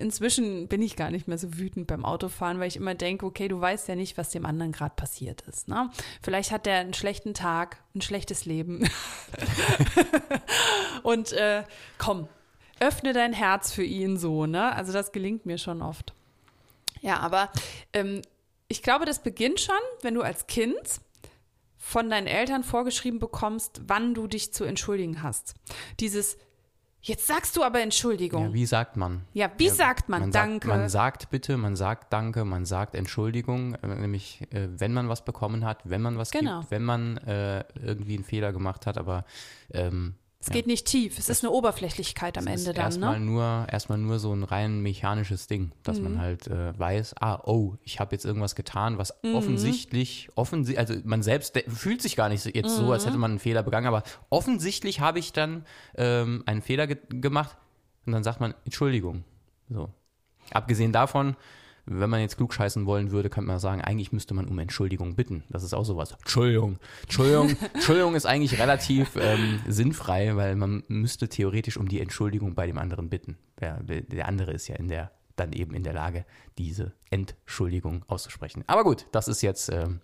inzwischen 0.00 0.68
bin 0.68 0.82
ich 0.82 0.96
gar 0.96 1.10
nicht 1.10 1.28
mehr 1.28 1.38
so 1.38 1.58
wütend 1.58 1.86
beim 1.86 2.04
Autofahren, 2.04 2.58
weil 2.58 2.68
ich 2.68 2.76
immer 2.76 2.94
denke, 2.94 3.26
okay, 3.26 3.48
du 3.48 3.60
weißt 3.60 3.88
ja 3.88 3.94
nicht, 3.94 4.18
was 4.18 4.30
dem 4.30 4.46
anderen 4.46 4.72
gerade 4.72 4.94
passiert 4.96 5.42
ist. 5.42 5.68
Ne? 5.68 5.90
Vielleicht 6.22 6.50
hat 6.50 6.66
der 6.66 6.78
einen 6.78 6.94
schlechten 6.94 7.34
Tag, 7.34 7.78
ein 7.94 8.00
schlechtes 8.00 8.44
Leben. 8.44 8.88
Und 11.02 11.32
äh, 11.32 11.64
komm, 11.98 12.28
öffne 12.80 13.12
dein 13.12 13.32
Herz 13.32 13.72
für 13.72 13.84
ihn 13.84 14.16
so, 14.16 14.46
ne? 14.46 14.74
Also 14.74 14.92
das 14.92 15.12
gelingt 15.12 15.46
mir 15.46 15.58
schon 15.58 15.82
oft. 15.82 16.14
Ja, 17.02 17.18
aber 17.20 17.50
ähm, 17.92 18.22
ich 18.68 18.82
glaube, 18.82 19.04
das 19.04 19.22
beginnt 19.22 19.60
schon, 19.60 19.74
wenn 20.02 20.14
du 20.14 20.22
als 20.22 20.46
Kind 20.46 21.00
von 21.76 22.10
deinen 22.10 22.26
Eltern 22.26 22.62
vorgeschrieben 22.62 23.18
bekommst, 23.18 23.82
wann 23.86 24.14
du 24.14 24.26
dich 24.26 24.52
zu 24.52 24.64
entschuldigen 24.64 25.22
hast. 25.22 25.54
Dieses 25.98 26.36
Jetzt 27.02 27.26
sagst 27.26 27.56
du 27.56 27.62
aber 27.62 27.80
Entschuldigung. 27.80 28.48
Ja, 28.48 28.52
wie 28.52 28.66
sagt 28.66 28.96
man? 28.96 29.22
Ja, 29.32 29.50
wie 29.56 29.70
sagt 29.70 30.08
man, 30.10 30.20
man 30.20 30.30
Danke? 30.32 30.68
Sagt, 30.68 30.78
man 30.78 30.88
sagt 30.90 31.30
bitte, 31.30 31.56
man 31.56 31.74
sagt 31.76 32.12
Danke, 32.12 32.44
man 32.44 32.66
sagt 32.66 32.94
Entschuldigung, 32.94 33.74
äh, 33.76 33.86
nämlich 33.86 34.42
äh, 34.52 34.68
wenn 34.76 34.92
man 34.92 35.08
was 35.08 35.24
bekommen 35.24 35.64
hat, 35.64 35.80
wenn 35.84 36.02
man 36.02 36.18
was 36.18 36.30
Genau. 36.30 36.60
gibt, 36.60 36.70
wenn 36.70 36.82
man 36.84 37.16
äh, 37.18 37.64
irgendwie 37.82 38.16
einen 38.16 38.24
Fehler 38.24 38.52
gemacht 38.52 38.86
hat, 38.86 38.98
aber 38.98 39.24
ähm, 39.72 40.14
es 40.42 40.48
geht 40.48 40.66
nicht 40.66 40.86
tief. 40.86 41.18
Es 41.18 41.28
ist 41.28 41.44
eine 41.44 41.50
Oberflächlichkeit 41.52 42.38
am 42.38 42.46
Ende 42.46 42.72
dann, 42.72 42.86
erstmal 42.86 43.20
ne? 43.20 43.26
nur 43.26 43.66
erstmal 43.70 43.98
nur 43.98 44.18
so 44.18 44.32
ein 44.32 44.42
rein 44.42 44.80
mechanisches 44.80 45.46
Ding, 45.46 45.72
dass 45.82 45.98
Mhm. 45.98 46.04
man 46.04 46.18
halt 46.20 46.46
äh, 46.46 46.78
weiß, 46.78 47.14
ah, 47.20 47.40
oh, 47.44 47.74
ich 47.82 48.00
habe 48.00 48.14
jetzt 48.14 48.24
irgendwas 48.24 48.54
getan, 48.54 48.96
was 48.96 49.12
Mhm. 49.22 49.34
offensichtlich, 49.34 50.28
offensichtlich, 50.36 50.78
also 50.78 51.00
man 51.04 51.22
selbst 51.22 51.58
fühlt 51.68 52.00
sich 52.00 52.16
gar 52.16 52.30
nicht 52.30 52.40
so- 52.42 52.50
jetzt 52.50 52.74
so, 52.74 52.84
Mhm. 52.84 52.90
als 52.92 53.04
hätte 53.06 53.18
man 53.18 53.32
einen 53.32 53.38
Fehler 53.40 53.62
begangen, 53.62 53.86
aber 53.86 54.02
offensichtlich 54.30 55.00
habe 55.00 55.18
ich 55.18 55.32
dann 55.34 55.66
ähm, 55.96 56.42
einen 56.46 56.62
Fehler 56.62 56.86
ge 56.86 56.96
gemacht 57.10 57.56
und 58.06 58.12
dann 58.14 58.24
sagt 58.24 58.40
man 58.40 58.54
Entschuldigung. 58.64 59.24
So. 59.68 59.90
Abgesehen 60.52 60.92
davon, 60.92 61.36
wenn 61.86 62.10
man 62.10 62.20
jetzt 62.20 62.36
klugscheißen 62.36 62.86
wollen 62.86 63.10
würde, 63.10 63.30
könnte 63.30 63.48
man 63.48 63.58
sagen, 63.58 63.80
eigentlich 63.80 64.12
müsste 64.12 64.34
man 64.34 64.46
um 64.46 64.58
Entschuldigung 64.58 65.14
bitten. 65.16 65.42
Das 65.48 65.62
ist 65.62 65.74
auch 65.74 65.84
sowas. 65.84 66.12
Entschuldigung. 66.20 66.78
Entschuldigung. 67.02 67.56
Entschuldigung 67.74 68.14
ist 68.14 68.26
eigentlich 68.26 68.58
relativ 68.60 69.16
ähm, 69.16 69.60
sinnfrei, 69.66 70.36
weil 70.36 70.56
man 70.56 70.82
müsste 70.88 71.28
theoretisch 71.28 71.76
um 71.76 71.88
die 71.88 72.00
Entschuldigung 72.00 72.54
bei 72.54 72.66
dem 72.66 72.78
anderen 72.78 73.08
bitten. 73.08 73.36
Der, 73.60 73.80
der 73.82 74.28
andere 74.28 74.52
ist 74.52 74.68
ja 74.68 74.76
in 74.76 74.88
der, 74.88 75.10
dann 75.36 75.52
eben 75.52 75.74
in 75.74 75.82
der 75.82 75.92
Lage, 75.92 76.24
diese 76.58 76.92
Entschuldigung 77.10 78.04
auszusprechen. 78.08 78.64
Aber 78.66 78.84
gut, 78.84 79.06
das 79.12 79.28
ist 79.28 79.42
jetzt, 79.42 79.70
ähm, 79.70 80.00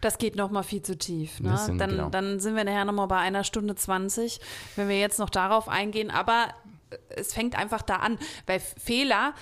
Das 0.00 0.18
geht 0.18 0.36
noch 0.36 0.50
mal 0.50 0.62
viel 0.62 0.82
zu 0.82 0.96
tief. 0.96 1.40
Ne? 1.40 1.56
Sind- 1.58 1.78
dann, 1.78 1.90
genau. 1.90 2.08
dann 2.10 2.40
sind 2.40 2.56
wir 2.56 2.64
nachher 2.64 2.84
noch 2.84 2.92
mal 2.94 3.06
bei 3.06 3.18
einer 3.18 3.44
Stunde 3.44 3.74
20, 3.74 4.40
wenn 4.76 4.88
wir 4.88 4.98
jetzt 4.98 5.18
noch 5.18 5.30
darauf 5.30 5.68
eingehen. 5.68 6.10
Aber 6.10 6.48
es 7.08 7.34
fängt 7.34 7.56
einfach 7.58 7.82
da 7.82 7.96
an, 7.96 8.18
weil 8.46 8.60
Fehler, 8.60 9.34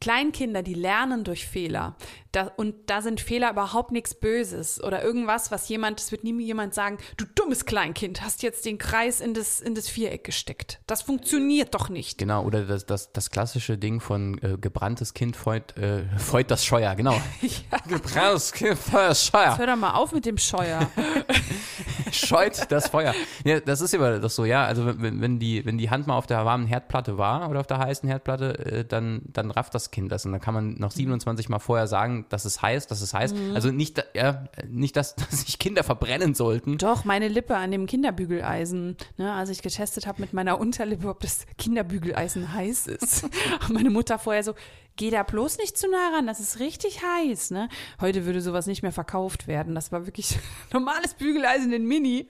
Kleinkinder, 0.00 0.62
die 0.62 0.74
lernen 0.74 1.24
durch 1.24 1.46
Fehler. 1.46 1.94
Da, 2.32 2.52
und 2.56 2.74
da 2.86 3.02
sind 3.02 3.20
Fehler 3.20 3.50
überhaupt 3.50 3.90
nichts 3.90 4.14
Böses 4.14 4.82
oder 4.82 5.02
irgendwas, 5.02 5.50
was 5.50 5.68
jemand, 5.68 6.00
es 6.00 6.12
wird 6.12 6.22
nie 6.22 6.40
jemand 6.42 6.74
sagen, 6.74 6.98
du 7.16 7.24
dummes 7.34 7.64
Kleinkind, 7.64 8.22
hast 8.22 8.42
jetzt 8.42 8.64
den 8.64 8.78
Kreis 8.78 9.20
in 9.20 9.34
das, 9.34 9.60
in 9.60 9.74
das 9.74 9.88
Viereck 9.88 10.24
gesteckt. 10.24 10.80
Das 10.86 11.02
funktioniert 11.02 11.74
doch 11.74 11.88
nicht. 11.88 12.18
genau, 12.18 12.44
oder 12.44 12.64
das, 12.64 12.86
das, 12.86 13.12
das 13.12 13.30
klassische 13.30 13.78
Ding 13.78 14.00
von 14.00 14.38
äh, 14.42 14.56
gebranntes 14.60 15.12
Kind 15.14 15.36
feut, 15.36 15.76
äh, 15.76 16.04
feut 16.18 16.50
das 16.50 16.64
Scheuer, 16.64 16.94
genau. 16.94 17.20
Ja. 17.40 17.78
Gebranntes 17.88 18.52
Kind 18.52 18.78
feut 18.78 19.10
das 19.10 19.26
Scheuer. 19.26 19.58
Hör 19.58 19.66
doch 19.66 19.76
mal 19.76 19.94
auf 19.94 20.12
mit 20.12 20.24
dem 20.24 20.38
Scheuer. 20.38 20.88
scheut 22.12 22.70
das 22.70 22.88
Feuer. 22.88 23.14
Ja, 23.44 23.60
das 23.60 23.80
ist 23.80 23.94
immer 23.94 24.18
das 24.18 24.34
so, 24.34 24.44
ja. 24.44 24.64
Also 24.64 24.86
wenn, 25.00 25.20
wenn, 25.20 25.38
die, 25.38 25.64
wenn 25.64 25.78
die 25.78 25.90
Hand 25.90 26.06
mal 26.06 26.16
auf 26.16 26.26
der 26.26 26.44
warmen 26.44 26.66
Herdplatte 26.66 27.18
war 27.18 27.48
oder 27.50 27.60
auf 27.60 27.66
der 27.66 27.78
heißen 27.78 28.08
Herdplatte, 28.08 28.58
äh, 28.58 28.84
dann, 28.84 29.22
dann 29.26 29.50
rafft 29.50 29.74
das 29.74 29.90
Kind 29.90 30.12
das. 30.12 30.24
Und 30.24 30.32
dann 30.32 30.40
kann 30.40 30.54
man 30.54 30.74
noch 30.74 30.90
27 30.90 31.48
Mal 31.48 31.58
vorher 31.58 31.86
sagen, 31.86 32.19
dass 32.28 32.44
es 32.44 32.62
heiß, 32.62 32.86
dass 32.86 33.00
es 33.00 33.14
heiß. 33.14 33.34
Mhm. 33.34 33.54
Also 33.54 33.70
nicht, 33.70 34.02
ja, 34.14 34.44
nicht 34.68 34.96
dass, 34.96 35.14
dass 35.16 35.42
sich 35.42 35.58
Kinder 35.58 35.84
verbrennen 35.84 36.34
sollten. 36.34 36.78
Doch, 36.78 37.04
meine 37.04 37.28
Lippe 37.28 37.56
an 37.56 37.70
dem 37.70 37.86
Kinderbügeleisen, 37.86 38.96
ne, 39.16 39.32
als 39.32 39.50
ich 39.50 39.62
getestet 39.62 40.06
habe 40.06 40.20
mit 40.20 40.32
meiner 40.32 40.60
Unterlippe, 40.60 41.08
ob 41.08 41.20
das 41.20 41.46
Kinderbügeleisen 41.58 42.52
heiß 42.52 42.86
ist. 42.86 43.24
Und 43.68 43.74
meine 43.74 43.90
Mutter 43.90 44.18
vorher 44.18 44.42
so, 44.42 44.54
geh 44.96 45.10
da 45.10 45.22
bloß 45.22 45.58
nicht 45.58 45.78
zu 45.78 45.88
nah 45.88 46.10
ran, 46.14 46.26
das 46.26 46.40
ist 46.40 46.60
richtig 46.60 47.02
heiß. 47.02 47.50
Ne? 47.50 47.68
Heute 48.00 48.26
würde 48.26 48.40
sowas 48.40 48.66
nicht 48.66 48.82
mehr 48.82 48.92
verkauft 48.92 49.46
werden. 49.46 49.74
Das 49.74 49.92
war 49.92 50.06
wirklich 50.06 50.38
normales 50.72 51.14
Bügeleisen 51.14 51.72
in 51.72 51.86
Mini. 51.86 52.28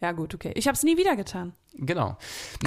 Ja 0.00 0.12
gut, 0.12 0.34
okay. 0.34 0.52
Ich 0.54 0.66
habe 0.66 0.76
es 0.76 0.82
nie 0.82 0.96
wieder 0.96 1.16
getan. 1.16 1.54
Genau. 1.74 2.18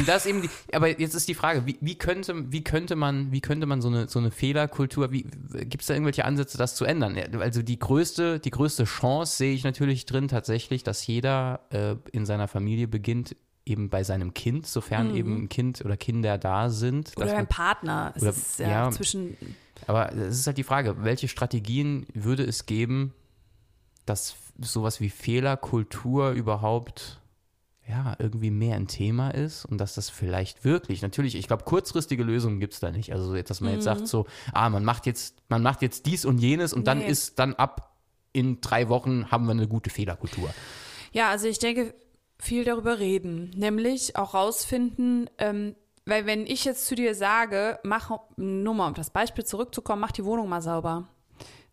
Das 0.08 0.26
eben 0.26 0.44
die, 0.44 0.50
aber 0.74 1.00
jetzt 1.00 1.14
ist 1.14 1.28
die 1.28 1.34
Frage, 1.34 1.66
wie, 1.66 1.78
wie, 1.82 1.96
könnte, 1.96 2.52
wie 2.52 2.64
könnte 2.64 2.96
man, 2.96 3.32
wie 3.32 3.42
könnte 3.42 3.66
man 3.66 3.82
so 3.82 3.90
eine, 3.90 4.08
so 4.08 4.20
eine 4.20 4.32
Fehlerkultur, 4.32 5.12
wie, 5.12 5.24
gibt 5.24 5.82
es 5.82 5.88
da 5.88 5.94
irgendwelche 5.94 6.26
Ansätze, 6.26 6.58
das 6.58 6.76
zu 6.76 6.86
ändern? 6.86 7.18
Also 7.40 7.62
die 7.62 7.78
größte, 7.78 8.40
die 8.40 8.50
größte 8.50 8.86
Chance 8.86 9.36
sehe 9.36 9.54
ich 9.54 9.64
natürlich 9.64 10.06
drin 10.06 10.30
tatsächlich, 10.30 10.84
dass 10.84 11.06
jeder 11.06 11.62
äh, 11.70 11.96
in 12.12 12.26
seiner 12.26 12.48
Familie 12.48 12.88
beginnt, 12.88 13.36
eben 13.66 13.90
bei 13.90 14.04
seinem 14.04 14.34
Kind, 14.34 14.68
sofern 14.68 15.16
eben 15.16 15.44
ein 15.44 15.50
Kind 15.50 15.84
oder 15.86 15.98
Kinder 15.98 16.38
da 16.38 16.70
sind. 16.70 17.16
Mhm. 17.16 17.24
Oder 17.24 17.38
ein 17.38 17.48
Partner. 17.48 18.14
Oder- 18.18 18.30
ist 18.30 18.60
ja, 18.60 18.70
ja. 18.70 18.92
zwischen. 18.92 19.38
Aber 19.88 20.14
es 20.14 20.40
ist 20.40 20.48
halt 20.48 20.58
die 20.58 20.64
Frage, 20.64 21.04
welche 21.04 21.28
Strategien 21.28 22.06
würde 22.14 22.44
es 22.44 22.66
geben, 22.66 23.14
dass 24.06 24.36
sowas 24.60 25.02
wie 25.02 25.10
Fehlerkultur 25.10 26.32
überhaupt 26.32 27.22
ja, 27.88 28.16
irgendwie 28.18 28.50
mehr 28.52 28.76
ein 28.78 28.88
Thema 28.88 29.32
ist 29.32 29.66
und 29.66 29.78
dass 29.78 29.94
das 29.96 30.10
vielleicht 30.10 30.64
wirklich, 30.64 31.02
natürlich, 31.02 31.36
ich 31.36 31.48
glaube, 31.48 31.64
kurzfristige 31.66 32.24
Lösungen 32.24 32.60
gibt 32.60 32.74
es 32.74 32.80
da 32.80 32.92
nicht. 32.92 33.12
Also 33.12 33.36
jetzt, 33.36 33.50
dass 33.50 33.60
man 33.62 33.74
jetzt 33.74 33.84
sagt 33.84 34.08
so, 34.08 34.26
ah, 34.54 34.70
man 34.70 34.86
macht 34.86 35.06
jetzt, 35.06 35.36
man 35.50 35.62
macht 35.62 35.82
jetzt 35.82 36.06
dies 36.06 36.24
und 36.24 36.38
jenes 36.38 36.74
und 36.74 36.88
dann 36.88 37.00
Nee. 37.00 37.08
ist 37.08 37.40
dann 37.40 37.54
ab 37.56 37.98
in 38.32 38.62
drei 38.62 38.90
Wochen 38.90 39.30
haben 39.32 39.46
wir 39.46 39.52
eine 39.52 39.68
gute 39.68 39.90
Fehlerkultur. 39.90 40.50
Ja, 41.12 41.30
also 41.30 41.48
ich 41.48 41.60
denke, 41.60 41.94
viel 42.40 42.64
darüber 42.64 43.00
reden. 43.00 43.52
Nämlich 43.56 44.16
auch 44.16 44.34
rausfinden, 44.34 45.30
ähm, 45.38 45.76
weil 46.06 46.26
wenn 46.26 46.48
ich 46.48 46.66
jetzt 46.66 46.88
zu 46.88 46.96
dir 46.96 47.16
sage, 47.16 47.80
mach, 47.84 48.12
nur 48.38 48.74
mal 48.74 48.88
um 48.88 48.94
das 48.94 49.10
Beispiel 49.12 49.46
zurückzukommen, 49.46 50.02
mach 50.02 50.12
die 50.12 50.26
Wohnung 50.26 50.50
mal 50.50 50.62
sauber. 50.62 51.08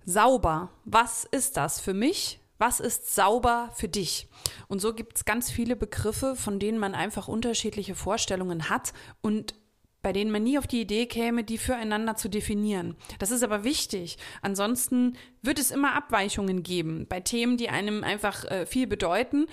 Sauber, 0.05 0.71
was 0.85 1.25
ist 1.25 1.57
das 1.57 1.81
für 1.81 1.95
mich? 1.95 2.40
Was 2.61 2.79
ist 2.79 3.15
sauber 3.15 3.71
für 3.75 3.89
dich? 3.89 4.29
Und 4.69 4.83
so 4.83 4.93
gibt 4.93 5.17
es 5.17 5.25
ganz 5.25 5.51
viele 5.51 5.77
Begriffe, 5.77 6.37
von 6.37 6.59
denen 6.59 6.79
man 6.79 6.95
einfach 6.95 7.27
unterschiedliche 7.27 7.95
Vorstellungen 7.95 8.69
hat 8.69 8.93
und 9.23 9.55
bei 10.03 10.13
denen 10.13 10.31
man 10.31 10.43
nie 10.43 10.59
auf 10.59 10.67
die 10.67 10.83
Idee 10.83 11.07
käme, 11.07 11.43
die 11.43 11.57
füreinander 11.57 12.17
zu 12.17 12.29
definieren. 12.29 12.97
Das 13.19 13.31
ist 13.31 13.43
aber 13.43 13.65
wichtig. 13.65 14.19
Ansonsten 14.43 15.17
wird 15.41 15.59
es 15.59 15.71
immer 15.71 15.95
Abweichungen 15.95 16.63
geben. 16.63 17.07
Bei 17.09 17.21
Themen, 17.21 17.57
die 17.57 17.71
einem 17.71 18.05
einfach 18.05 18.45
äh, 18.45 18.67
viel 18.67 18.87
bedeuten, 18.87 19.47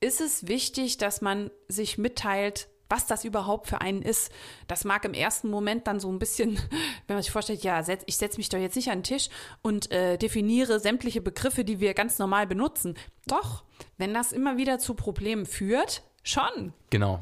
ist 0.00 0.22
es 0.22 0.48
wichtig, 0.48 0.96
dass 0.96 1.20
man 1.20 1.50
sich 1.68 1.98
mitteilt, 1.98 2.68
was 2.88 3.06
das 3.06 3.24
überhaupt 3.24 3.68
für 3.68 3.80
einen 3.80 4.02
ist. 4.02 4.30
Das 4.66 4.84
mag 4.84 5.04
im 5.04 5.14
ersten 5.14 5.50
Moment 5.50 5.86
dann 5.86 6.00
so 6.00 6.10
ein 6.10 6.18
bisschen, 6.18 6.56
wenn 7.06 7.16
man 7.16 7.22
sich 7.22 7.32
vorstellt, 7.32 7.62
ja, 7.62 7.82
ich 8.06 8.16
setze 8.16 8.38
mich 8.38 8.48
doch 8.48 8.58
jetzt 8.58 8.76
nicht 8.76 8.90
an 8.90 8.98
den 8.98 9.04
Tisch 9.04 9.28
und 9.62 9.90
äh, 9.90 10.16
definiere 10.18 10.80
sämtliche 10.80 11.20
Begriffe, 11.20 11.64
die 11.64 11.80
wir 11.80 11.94
ganz 11.94 12.18
normal 12.18 12.46
benutzen. 12.46 12.96
Doch, 13.26 13.64
wenn 13.98 14.14
das 14.14 14.32
immer 14.32 14.56
wieder 14.56 14.78
zu 14.78 14.94
Problemen 14.94 15.46
führt, 15.46 16.02
schon. 16.22 16.72
Genau, 16.94 17.20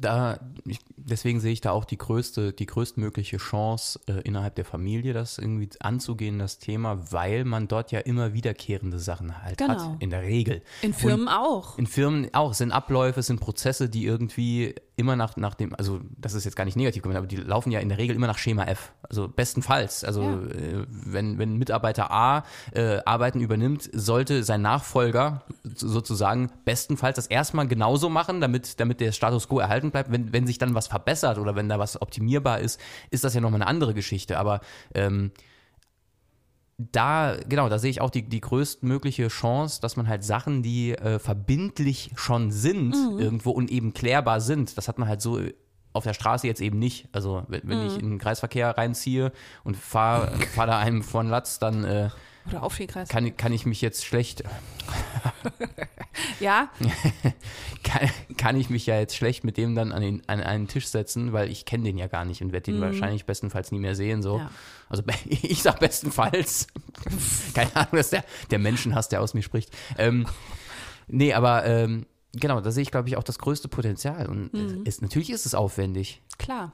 da, 0.00 0.40
ich, 0.64 0.80
deswegen 0.96 1.38
sehe 1.38 1.52
ich 1.52 1.60
da 1.60 1.70
auch 1.70 1.84
die 1.84 1.96
größte, 1.96 2.52
die 2.52 2.66
größtmögliche 2.66 3.36
Chance 3.36 4.00
äh, 4.08 4.14
innerhalb 4.22 4.56
der 4.56 4.64
Familie, 4.64 5.12
das 5.12 5.38
irgendwie 5.38 5.68
anzugehen, 5.78 6.40
das 6.40 6.58
Thema, 6.58 7.12
weil 7.12 7.44
man 7.44 7.68
dort 7.68 7.92
ja 7.92 8.00
immer 8.00 8.32
wiederkehrende 8.32 8.98
Sachen 8.98 9.40
halt 9.44 9.58
Genau. 9.58 9.74
hat, 9.92 10.02
in 10.02 10.10
der 10.10 10.22
Regel. 10.22 10.62
In 10.80 10.92
Firmen 10.92 11.28
auch. 11.28 11.78
In 11.78 11.86
Firmen 11.86 12.30
auch, 12.34 12.50
es 12.50 12.58
sind 12.58 12.72
Abläufe, 12.72 13.20
es 13.20 13.28
sind 13.28 13.38
Prozesse, 13.38 13.88
die 13.88 14.04
irgendwie 14.06 14.74
immer 14.96 15.14
nach, 15.16 15.36
nach 15.36 15.54
dem, 15.54 15.72
also 15.76 16.00
das 16.18 16.34
ist 16.34 16.44
jetzt 16.44 16.54
gar 16.56 16.64
nicht 16.64 16.76
negativ 16.76 17.02
gemeint, 17.02 17.18
aber 17.18 17.26
die 17.28 17.36
laufen 17.36 17.70
ja 17.70 17.78
in 17.80 17.88
der 17.88 17.98
Regel 17.98 18.14
immer 18.16 18.26
nach 18.26 18.38
Schema 18.38 18.64
F. 18.64 18.92
Also 19.08 19.28
bestenfalls. 19.28 20.02
Also 20.04 20.22
Ja. 20.22 20.32
äh, 20.46 20.86
wenn, 20.88 21.38
wenn 21.38 21.56
Mitarbeiter 21.56 22.10
A 22.10 22.44
äh, 22.72 22.98
Arbeiten 23.04 23.40
übernimmt, 23.40 23.88
sollte 23.92 24.42
sein 24.42 24.62
Nachfolger 24.62 25.42
so- 25.62 25.88
sozusagen 25.88 26.50
bestenfalls 26.64 27.16
das 27.16 27.26
erstmal 27.28 27.66
genauso 27.68 28.10
machen, 28.10 28.40
damit, 28.40 28.80
damit 28.80 29.00
der 29.00 29.11
Status 29.12 29.48
quo 29.48 29.58
erhalten 29.58 29.90
bleibt. 29.90 30.10
Wenn, 30.10 30.32
wenn 30.32 30.46
sich 30.46 30.58
dann 30.58 30.74
was 30.74 30.86
verbessert 30.86 31.38
oder 31.38 31.56
wenn 31.56 31.68
da 31.68 31.78
was 31.78 32.00
optimierbar 32.00 32.60
ist, 32.60 32.80
ist 33.10 33.24
das 33.24 33.34
ja 33.34 33.40
nochmal 33.40 33.60
eine 33.60 33.68
andere 33.68 33.94
Geschichte. 33.94 34.38
Aber 34.38 34.60
ähm, 34.94 35.32
da, 36.78 37.36
genau, 37.48 37.68
da 37.68 37.78
sehe 37.78 37.90
ich 37.90 38.00
auch 38.00 38.10
die, 38.10 38.22
die 38.28 38.40
größtmögliche 38.40 39.28
Chance, 39.28 39.80
dass 39.80 39.96
man 39.96 40.08
halt 40.08 40.24
Sachen, 40.24 40.62
die 40.62 40.92
äh, 40.92 41.18
verbindlich 41.18 42.12
schon 42.16 42.50
sind 42.50 42.94
irgendwo 43.18 43.50
und 43.50 43.70
eben 43.70 43.92
klärbar 43.92 44.40
sind, 44.40 44.76
das 44.76 44.88
hat 44.88 44.98
man 44.98 45.08
halt 45.08 45.20
so 45.20 45.40
auf 45.92 46.04
der 46.04 46.14
Straße 46.14 46.46
jetzt 46.46 46.60
eben 46.60 46.78
nicht. 46.78 47.08
Also 47.12 47.44
wenn, 47.48 47.62
wenn 47.64 47.86
ich 47.86 47.98
in 47.98 48.10
den 48.10 48.18
Kreisverkehr 48.18 48.76
reinziehe 48.76 49.32
und 49.62 49.76
fahre 49.76 50.32
fahr 50.54 50.66
da 50.66 50.78
einem 50.78 51.02
von 51.02 51.28
Latz, 51.28 51.58
dann 51.58 51.84
äh, 51.84 52.08
Oder 52.48 52.62
Aufstehkreis. 52.62 53.08
kann, 53.08 53.36
kann 53.36 53.52
ich 53.52 53.66
mich 53.66 53.80
jetzt 53.80 54.04
schlecht, 54.04 54.44
Ja, 56.40 56.70
kann, 57.82 58.10
kann 58.36 58.56
ich 58.56 58.70
mich 58.70 58.86
ja 58.86 58.98
jetzt 58.98 59.16
schlecht 59.16 59.44
mit 59.44 59.56
dem 59.56 59.74
dann 59.74 59.92
an, 59.92 60.02
den, 60.02 60.22
an 60.28 60.40
einen 60.40 60.68
Tisch 60.68 60.86
setzen, 60.86 61.32
weil 61.32 61.50
ich 61.50 61.64
kenne 61.64 61.84
den 61.84 61.98
ja 61.98 62.06
gar 62.06 62.24
nicht 62.24 62.42
und 62.42 62.52
werde 62.52 62.72
den 62.72 62.80
wahrscheinlich 62.80 63.24
bestenfalls 63.24 63.72
nie 63.72 63.78
mehr 63.78 63.94
sehen. 63.94 64.22
So. 64.22 64.38
Ja. 64.38 64.50
Also 64.88 65.02
ich 65.24 65.62
sag 65.62 65.80
bestenfalls. 65.80 66.66
Keine 67.54 67.74
Ahnung, 67.76 67.92
dass 67.92 68.10
der, 68.10 68.24
der 68.50 68.58
Menschenhass, 68.58 69.08
der 69.08 69.20
aus 69.20 69.34
mir 69.34 69.42
spricht. 69.42 69.70
Ähm, 69.98 70.26
nee, 71.06 71.32
aber 71.32 71.64
ähm, 71.64 72.06
genau, 72.32 72.60
da 72.60 72.70
sehe 72.70 72.82
ich, 72.82 72.90
glaube 72.90 73.08
ich, 73.08 73.16
auch 73.16 73.24
das 73.24 73.38
größte 73.38 73.68
Potenzial. 73.68 74.26
Und 74.26 74.52
es, 74.86 75.00
natürlich 75.00 75.30
ist 75.30 75.46
es 75.46 75.54
aufwendig. 75.54 76.22
Klar. 76.38 76.72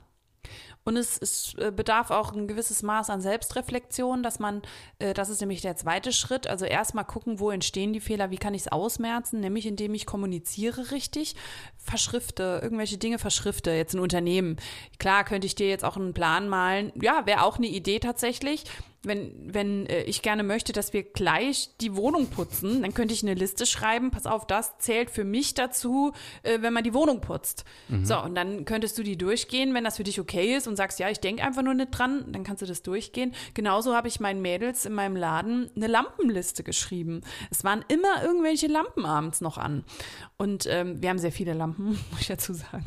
Und 0.84 0.96
es, 0.96 1.18
es 1.20 1.54
äh, 1.58 1.70
bedarf 1.70 2.10
auch 2.10 2.32
ein 2.32 2.48
gewisses 2.48 2.82
Maß 2.82 3.10
an 3.10 3.20
Selbstreflexion, 3.20 4.22
dass 4.22 4.38
man, 4.38 4.62
äh, 4.98 5.12
das 5.12 5.28
ist 5.28 5.40
nämlich 5.40 5.60
der 5.60 5.76
zweite 5.76 6.12
Schritt, 6.12 6.46
also 6.46 6.64
erstmal 6.64 7.04
gucken, 7.04 7.40
wo 7.40 7.50
entstehen 7.50 7.92
die 7.92 8.00
Fehler, 8.00 8.30
wie 8.30 8.38
kann 8.38 8.54
ich 8.54 8.62
es 8.62 8.72
ausmerzen, 8.72 9.40
nämlich 9.40 9.66
indem 9.66 9.92
ich 9.92 10.06
kommuniziere 10.06 10.90
richtig, 10.90 11.36
verschrifte, 11.76 12.60
irgendwelche 12.62 12.96
Dinge 12.96 13.18
verschrifte, 13.18 13.70
jetzt 13.72 13.94
ein 13.94 14.00
Unternehmen. 14.00 14.56
Klar 14.98 15.24
könnte 15.24 15.46
ich 15.46 15.54
dir 15.54 15.68
jetzt 15.68 15.84
auch 15.84 15.96
einen 15.96 16.14
Plan 16.14 16.48
malen, 16.48 16.90
ja, 17.00 17.26
wäre 17.26 17.42
auch 17.42 17.58
eine 17.58 17.66
Idee 17.66 17.98
tatsächlich. 17.98 18.64
Wenn, 19.02 19.54
wenn 19.54 19.86
äh, 19.86 20.02
ich 20.02 20.22
gerne 20.22 20.42
möchte, 20.42 20.72
dass 20.72 20.92
wir 20.92 21.04
gleich 21.04 21.70
die 21.80 21.94
Wohnung 21.94 22.26
putzen, 22.26 22.82
dann 22.82 22.94
könnte 22.94 23.14
ich 23.14 23.22
eine 23.22 23.34
Liste 23.34 23.64
schreiben, 23.64 24.10
pass 24.10 24.26
auf, 24.26 24.46
das 24.46 24.78
zählt 24.78 25.10
für 25.10 25.24
mich 25.24 25.54
dazu, 25.54 26.12
äh, 26.42 26.60
wenn 26.62 26.72
man 26.72 26.84
die 26.84 26.94
Wohnung 26.94 27.20
putzt. 27.20 27.64
So, 28.04 28.20
und 28.20 28.34
dann 28.34 28.64
könntest 28.64 28.98
du 28.98 29.02
die 29.02 29.16
durchgehen, 29.16 29.72
wenn 29.74 29.84
das 29.84 29.96
für 29.96 30.04
dich 30.04 30.20
okay 30.20 30.56
ist 30.56 30.66
und 30.66 30.76
sagst, 30.76 30.98
ja, 30.98 31.08
ich 31.10 31.20
denke 31.20 31.42
einfach 31.42 31.62
nur 31.62 31.74
nicht 31.74 31.90
dran, 31.90 32.32
dann 32.32 32.44
kannst 32.44 32.62
du 32.62 32.66
das 32.66 32.82
durchgehen. 32.82 33.34
Genauso 33.54 33.94
habe 33.94 34.08
ich 34.08 34.20
meinen 34.20 34.42
Mädels 34.42 34.84
in 34.84 34.92
meinem 34.92 35.16
Laden 35.16 35.70
eine 35.76 35.86
Lampenliste 35.86 36.62
geschrieben. 36.62 37.22
Es 37.50 37.64
waren 37.64 37.84
immer 37.88 38.22
irgendwelche 38.22 38.66
Lampen 38.66 39.04
abends 39.04 39.40
noch 39.40 39.58
an. 39.58 39.84
Und 40.36 40.66
ähm, 40.66 41.00
wir 41.00 41.10
haben 41.10 41.18
sehr 41.18 41.32
viele 41.32 41.54
Lampen, 41.54 41.98
muss 42.10 42.20
ich 42.20 42.26
dazu 42.26 42.52
sagen. 42.52 42.84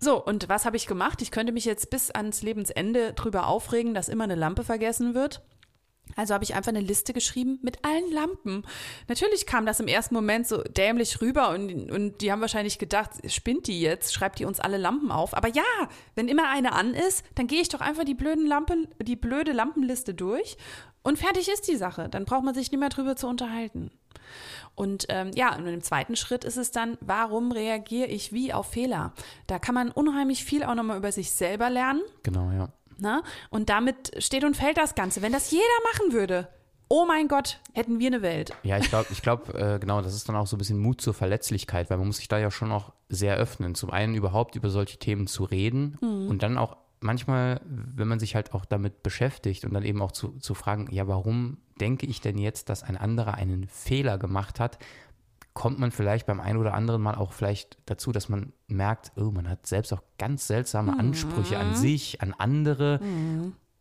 So, 0.00 0.24
und 0.24 0.48
was 0.48 0.64
habe 0.64 0.76
ich 0.76 0.86
gemacht? 0.86 1.22
Ich 1.22 1.30
könnte 1.30 1.52
mich 1.52 1.64
jetzt 1.64 1.90
bis 1.90 2.10
ans 2.10 2.42
Lebensende 2.42 3.12
drüber 3.14 3.48
aufregen, 3.48 3.94
dass 3.94 4.08
immer 4.08 4.24
eine 4.24 4.36
Lampe 4.36 4.62
vergessen 4.64 5.14
wird. 5.14 5.42
Also 6.16 6.34
habe 6.34 6.44
ich 6.44 6.54
einfach 6.54 6.70
eine 6.70 6.80
Liste 6.80 7.12
geschrieben 7.12 7.58
mit 7.62 7.84
allen 7.84 8.10
Lampen. 8.10 8.64
Natürlich 9.08 9.46
kam 9.46 9.66
das 9.66 9.80
im 9.80 9.88
ersten 9.88 10.14
Moment 10.14 10.46
so 10.46 10.62
dämlich 10.62 11.20
rüber 11.20 11.50
und, 11.50 11.90
und 11.90 12.20
die 12.20 12.32
haben 12.32 12.40
wahrscheinlich 12.40 12.78
gedacht, 12.78 13.10
spinnt 13.30 13.66
die 13.66 13.80
jetzt, 13.80 14.14
schreibt 14.14 14.38
die 14.38 14.44
uns 14.44 14.60
alle 14.60 14.78
Lampen 14.78 15.10
auf. 15.10 15.36
Aber 15.36 15.48
ja, 15.48 15.62
wenn 16.14 16.28
immer 16.28 16.48
eine 16.48 16.72
an 16.72 16.94
ist, 16.94 17.24
dann 17.34 17.46
gehe 17.46 17.60
ich 17.60 17.68
doch 17.68 17.80
einfach 17.80 18.04
die 18.04 18.14
blöden 18.14 18.46
Lampen, 18.46 18.88
die 19.02 19.16
blöde 19.16 19.52
Lampenliste 19.52 20.14
durch 20.14 20.56
und 21.02 21.18
fertig 21.18 21.48
ist 21.48 21.68
die 21.68 21.76
Sache. 21.76 22.08
Dann 22.08 22.24
braucht 22.24 22.44
man 22.44 22.54
sich 22.54 22.70
nicht 22.70 22.80
mehr 22.80 22.88
drüber 22.88 23.16
zu 23.16 23.28
unterhalten. 23.28 23.90
Und 24.78 25.06
ähm, 25.08 25.32
ja, 25.34 25.56
und 25.56 25.66
im 25.66 25.82
zweiten 25.82 26.14
Schritt 26.14 26.44
ist 26.44 26.56
es 26.56 26.70
dann, 26.70 26.98
warum 27.00 27.50
reagiere 27.50 28.06
ich 28.06 28.32
wie 28.32 28.52
auf 28.52 28.70
Fehler? 28.70 29.12
Da 29.48 29.58
kann 29.58 29.74
man 29.74 29.90
unheimlich 29.90 30.44
viel 30.44 30.62
auch 30.62 30.76
nochmal 30.76 30.98
über 30.98 31.10
sich 31.10 31.32
selber 31.32 31.68
lernen. 31.68 32.00
Genau, 32.22 32.52
ja. 32.52 32.68
Ne? 32.98 33.22
Und 33.50 33.70
damit 33.70 34.12
steht 34.22 34.44
und 34.44 34.56
fällt 34.56 34.76
das 34.76 34.94
Ganze. 34.94 35.20
Wenn 35.20 35.32
das 35.32 35.50
jeder 35.50 35.64
machen 35.92 36.12
würde, 36.12 36.46
oh 36.86 37.06
mein 37.06 37.26
Gott, 37.26 37.58
hätten 37.72 37.98
wir 37.98 38.06
eine 38.06 38.22
Welt. 38.22 38.52
Ja, 38.62 38.78
ich 38.78 38.88
glaube, 38.88 39.08
ich 39.12 39.20
glaub, 39.20 39.52
äh, 39.52 39.80
genau, 39.80 40.00
das 40.00 40.14
ist 40.14 40.28
dann 40.28 40.36
auch 40.36 40.46
so 40.46 40.54
ein 40.54 40.60
bisschen 40.60 40.78
Mut 40.78 41.00
zur 41.00 41.12
Verletzlichkeit, 41.12 41.90
weil 41.90 41.98
man 41.98 42.06
muss 42.06 42.18
sich 42.18 42.28
da 42.28 42.38
ja 42.38 42.52
schon 42.52 42.70
auch 42.70 42.92
sehr 43.08 43.36
öffnen. 43.36 43.74
Zum 43.74 43.90
einen 43.90 44.14
überhaupt 44.14 44.54
über 44.54 44.70
solche 44.70 44.98
Themen 44.98 45.26
zu 45.26 45.42
reden 45.42 45.98
und 46.00 46.44
dann 46.44 46.56
auch 46.56 46.76
manchmal, 47.00 47.60
wenn 47.64 48.08
man 48.08 48.18
sich 48.18 48.34
halt 48.34 48.54
auch 48.54 48.64
damit 48.64 49.02
beschäftigt 49.02 49.64
und 49.64 49.74
dann 49.74 49.84
eben 49.84 50.02
auch 50.02 50.12
zu, 50.12 50.38
zu 50.38 50.54
fragen, 50.54 50.88
ja, 50.90 51.06
warum 51.08 51.58
denke 51.80 52.06
ich 52.06 52.20
denn 52.20 52.38
jetzt, 52.38 52.68
dass 52.68 52.82
ein 52.82 52.96
anderer 52.96 53.34
einen 53.34 53.68
Fehler 53.68 54.18
gemacht 54.18 54.60
hat? 54.60 54.78
kommt 55.54 55.80
man 55.80 55.90
vielleicht 55.90 56.26
beim 56.26 56.38
einen 56.38 56.58
oder 56.58 56.72
anderen 56.72 57.02
Mal 57.02 57.16
auch 57.16 57.32
vielleicht 57.32 57.78
dazu, 57.86 58.12
dass 58.12 58.28
man 58.28 58.52
merkt, 58.68 59.10
oh, 59.16 59.32
man 59.32 59.48
hat 59.48 59.66
selbst 59.66 59.92
auch 59.92 60.02
ganz 60.16 60.46
seltsame 60.46 60.96
Ansprüche 60.96 61.58
an 61.58 61.74
sich, 61.74 62.22
an 62.22 62.32
andere 62.38 63.00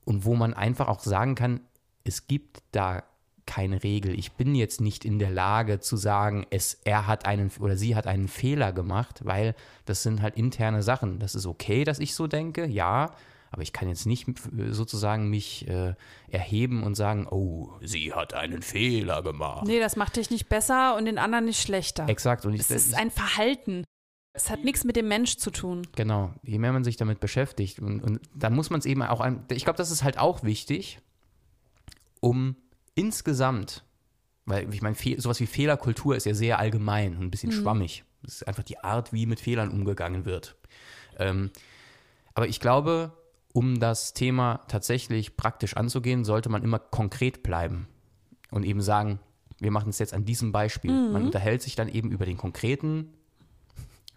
und 0.04 0.26
wo 0.26 0.34
man 0.34 0.56
einfach 0.56 0.88
auch 0.88 1.02
sagen 1.02 1.36
kann, 1.36 1.60
es 2.04 2.26
gibt 2.26 2.64
da 2.72 3.04
keine 3.48 3.84
Regel. 3.84 4.18
Ich 4.18 4.34
bin 4.34 4.54
jetzt 4.54 4.82
nicht 4.82 5.06
in 5.06 5.18
der 5.18 5.32
Lage 5.32 5.80
zu 5.80 5.98
sagen, 5.98 6.46
es, 6.52 6.80
er 6.84 7.08
hat 7.08 7.26
einen 7.26 7.52
oder 7.60 7.78
sie 7.78 7.96
hat 7.96 8.06
einen 8.06 8.28
Fehler 8.28 8.74
gemacht, 8.74 9.22
weil 9.24 9.56
das 9.86 10.04
sind 10.04 10.22
halt 10.22 10.36
interne 10.36 10.84
Sachen. 10.84 11.18
Das 11.20 11.34
ist 11.34 11.48
okay, 11.48 11.84
dass 11.84 11.98
ich 11.98 12.14
so 12.14 12.28
denke, 12.28 12.68
ja, 12.68 13.16
aber 13.50 13.62
ich 13.62 13.74
kann 13.74 13.88
jetzt 13.88 14.06
nicht 14.06 14.28
äh, 14.28 14.72
sozusagen 14.72 15.30
mich 15.30 15.68
äh, 15.68 15.96
erheben 16.28 16.84
und 16.84 16.96
sagen, 16.96 17.28
oh, 17.28 17.72
sie 17.82 18.14
hat 18.14 18.34
einen 18.34 18.62
Fehler 18.62 19.24
gemacht. 19.24 19.66
Nee, 19.66 19.80
das 19.80 19.96
macht 19.96 20.18
dich 20.18 20.30
nicht 20.30 20.50
besser 20.50 20.96
und 20.96 21.06
den 21.06 21.18
anderen 21.18 21.46
nicht 21.46 21.62
schlechter. 21.62 22.08
Exakt. 22.08 22.46
Und 22.46 22.54
ich, 22.54 22.62
Es 22.62 22.70
ist 22.70 22.96
ein 22.96 23.10
Verhalten. 23.12 23.84
Es 24.34 24.52
hat 24.52 24.64
nichts 24.64 24.84
mit 24.84 24.96
dem 24.96 25.08
Mensch 25.08 25.38
zu 25.38 25.50
tun. 25.50 25.88
Genau, 25.96 26.32
je 26.44 26.60
mehr 26.60 26.72
man 26.72 26.84
sich 26.84 26.98
damit 26.98 27.20
beschäftigt 27.20 27.80
und, 27.80 28.02
und 28.02 28.20
da 28.36 28.52
muss 28.52 28.70
man 28.70 28.80
es 28.80 28.86
eben 28.86 29.02
auch, 29.02 29.20
ein, 29.20 29.44
ich 29.50 29.64
glaube, 29.64 29.78
das 29.78 29.90
ist 29.90 30.04
halt 30.04 30.20
auch 30.20 30.44
wichtig, 30.44 31.00
um 32.20 32.56
insgesamt, 32.98 33.84
weil 34.46 34.74
ich 34.74 34.82
meine, 34.82 34.96
sowas 35.18 35.40
wie 35.40 35.46
Fehlerkultur 35.46 36.16
ist 36.16 36.26
ja 36.26 36.34
sehr 36.34 36.60
allgemein 36.60 37.16
und 37.16 37.24
ein 37.24 37.32
bisschen 37.32 37.52
schwammig. 37.52 38.04
Das 38.24 38.36
ist 38.36 38.48
einfach 38.48 38.64
die 38.64 38.80
Art, 38.80 39.14
wie 39.14 39.26
mit 39.26 39.40
Fehlern 39.40 39.70
umgegangen 39.70 40.26
wird. 40.26 40.56
Ähm, 41.18 41.52
aber 42.34 42.48
ich 42.48 42.60
glaube, 42.60 43.14
um 43.54 43.80
das 43.80 44.14
Thema 44.14 44.62
tatsächlich 44.68 45.38
praktisch 45.38 45.76
anzugehen, 45.76 46.26
sollte 46.26 46.50
man 46.50 46.64
immer 46.64 46.80
konkret 46.80 47.44
bleiben 47.44 47.88
und 48.52 48.64
eben 48.64 48.82
sagen, 48.82 49.20
wir 49.60 49.72
machen 49.72 49.90
es 49.90 50.00
jetzt 50.00 50.14
an 50.14 50.26
diesem 50.26 50.52
Beispiel. 50.52 50.92
Man 50.92 51.26
unterhält 51.26 51.62
sich 51.62 51.76
dann 51.76 51.90
eben 51.90 52.12
über 52.12 52.26
den 52.26 52.38
konkreten 52.38 53.14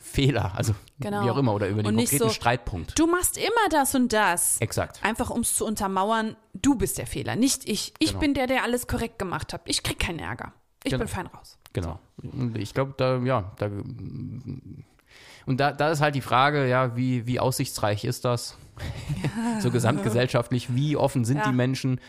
Fehler, 0.02 0.52
also 0.56 0.74
Genau. 0.98 1.24
wie 1.24 1.30
auch 1.30 1.36
immer, 1.36 1.54
oder 1.54 1.68
über 1.68 1.82
den 1.82 1.88
Und 1.88 1.94
nicht 1.96 2.10
konkreten 2.10 2.28
so, 2.30 2.34
Streitpunkt. 2.34 2.98
Du 2.98 3.06
machst 3.06 3.36
immer 3.36 3.68
das 3.70 3.94
und 3.94 4.12
das. 4.12 4.58
Exakt. 4.60 4.98
Einfach 5.04 5.30
um 5.30 5.40
es 5.40 5.54
zu 5.54 5.64
untermauern, 5.66 6.36
du 6.54 6.74
bist 6.74 6.98
der 6.98 7.06
Fehler, 7.06 7.36
nicht 7.36 7.68
ich. 7.68 7.92
Ich 7.98 8.08
Genau. 8.10 8.20
bin 8.20 8.34
der, 8.34 8.46
der 8.46 8.64
alles 8.64 8.86
korrekt 8.86 9.18
gemacht 9.18 9.52
hat. 9.52 9.60
Ich 9.66 9.82
krieg 9.82 9.98
keinen 9.98 10.18
Ärger. 10.18 10.52
Ich 10.84 10.90
Genau. 10.90 11.00
bin 11.04 11.08
fein 11.08 11.26
raus. 11.26 11.58
Genau. 11.74 12.00
Und 12.22 12.56
ich 12.58 12.72
glaube, 12.74 12.94
da, 12.96 13.18
ja, 13.18 13.52
da, 13.58 13.66
und 13.66 15.58
da, 15.58 15.72
da 15.72 15.90
ist 15.90 16.00
halt 16.00 16.14
die 16.14 16.20
Frage, 16.20 16.66
ja, 16.68 16.96
wie, 16.96 17.26
wie 17.26 17.38
aussichtsreich 17.40 18.04
ist 18.04 18.24
das? 18.24 18.56
so 19.60 19.70
gesamtgesellschaftlich, 19.70 20.74
wie 20.74 20.96
offen 20.96 21.24
sind 21.24 21.38
Ja. 21.38 21.44
die 21.48 21.52
Menschen, 21.52 22.00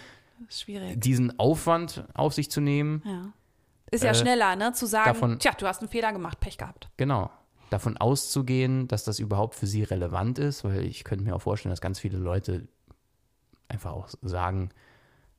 diesen 0.95 1.37
Aufwand 1.39 2.05
auf 2.13 2.33
sich 2.33 2.49
zu 2.49 2.61
nehmen? 2.61 3.03
Ja. 3.05 3.33
Ist 3.91 4.03
ja 4.05 4.11
Äh, 4.11 4.15
schneller, 4.15 4.55
ne? 4.55 4.71
Zu 4.73 4.85
sagen, 4.85 5.05
davon- 5.05 5.39
tja, 5.39 5.51
du 5.57 5.67
hast 5.67 5.81
einen 5.81 5.89
Fehler 5.89 6.13
gemacht, 6.13 6.39
Pech 6.39 6.57
gehabt. 6.57 6.89
Genau. 6.97 7.29
Davon 7.71 7.95
auszugehen, 7.95 8.89
dass 8.89 9.05
das 9.05 9.19
überhaupt 9.19 9.55
für 9.55 9.65
sie 9.65 9.83
relevant 9.83 10.39
ist, 10.39 10.65
weil 10.65 10.83
ich 10.83 11.05
könnte 11.05 11.23
mir 11.23 11.33
auch 11.33 11.41
vorstellen, 11.41 11.71
dass 11.71 11.79
ganz 11.79 11.99
viele 11.99 12.17
Leute 12.17 12.67
einfach 13.69 13.93
auch 13.93 14.09
sagen, 14.21 14.71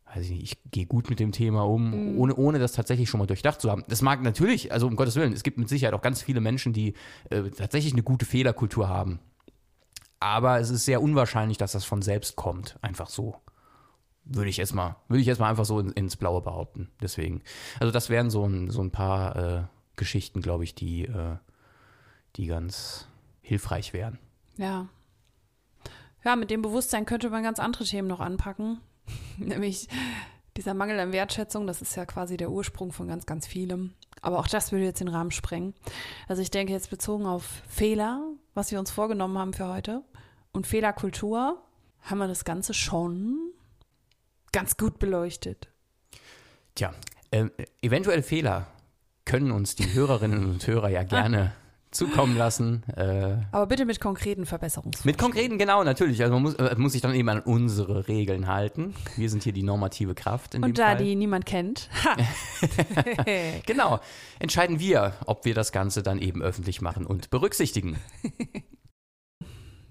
weiß 0.07 0.25
ich 0.25 0.31
nicht, 0.31 0.43
ich 0.43 0.71
gehe 0.71 0.87
gut 0.87 1.11
mit 1.11 1.21
dem 1.21 1.33
Thema 1.33 1.67
um, 1.67 2.19
ohne, 2.19 2.35
ohne 2.35 2.59
das 2.59 2.73
tatsächlich 2.73 3.11
schon 3.11 3.19
mal 3.19 3.27
durchdacht 3.27 3.61
zu 3.61 3.71
haben. 3.71 3.85
Das 3.89 4.01
mag 4.01 4.23
natürlich, 4.23 4.73
also 4.73 4.87
um 4.87 4.97
Gottes 4.97 5.15
Willen, 5.17 5.35
es 5.35 5.43
gibt 5.43 5.59
mit 5.59 5.69
Sicherheit 5.69 5.93
auch 5.93 6.01
ganz 6.01 6.23
viele 6.23 6.41
Menschen, 6.41 6.73
die 6.73 6.95
äh, 7.29 7.51
tatsächlich 7.51 7.93
eine 7.93 8.03
gute 8.03 8.25
Fehlerkultur 8.25 8.89
haben. 8.89 9.21
Aber 10.19 10.59
es 10.59 10.71
ist 10.71 10.87
sehr 10.87 11.03
unwahrscheinlich, 11.03 11.59
dass 11.59 11.73
das 11.73 11.85
von 11.85 12.01
selbst 12.01 12.37
kommt. 12.37 12.79
Einfach 12.81 13.11
so. 13.11 13.37
Würde 14.25 14.49
ich 14.49 14.57
jetzt 14.57 14.75
mal, 14.75 14.97
würde 15.09 15.21
ich 15.21 15.27
jetzt 15.27 15.39
mal 15.39 15.51
einfach 15.51 15.67
so 15.67 15.81
in, 15.81 15.93
ins 15.93 16.17
Blaue 16.17 16.41
behaupten. 16.41 16.89
Deswegen. 17.03 17.43
Also 17.79 17.93
das 17.93 18.09
wären 18.09 18.31
so 18.31 18.47
ein, 18.47 18.71
so 18.71 18.81
ein 18.81 18.91
paar 18.91 19.37
äh, 19.37 19.63
Geschichten, 19.97 20.41
glaube 20.41 20.65
ich, 20.65 20.75
die, 20.75 21.05
äh, 21.05 21.37
die 22.37 22.47
ganz 22.47 23.07
hilfreich 23.41 23.93
wären. 23.93 24.19
Ja. 24.57 24.89
Ja, 26.25 26.37
mit 26.37 26.51
dem 26.51 26.63
Bewusstsein 26.63 27.05
könnte 27.05 27.31
man 27.31 27.43
ganz 27.43 27.59
andere 27.59 27.85
Themen 27.85 28.09
noch 28.09 28.21
anpacken. 28.21 28.81
Nämlich 29.39 29.89
dieser 30.57 30.75
Mangel 30.75 30.99
an 31.01 31.13
Wertschätzung, 31.13 31.67
das 31.67 31.83
ist 31.83 31.97
ja 31.97 32.07
quasi 32.07 32.37
der 32.37 32.51
Ursprung 32.51 32.93
von 32.93 33.09
ganz, 33.09 33.27
ganz 33.27 33.47
vielem. 33.47 33.95
Aber 34.21 34.39
auch 34.39 34.47
das 34.47 34.71
würde 34.71 34.85
jetzt 34.85 35.01
den 35.01 35.09
Rahmen 35.09 35.31
sprengen. 35.31 35.75
Also 36.29 36.43
ich 36.43 36.51
denke 36.51 36.73
jetzt 36.73 36.91
bezogen 36.91 37.27
auf 37.27 37.63
Fehler, 37.69 38.23
was 38.55 38.71
wir 38.71 38.79
uns 38.79 38.91
vorgenommen 38.91 39.39
haben 39.39 39.53
für 39.53 39.69
heute 39.69 40.03
und 40.53 40.67
Fehlerkultur, 40.67 41.61
haben 42.03 42.19
wir 42.19 42.29
das 42.29 42.45
Ganze 42.45 42.75
schon 42.75 43.53
ganz 44.53 44.77
gut 44.77 44.99
beleuchtet. 44.99 45.69
Tja, 46.75 46.93
ähm, 47.33 47.51
eventuelle 47.81 48.23
Fehler 48.23 48.67
können 49.25 49.51
uns 49.51 49.75
die 49.75 49.93
Hörerinnen 49.93 50.45
und 50.45 50.67
Hörer 50.67 50.89
ja 50.89 51.03
gerne 51.03 51.53
zukommen 51.93 52.37
lassen. 52.37 52.83
Äh, 52.97 53.37
Aber 53.53 53.67
bitte 53.67 53.85
mit 53.85 54.01
konkreten 54.01 54.47
Verbesserungsvorschlägen. 54.47 55.11
mit 55.11 55.19
konkreten, 55.19 55.59
genau, 55.59 55.85
natürlich. 55.85 56.21
Also 56.23 56.33
man 56.35 56.43
muss, 56.43 56.55
äh, 56.55 56.75
muss 56.77 56.93
sich 56.93 57.01
dann 57.03 57.15
eben 57.15 57.29
an 57.29 57.41
unsere 57.41 58.09
Regeln 58.09 58.49
halten. 58.49 58.95
Wir 59.17 59.31
sind 59.31 59.43
hier 59.45 59.53
die 59.53 59.63
normative 59.63 60.15
Kraft 60.15 60.55
in 60.55 60.63
Und 60.65 60.71
dem 60.71 60.75
da 60.75 60.87
Fall. 60.89 60.97
die 61.05 61.15
niemand 61.15 61.47
kennt. 61.47 61.89
Ha. 62.05 62.17
Genau, 63.67 64.01
entscheiden 64.39 64.81
wir, 64.81 65.15
ob 65.27 65.45
wir 65.45 65.55
das 65.55 65.71
Ganze 65.73 66.03
dann 66.03 66.19
eben 66.19 66.43
öffentlich 66.43 66.81
machen 66.81 67.07
und 67.07 67.31
berücksichtigen. 67.31 67.97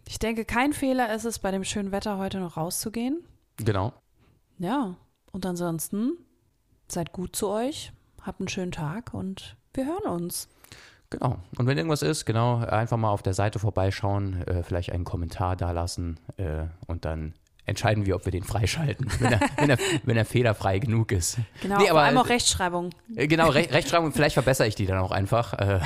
Ich 0.07 0.19
denke, 0.19 0.45
kein 0.45 0.73
Fehler 0.73 1.13
ist 1.15 1.25
es, 1.25 1.39
bei 1.39 1.51
dem 1.51 1.63
schönen 1.63 1.91
Wetter 1.91 2.17
heute 2.17 2.39
noch 2.39 2.57
rauszugehen. 2.57 3.23
Genau. 3.57 3.93
Ja, 4.57 4.95
und 5.31 5.45
ansonsten 5.45 6.17
seid 6.87 7.13
gut 7.13 7.35
zu 7.35 7.47
euch, 7.47 7.91
habt 8.21 8.39
einen 8.41 8.49
schönen 8.49 8.71
Tag 8.71 9.13
und 9.13 9.55
wir 9.73 9.85
hören 9.85 10.11
uns. 10.11 10.49
Genau. 11.11 11.37
Und 11.57 11.67
wenn 11.67 11.77
irgendwas 11.77 12.01
ist, 12.01 12.25
genau, 12.25 12.57
einfach 12.57 12.97
mal 12.97 13.11
auf 13.11 13.21
der 13.21 13.33
Seite 13.33 13.59
vorbeischauen, 13.59 14.41
äh, 14.47 14.63
vielleicht 14.63 14.91
einen 14.91 15.03
Kommentar 15.03 15.55
dalassen 15.55 16.19
äh, 16.37 16.63
und 16.87 17.05
dann 17.05 17.33
entscheiden 17.65 18.05
wir, 18.07 18.15
ob 18.15 18.25
wir 18.25 18.31
den 18.31 18.43
freischalten, 18.43 19.07
wenn 19.19 19.33
er, 19.33 19.39
wenn 19.57 19.69
er, 19.69 19.77
wenn 20.03 20.17
er 20.17 20.25
fehlerfrei 20.25 20.79
genug 20.79 21.11
ist. 21.11 21.37
Genau, 21.61 21.77
Nee, 21.77 21.83
vor 21.87 21.91
aber- 21.91 22.01
allem 22.03 22.17
auch 22.17 22.27
Rechtschreibung. 22.29 22.89
Äh, 23.15 23.27
Genau, 23.27 23.49
Re 23.49 23.67
Rechtschreibung, 23.69 24.11
vielleicht 24.13 24.33
verbessere 24.33 24.67
ich 24.67 24.75
die 24.75 24.85
dann 24.87 24.97
auch 24.97 25.11
einfach. 25.11 25.53
Äh, 25.53 25.79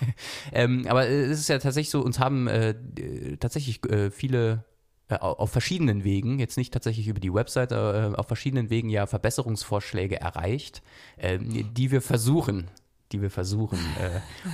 ähm, 0.52 0.86
aber 0.88 1.06
äh, 1.06 1.24
es 1.24 1.40
ist 1.40 1.48
ja 1.48 1.58
tatsächlich 1.58 1.90
so, 1.90 2.00
uns 2.00 2.18
haben 2.18 2.46
äh, 2.48 2.70
äh, 2.70 3.36
tatsächlich 3.36 3.84
äh, 3.90 4.10
viele 4.10 4.64
äh, 5.08 5.14
au- 5.16 5.34
auf 5.34 5.50
verschiedenen 5.50 6.04
Wegen, 6.04 6.38
jetzt 6.38 6.56
nicht 6.56 6.72
tatsächlich 6.72 7.08
über 7.08 7.20
die 7.20 7.32
Website, 7.34 7.72
äh, 7.72 8.10
auf 8.14 8.26
verschiedenen 8.26 8.70
Wegen 8.70 8.88
ja 8.90 9.06
Verbesserungsvorschläge 9.06 10.20
erreicht, 10.20 10.82
ähm, 11.18 11.74
die 11.74 11.90
wir 11.90 12.00
versuchen, 12.00 12.68
die 13.12 13.20
wir 13.22 13.30
versuchen 13.30 13.78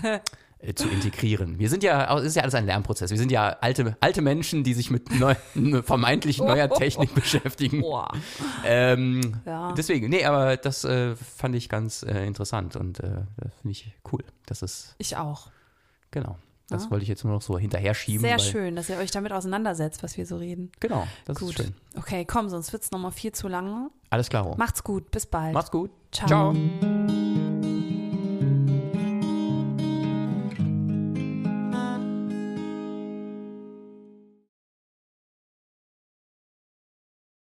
äh, 0.02 0.18
äh, 0.58 0.74
zu 0.74 0.88
integrieren. 0.88 1.58
Wir 1.58 1.68
sind 1.68 1.82
ja, 1.82 2.16
es 2.18 2.24
ist 2.24 2.36
ja 2.36 2.42
alles 2.42 2.54
ein 2.54 2.66
Lernprozess. 2.66 3.10
Wir 3.10 3.18
sind 3.18 3.30
ja 3.32 3.48
alte, 3.60 3.96
alte 4.00 4.22
Menschen, 4.22 4.64
die 4.64 4.74
sich 4.74 4.90
mit 4.90 5.10
neu, 5.18 5.34
vermeintlich 5.82 6.38
neuer 6.38 6.68
Technik 6.78 7.14
beschäftigen. 7.14 7.82
Ähm, 8.64 9.40
Ja. 9.44 9.72
Deswegen, 9.72 10.08
nee, 10.08 10.24
aber 10.24 10.56
das 10.56 10.84
äh, 10.84 11.16
fand 11.16 11.54
ich 11.54 11.68
ganz 11.68 12.02
äh, 12.02 12.24
interessant 12.26 12.76
und 12.76 13.00
äh, 13.00 13.22
das 13.36 13.52
finde 13.60 13.72
ich 13.72 13.92
cool. 14.12 14.24
Das 14.46 14.62
ist, 14.62 14.94
Ich 14.98 15.16
auch. 15.16 15.48
genau. 16.10 16.38
Das 16.70 16.84
Ja. 16.84 16.90
wollte 16.92 17.02
ich 17.02 17.10
jetzt 17.10 17.24
nur 17.24 17.34
noch 17.34 17.42
so 17.42 17.58
hinterher 17.58 17.92
schieben. 17.92 18.22
Sehr 18.22 18.38
schön, 18.38 18.74
dass 18.74 18.88
ihr 18.88 18.96
euch 18.96 19.10
damit 19.10 19.32
auseinandersetzt, 19.32 20.02
was 20.02 20.16
wir 20.16 20.24
so 20.24 20.38
reden. 20.38 20.72
Genau, 20.80 21.06
das 21.26 21.38
Gut. 21.38 21.50
ist 21.50 21.56
schön. 21.56 21.74
Okay, 21.94 22.24
komm, 22.24 22.48
sonst 22.48 22.72
wird 22.72 22.82
es 22.82 22.90
nochmal 22.90 23.12
viel 23.12 23.32
zu 23.32 23.48
lange. 23.48 23.90
Alles 24.08 24.30
klar. 24.30 24.54
Macht's 24.56 24.82
gut, 24.82 25.10
bis 25.10 25.26
bald. 25.26 25.52
Macht's 25.52 25.70
gut. 25.70 25.90
Ciao. 26.10 26.26
Ciao. 26.54 27.43